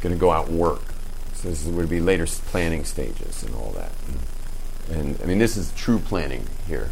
going 0.00 0.14
to 0.14 0.20
go 0.20 0.30
out 0.30 0.48
and 0.48 0.58
work 0.58 0.82
so 1.34 1.48
this 1.48 1.64
would 1.64 1.88
be 1.88 2.00
later 2.00 2.26
planning 2.26 2.84
stages 2.84 3.42
and 3.42 3.54
all 3.54 3.72
that. 3.72 3.92
and, 4.08 4.18
and 4.92 5.18
I 5.22 5.26
mean 5.26 5.38
this 5.38 5.56
is 5.56 5.72
true 5.74 5.98
planning 5.98 6.46
here, 6.66 6.90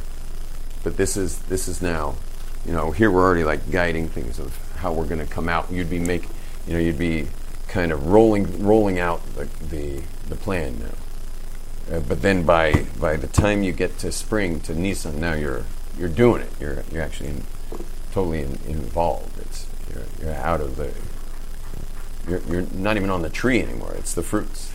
but 0.83 0.97
this 0.97 1.17
is 1.17 1.39
this 1.43 1.69
is 1.69 1.83
now, 1.83 2.17
you 2.65 2.73
know, 2.73 2.91
here 2.91 3.11
we're 3.11 3.23
already 3.23 3.45
like 3.45 3.71
guiding 3.71 4.09
things 4.09 4.39
of 4.39 4.57
how 4.77 4.93
we're 4.93 5.07
going 5.07 5.25
to 5.25 5.33
come 5.33 5.49
out. 5.49 5.71
You'd 5.71 5.91
be 5.91 5.99
make, 5.99 6.25
you 6.67 6.73
know, 6.73 6.79
you'd 6.79 6.99
be 6.99 7.29
kind 7.69 7.93
of 7.93 8.07
rolling 8.07 8.65
rolling 8.65 8.99
out 8.99 9.23
the 9.35 9.49
the, 9.69 10.03
the 10.29 10.37
plan 10.37 10.79
now. 10.79 11.97
Uh, 11.97 12.01
but 12.01 12.23
then 12.23 12.45
by 12.45 12.87
by 12.99 13.17
the 13.17 13.27
time 13.27 13.63
you 13.63 13.73
get 13.73 13.99
to 13.99 14.11
spring 14.11 14.61
to 14.61 14.73
Nissan, 14.73 15.15
now 15.15 15.35
you're 15.35 15.65
you're 15.99 16.09
doing 16.09 16.43
it. 16.43 16.51
You're 16.59 16.85
you're 16.91 17.03
actually 17.03 17.31
in, 17.31 17.45
totally 18.13 18.41
in, 18.41 18.59
involved. 18.67 19.39
It's 19.39 19.67
you're, 19.93 20.05
you're 20.23 20.35
out 20.35 20.61
of 20.61 20.77
the. 20.77 20.93
You're, 22.29 22.41
you're 22.49 22.67
not 22.75 22.97
even 22.97 23.11
on 23.11 23.23
the 23.23 23.31
tree 23.31 23.61
anymore. 23.61 23.95
It's 23.97 24.13
the 24.13 24.23
fruits 24.23 24.73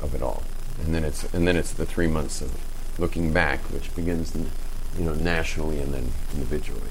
of 0.00 0.14
it 0.14 0.22
all 0.22 0.42
and 0.80 0.94
then 0.94 1.04
it's 1.04 1.24
and 1.32 1.46
then 1.46 1.56
it's 1.56 1.72
the 1.72 1.86
three 1.86 2.06
months 2.06 2.40
of 2.40 2.52
looking 2.98 3.32
back, 3.32 3.60
which 3.70 3.94
begins, 3.94 4.34
you 4.98 5.04
know, 5.04 5.14
nationally 5.14 5.80
and 5.80 5.94
then 5.94 6.12
individually. 6.34 6.90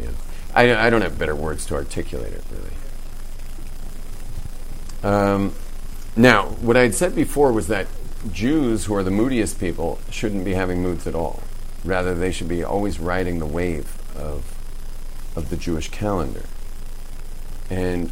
Yeah, 0.00 0.10
I, 0.54 0.86
I 0.86 0.90
don't 0.90 1.02
have 1.02 1.18
better 1.18 1.34
words 1.34 1.66
to 1.66 1.74
articulate 1.74 2.32
it 2.32 2.44
really. 2.50 2.70
Um, 5.02 5.54
now, 6.16 6.46
what 6.60 6.76
I 6.76 6.82
had 6.82 6.94
said 6.94 7.14
before 7.14 7.52
was 7.52 7.68
that 7.68 7.86
Jews, 8.32 8.86
who 8.86 8.94
are 8.94 9.02
the 9.02 9.10
moodiest 9.10 9.60
people, 9.60 9.98
shouldn't 10.10 10.44
be 10.44 10.54
having 10.54 10.82
moods 10.82 11.06
at 11.06 11.14
all. 11.14 11.42
Rather, 11.84 12.14
they 12.14 12.32
should 12.32 12.48
be 12.48 12.64
always 12.64 12.98
riding 12.98 13.38
the 13.38 13.46
wave 13.46 13.96
of 14.16 14.52
of 15.36 15.50
the 15.50 15.56
Jewish 15.56 15.90
calendar. 15.90 16.44
And 17.68 18.10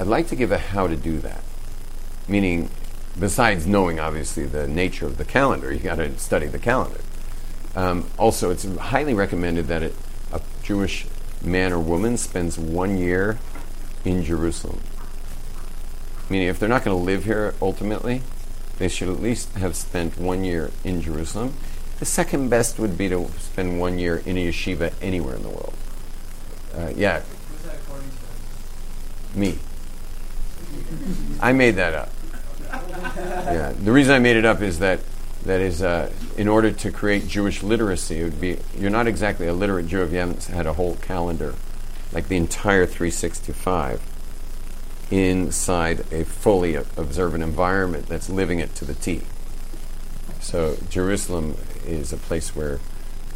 I'd 0.00 0.06
like 0.06 0.28
to 0.28 0.36
give 0.36 0.50
a 0.50 0.58
how 0.58 0.86
to 0.86 0.96
do 0.96 1.18
that, 1.20 1.42
meaning 2.26 2.70
besides 3.18 3.66
knowing 3.66 3.98
obviously 3.98 4.44
the 4.44 4.68
nature 4.68 5.06
of 5.06 5.18
the 5.18 5.24
calendar, 5.24 5.72
you 5.72 5.80
got 5.80 5.96
to 5.96 6.16
study 6.18 6.46
the 6.46 6.58
calendar. 6.58 7.00
Um, 7.74 8.06
also, 8.18 8.50
it's 8.50 8.64
highly 8.76 9.14
recommended 9.14 9.66
that 9.68 9.82
it, 9.82 9.94
a 10.32 10.40
Jewish 10.62 11.06
man 11.42 11.72
or 11.72 11.78
woman 11.78 12.16
spends 12.16 12.58
one 12.58 12.96
year 12.98 13.38
in 14.04 14.24
Jerusalem. 14.24 14.80
Meaning, 16.30 16.48
if 16.48 16.58
they're 16.58 16.68
not 16.68 16.84
going 16.84 16.96
to 16.96 17.02
live 17.02 17.24
here 17.24 17.54
ultimately, 17.60 18.22
they 18.78 18.88
should 18.88 19.08
at 19.08 19.20
least 19.20 19.52
have 19.54 19.74
spent 19.76 20.18
one 20.18 20.44
year 20.44 20.70
in 20.84 21.00
Jerusalem. 21.00 21.54
The 21.98 22.04
second 22.04 22.48
best 22.48 22.78
would 22.78 22.96
be 22.96 23.08
to 23.08 23.28
spend 23.38 23.80
one 23.80 23.98
year 23.98 24.22
in 24.24 24.36
a 24.36 24.48
yeshiva 24.48 24.92
anywhere 25.02 25.34
in 25.34 25.42
the 25.42 25.48
world. 25.48 25.74
Uh, 26.74 26.92
yeah. 26.94 27.22
Me. 29.34 29.58
I 31.40 31.52
made 31.52 31.76
that 31.76 31.94
up 31.94 32.10
yeah, 33.52 33.72
the 33.72 33.92
reason 33.92 34.14
I 34.14 34.18
made 34.18 34.36
it 34.36 34.44
up 34.44 34.60
is 34.60 34.78
that 34.78 35.00
that 35.44 35.60
is 35.60 35.82
uh, 35.82 36.12
in 36.36 36.48
order 36.48 36.70
to 36.70 36.90
create 36.90 37.26
Jewish 37.26 37.62
literacy, 37.62 38.20
it 38.20 38.24
would 38.24 38.40
be 38.40 38.58
you're 38.76 38.90
not 38.90 39.06
exactly 39.06 39.46
a 39.46 39.52
literate 39.52 39.86
Jew 39.88 40.02
if 40.02 40.12
you 40.12 40.18
haven't 40.18 40.44
had 40.44 40.66
a 40.66 40.72
whole 40.72 40.96
calendar, 40.96 41.54
like 42.12 42.28
the 42.28 42.36
entire 42.36 42.86
365, 42.86 44.00
inside 45.10 46.00
a 46.12 46.24
fully 46.24 46.74
observant 46.74 47.42
environment 47.42 48.06
that's 48.06 48.28
living 48.28 48.60
it 48.60 48.74
to 48.76 48.84
the 48.84 48.94
T. 48.94 49.22
So 50.40 50.76
Jerusalem 50.90 51.56
is 51.86 52.12
a 52.12 52.16
place 52.16 52.54
where, 52.54 52.78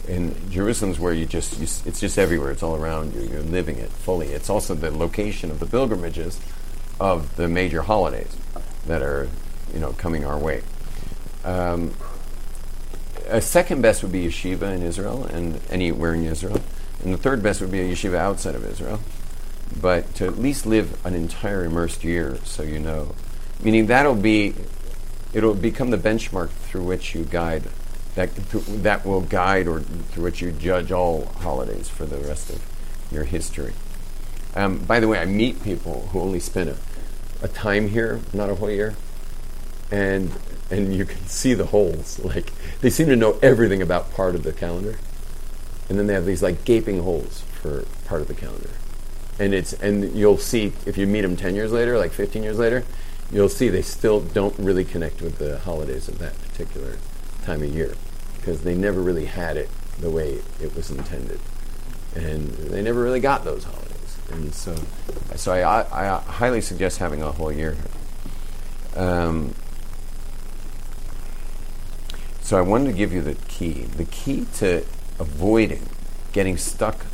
in 0.07 0.35
Jerusalem's 0.51 0.99
where 0.99 1.13
you 1.13 1.27
just 1.27 1.59
you, 1.59 1.65
it's 1.65 2.01
just 2.01 2.19
everywhere. 2.19 2.51
It's 2.51 2.63
all 2.63 2.77
around 2.77 3.15
you. 3.15 3.23
You're 3.23 3.43
living 3.43 3.79
it 3.79 3.91
fully. 3.91 4.29
It's 4.29 4.51
also 4.51 4.75
the 4.75 4.91
location 4.91 5.51
of 5.51 5.61
the 5.61 5.67
pilgrimages 5.67 6.41
of 7.01 7.37
the 7.37 7.49
major 7.49 7.83
holidays 7.83 8.37
that 8.87 9.03
are 9.03 9.29
you 9.73 9.81
know 9.81 9.93
coming 9.93 10.25
our 10.25 10.39
way. 10.39 10.63
Um, 11.45 11.95
a 13.29 13.41
second 13.41 13.83
best 13.83 14.03
would 14.03 14.13
be 14.13 14.27
yeshiva 14.27 14.75
in 14.75 14.83
Israel 14.83 15.25
and 15.25 15.61
anywhere 15.71 16.15
in 16.15 16.25
Israel, 16.25 16.61
and 17.03 17.13
the 17.13 17.19
third 17.19 17.43
best 17.43 17.61
would 17.61 17.71
be 17.71 17.81
a 17.81 17.93
yeshiva 17.93 18.17
outside 18.17 18.55
of 18.55 18.65
Israel. 18.65 19.01
But 19.81 20.15
to 20.17 20.27
at 20.27 20.39
least 20.39 20.67
live 20.67 21.05
an 21.07 21.15
entire 21.15 21.65
immersed 21.65 22.05
year, 22.05 22.39
so 22.45 22.63
you 22.63 22.79
know, 22.79 23.15
meaning 23.63 23.87
that'll 23.87 24.15
be, 24.15 24.55
it'll 25.33 25.55
become 25.55 25.91
the 25.91 25.99
benchmark 25.99 26.51
through 26.51 26.85
which 26.85 27.15
you 27.15 27.25
guide, 27.25 27.65
that 28.15 28.35
that 28.83 29.07
will 29.07 29.23
guide 29.23 29.67
or 29.67 29.81
through 29.81 30.25
which 30.25 30.43
you 30.43 30.53
judge 30.53 30.93
all 30.93 31.27
holidays 31.41 31.89
for 31.89 32.05
the 32.05 32.19
rest 32.19 32.51
of 32.51 32.63
your 33.11 33.25
history. 33.25 33.73
Um, 34.55 34.79
by 34.79 35.01
the 35.01 35.09
way, 35.09 35.19
I 35.19 35.25
meet 35.25 35.63
people 35.65 36.09
who 36.13 36.21
only 36.21 36.41
spend 36.41 36.69
a 36.69 36.77
a 37.43 37.49
time 37.49 37.89
here, 37.89 38.21
not 38.33 38.49
a 38.49 38.55
whole 38.55 38.71
year, 38.71 38.95
and 39.93 40.33
and 40.71 40.97
you 40.97 41.05
can 41.05 41.25
see 41.27 41.55
the 41.55 41.67
holes. 41.67 42.19
Like 42.25 42.53
they 42.81 42.91
seem 42.91 43.07
to 43.09 43.17
know 43.17 43.39
everything 43.43 43.83
about 43.83 44.13
part 44.15 44.35
of 44.35 44.43
the 44.43 44.53
calendar, 44.53 44.99
and 45.89 45.99
then 45.99 46.07
they 46.09 46.15
have 46.15 46.27
these 46.27 46.43
like 46.43 46.65
gaping 46.65 47.03
holes 47.03 47.43
for 47.61 47.85
part 48.07 48.23
of 48.23 48.29
the 48.29 48.35
calendar, 48.35 48.71
and 49.39 49.55
it's 49.55 49.75
and 49.75 50.17
you'll 50.17 50.39
see 50.39 50.73
if 50.87 50.97
you 50.97 51.07
meet 51.07 51.21
them 51.21 51.37
ten 51.37 51.55
years 51.55 51.71
later, 51.71 51.99
like 51.99 52.11
fifteen 52.11 52.43
years 52.43 52.59
later, 52.59 52.85
you'll 53.31 53.51
see 53.51 53.69
they 53.69 53.83
still 53.83 54.21
don't 54.21 54.59
really 54.59 54.85
connect 54.85 55.21
with 55.21 55.39
the 55.39 55.59
holidays 55.61 56.09
of 56.09 56.19
that 56.19 56.41
particular 56.49 56.97
time 57.45 57.63
of 57.63 57.69
year 57.69 57.95
because 58.39 58.63
they 58.63 58.75
never 58.75 59.01
really 59.01 59.27
had 59.27 59.57
it 59.57 59.69
the 60.01 60.11
way 60.11 60.41
it 60.61 60.75
was 60.75 60.91
intended, 60.91 61.39
and 62.17 62.49
they 62.49 62.83
never 62.83 63.03
really 63.03 63.21
got 63.21 63.45
those 63.45 63.65
holidays. 63.65 63.89
And 64.31 64.55
so, 64.55 64.75
so 65.37 65.53
I, 65.53 65.61
I, 65.61 66.17
I 66.17 66.21
highly 66.21 66.63
suggest 66.63 66.99
having 66.99 67.23
a 67.23 67.31
whole 67.31 67.53
year. 67.53 67.77
Um, 68.97 69.55
so 72.43 72.59
I 72.59 72.61
wanted 72.61 72.87
to 72.87 72.93
give 72.93 73.13
you 73.13 73.23
the 73.23 73.35
key. 73.49 73.85
The 73.85 74.05
key 74.05 74.47
to 74.57 74.85
avoiding 75.19 75.89
getting 76.33 76.57
stuck 76.57 77.07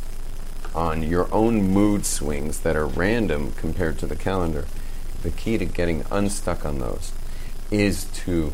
on 0.73 1.03
your 1.03 1.31
own 1.33 1.61
mood 1.61 2.05
swings 2.05 2.59
that 2.61 2.75
are 2.75 2.87
random 2.87 3.53
compared 3.53 3.99
to 3.99 4.07
the 4.07 4.15
calendar. 4.15 4.65
The 5.21 5.31
key 5.31 5.57
to 5.57 5.65
getting 5.65 6.05
unstuck 6.11 6.65
on 6.65 6.79
those 6.79 7.11
is 7.69 8.05
to 8.05 8.53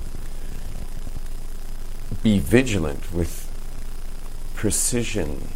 be 2.22 2.40
vigilant 2.40 3.14
with 3.14 3.52
precision 4.54 5.48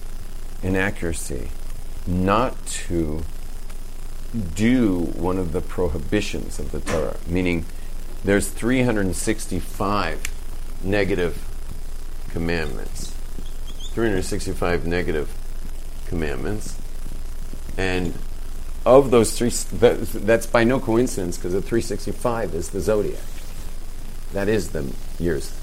and 0.61 0.77
accuracy, 0.77 1.51
not 2.05 2.65
to 2.65 3.23
do 4.55 4.99
one 4.99 5.37
of 5.37 5.51
the 5.51 5.61
prohibitions 5.61 6.59
of 6.59 6.71
the 6.71 6.79
Torah, 6.79 7.17
meaning 7.27 7.65
there's 8.23 8.49
365 8.49 10.21
negative 10.83 11.37
commandments. 12.29 13.11
365 13.91 14.85
negative 14.85 15.33
commandments. 16.07 16.79
And 17.77 18.13
of 18.85 19.11
those 19.11 19.37
three, 19.37 19.49
that's 19.49 20.45
by 20.45 20.63
no 20.63 20.79
coincidence 20.79 21.37
because 21.37 21.53
the 21.53 21.61
365 21.61 22.55
is 22.55 22.69
the 22.69 22.79
zodiac. 22.79 23.19
That 24.33 24.47
is 24.47 24.69
the 24.69 24.93
years. 25.17 25.53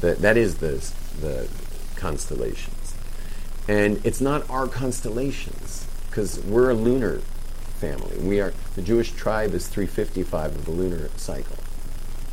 That, 0.00 0.18
that 0.18 0.36
is 0.36 0.56
the, 0.56 0.92
the 1.20 1.48
constellations. 1.96 2.94
And 3.68 4.04
it's 4.04 4.20
not 4.20 4.48
our 4.50 4.68
constellations 4.68 5.86
because 6.08 6.40
we're 6.40 6.70
a 6.70 6.74
lunar 6.74 7.18
family. 7.80 8.16
We 8.18 8.40
are 8.40 8.52
the 8.74 8.82
Jewish 8.82 9.12
tribe 9.12 9.54
is 9.54 9.68
355 9.68 10.54
of 10.54 10.64
the 10.64 10.70
lunar 10.70 11.08
cycle. 11.16 11.56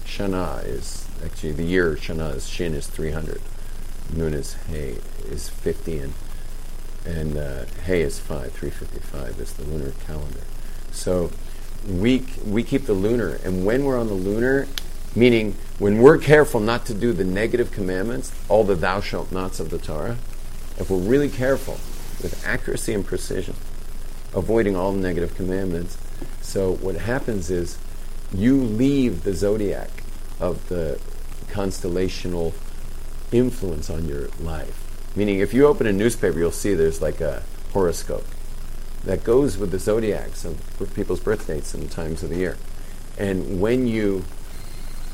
Shana 0.05 0.65
is 0.65 1.07
actually 1.23 1.53
the 1.53 1.63
year 1.63 1.95
Shana 1.95 2.35
is 2.35 2.47
Shin 2.47 2.73
is 2.73 2.87
300. 2.87 3.41
Nun 4.15 4.33
is 4.33 4.53
Hey 4.53 4.97
is 5.25 5.49
50 5.49 5.99
and 5.99 6.13
and 7.05 7.37
uh, 7.37 7.65
Hey 7.85 8.01
is 8.01 8.19
5. 8.19 8.51
355 8.51 9.39
is 9.39 9.53
the 9.53 9.63
lunar 9.63 9.91
calendar. 10.05 10.41
So 10.91 11.31
we 11.87 12.25
we 12.45 12.63
keep 12.63 12.85
the 12.85 12.93
lunar, 12.93 13.39
and 13.43 13.65
when 13.65 13.83
we're 13.83 13.99
on 13.99 14.07
the 14.07 14.13
lunar, 14.13 14.67
meaning 15.15 15.55
when 15.79 15.99
we're 15.99 16.17
careful 16.17 16.59
not 16.59 16.85
to 16.85 16.93
do 16.93 17.13
the 17.13 17.25
negative 17.25 17.71
commandments, 17.71 18.31
all 18.47 18.63
the 18.63 18.75
thou 18.75 19.01
shalt 19.01 19.31
nots 19.31 19.59
of 19.59 19.69
the 19.69 19.77
Torah, 19.77 20.17
if 20.77 20.89
we're 20.89 20.97
really 20.97 21.29
careful 21.29 21.73
with 22.21 22.41
accuracy 22.45 22.93
and 22.93 23.05
precision, 23.05 23.55
avoiding 24.33 24.75
all 24.75 24.93
the 24.93 24.99
negative 24.99 25.35
commandments, 25.35 25.97
so 26.41 26.73
what 26.75 26.95
happens 26.95 27.49
is 27.49 27.77
you 28.33 28.61
leave 28.61 29.23
the 29.23 29.33
zodiac 29.33 29.89
of 30.39 30.67
the 30.69 30.99
constellational 31.53 32.53
influence 33.31 33.89
on 33.89 34.07
your 34.07 34.29
life. 34.39 34.79
Meaning, 35.15 35.39
if 35.39 35.53
you 35.53 35.67
open 35.67 35.85
a 35.85 35.93
newspaper, 35.93 36.39
you'll 36.39 36.51
see 36.51 36.73
there's 36.73 37.01
like 37.01 37.21
a 37.21 37.43
horoscope 37.71 38.25
that 39.03 39.23
goes 39.23 39.57
with 39.57 39.71
the 39.71 39.79
zodiacs 39.79 40.45
of 40.45 40.57
people's 40.95 41.19
birth 41.19 41.45
dates 41.45 41.73
and 41.73 41.91
times 41.91 42.23
of 42.23 42.29
the 42.29 42.37
year. 42.37 42.57
And 43.17 43.61
when 43.61 43.87
you, 43.87 44.23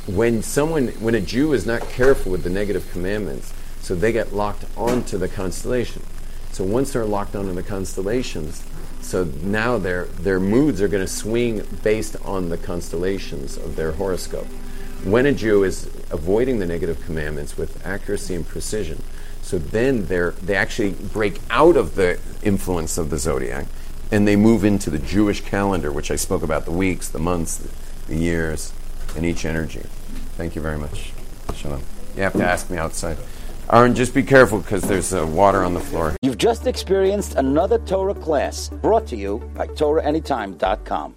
when 0.07 0.41
someone, 0.41 0.87
when 0.99 1.15
a 1.15 1.21
Jew 1.21 1.53
is 1.53 1.65
not 1.65 1.81
careful 1.89 2.31
with 2.31 2.43
the 2.43 2.49
negative 2.49 2.89
commandments, 2.91 3.53
so 3.81 3.95
they 3.95 4.11
get 4.11 4.33
locked 4.33 4.65
onto 4.77 5.17
the 5.17 5.27
constellation. 5.27 6.03
So 6.51 6.63
once 6.63 6.93
they're 6.93 7.05
locked 7.05 7.35
onto 7.35 7.53
the 7.53 7.63
constellations, 7.63 8.63
so 9.01 9.23
now 9.41 9.77
their 9.77 10.05
their 10.05 10.39
moods 10.39 10.81
are 10.81 10.87
going 10.87 11.05
to 11.05 11.11
swing 11.11 11.65
based 11.83 12.15
on 12.23 12.49
the 12.49 12.57
constellations 12.57 13.57
of 13.57 13.75
their 13.75 13.91
horoscope. 13.93 14.47
When 15.03 15.25
a 15.25 15.31
Jew 15.31 15.63
is 15.63 15.89
avoiding 16.11 16.59
the 16.59 16.65
negative 16.65 17.03
commandments 17.05 17.57
with 17.57 17.85
accuracy 17.85 18.35
and 18.35 18.47
precision, 18.47 19.01
so 19.41 19.57
then 19.57 20.05
they 20.05 20.29
they 20.41 20.55
actually 20.55 20.91
break 20.91 21.39
out 21.49 21.77
of 21.77 21.95
the 21.95 22.19
influence 22.43 22.97
of 22.97 23.09
the 23.09 23.17
zodiac 23.17 23.65
and 24.11 24.27
they 24.27 24.35
move 24.35 24.63
into 24.63 24.89
the 24.89 24.99
Jewish 24.99 25.41
calendar, 25.41 25.91
which 25.91 26.11
I 26.11 26.15
spoke 26.15 26.43
about 26.43 26.65
the 26.65 26.71
weeks, 26.71 27.09
the 27.09 27.19
months, 27.19 27.57
the 28.07 28.15
years, 28.15 28.73
and 29.15 29.25
each 29.25 29.45
energy. 29.45 29.83
Thank 30.35 30.55
you 30.55 30.61
very 30.61 30.77
much. 30.77 31.13
Shalom. 31.55 31.81
You 32.15 32.23
have 32.23 32.33
to 32.33 32.45
ask 32.45 32.69
me 32.69 32.77
outside. 32.77 33.17
Aaron, 33.71 33.93
just 33.93 34.15
be 34.15 34.23
careful 34.23 34.59
because 34.59 34.81
there's 34.81 35.13
uh, 35.13 35.27
water 35.27 35.63
on 35.63 35.75
the 35.75 35.79
floor. 35.79 36.15
You've 36.23 36.39
just 36.39 36.65
experienced 36.65 37.35
another 37.35 37.77
Torah 37.77 38.15
class 38.15 38.69
brought 38.69 39.05
to 39.07 39.15
you 39.15 39.37
by 39.53 39.67
TorahAnytime.com. 39.67 41.15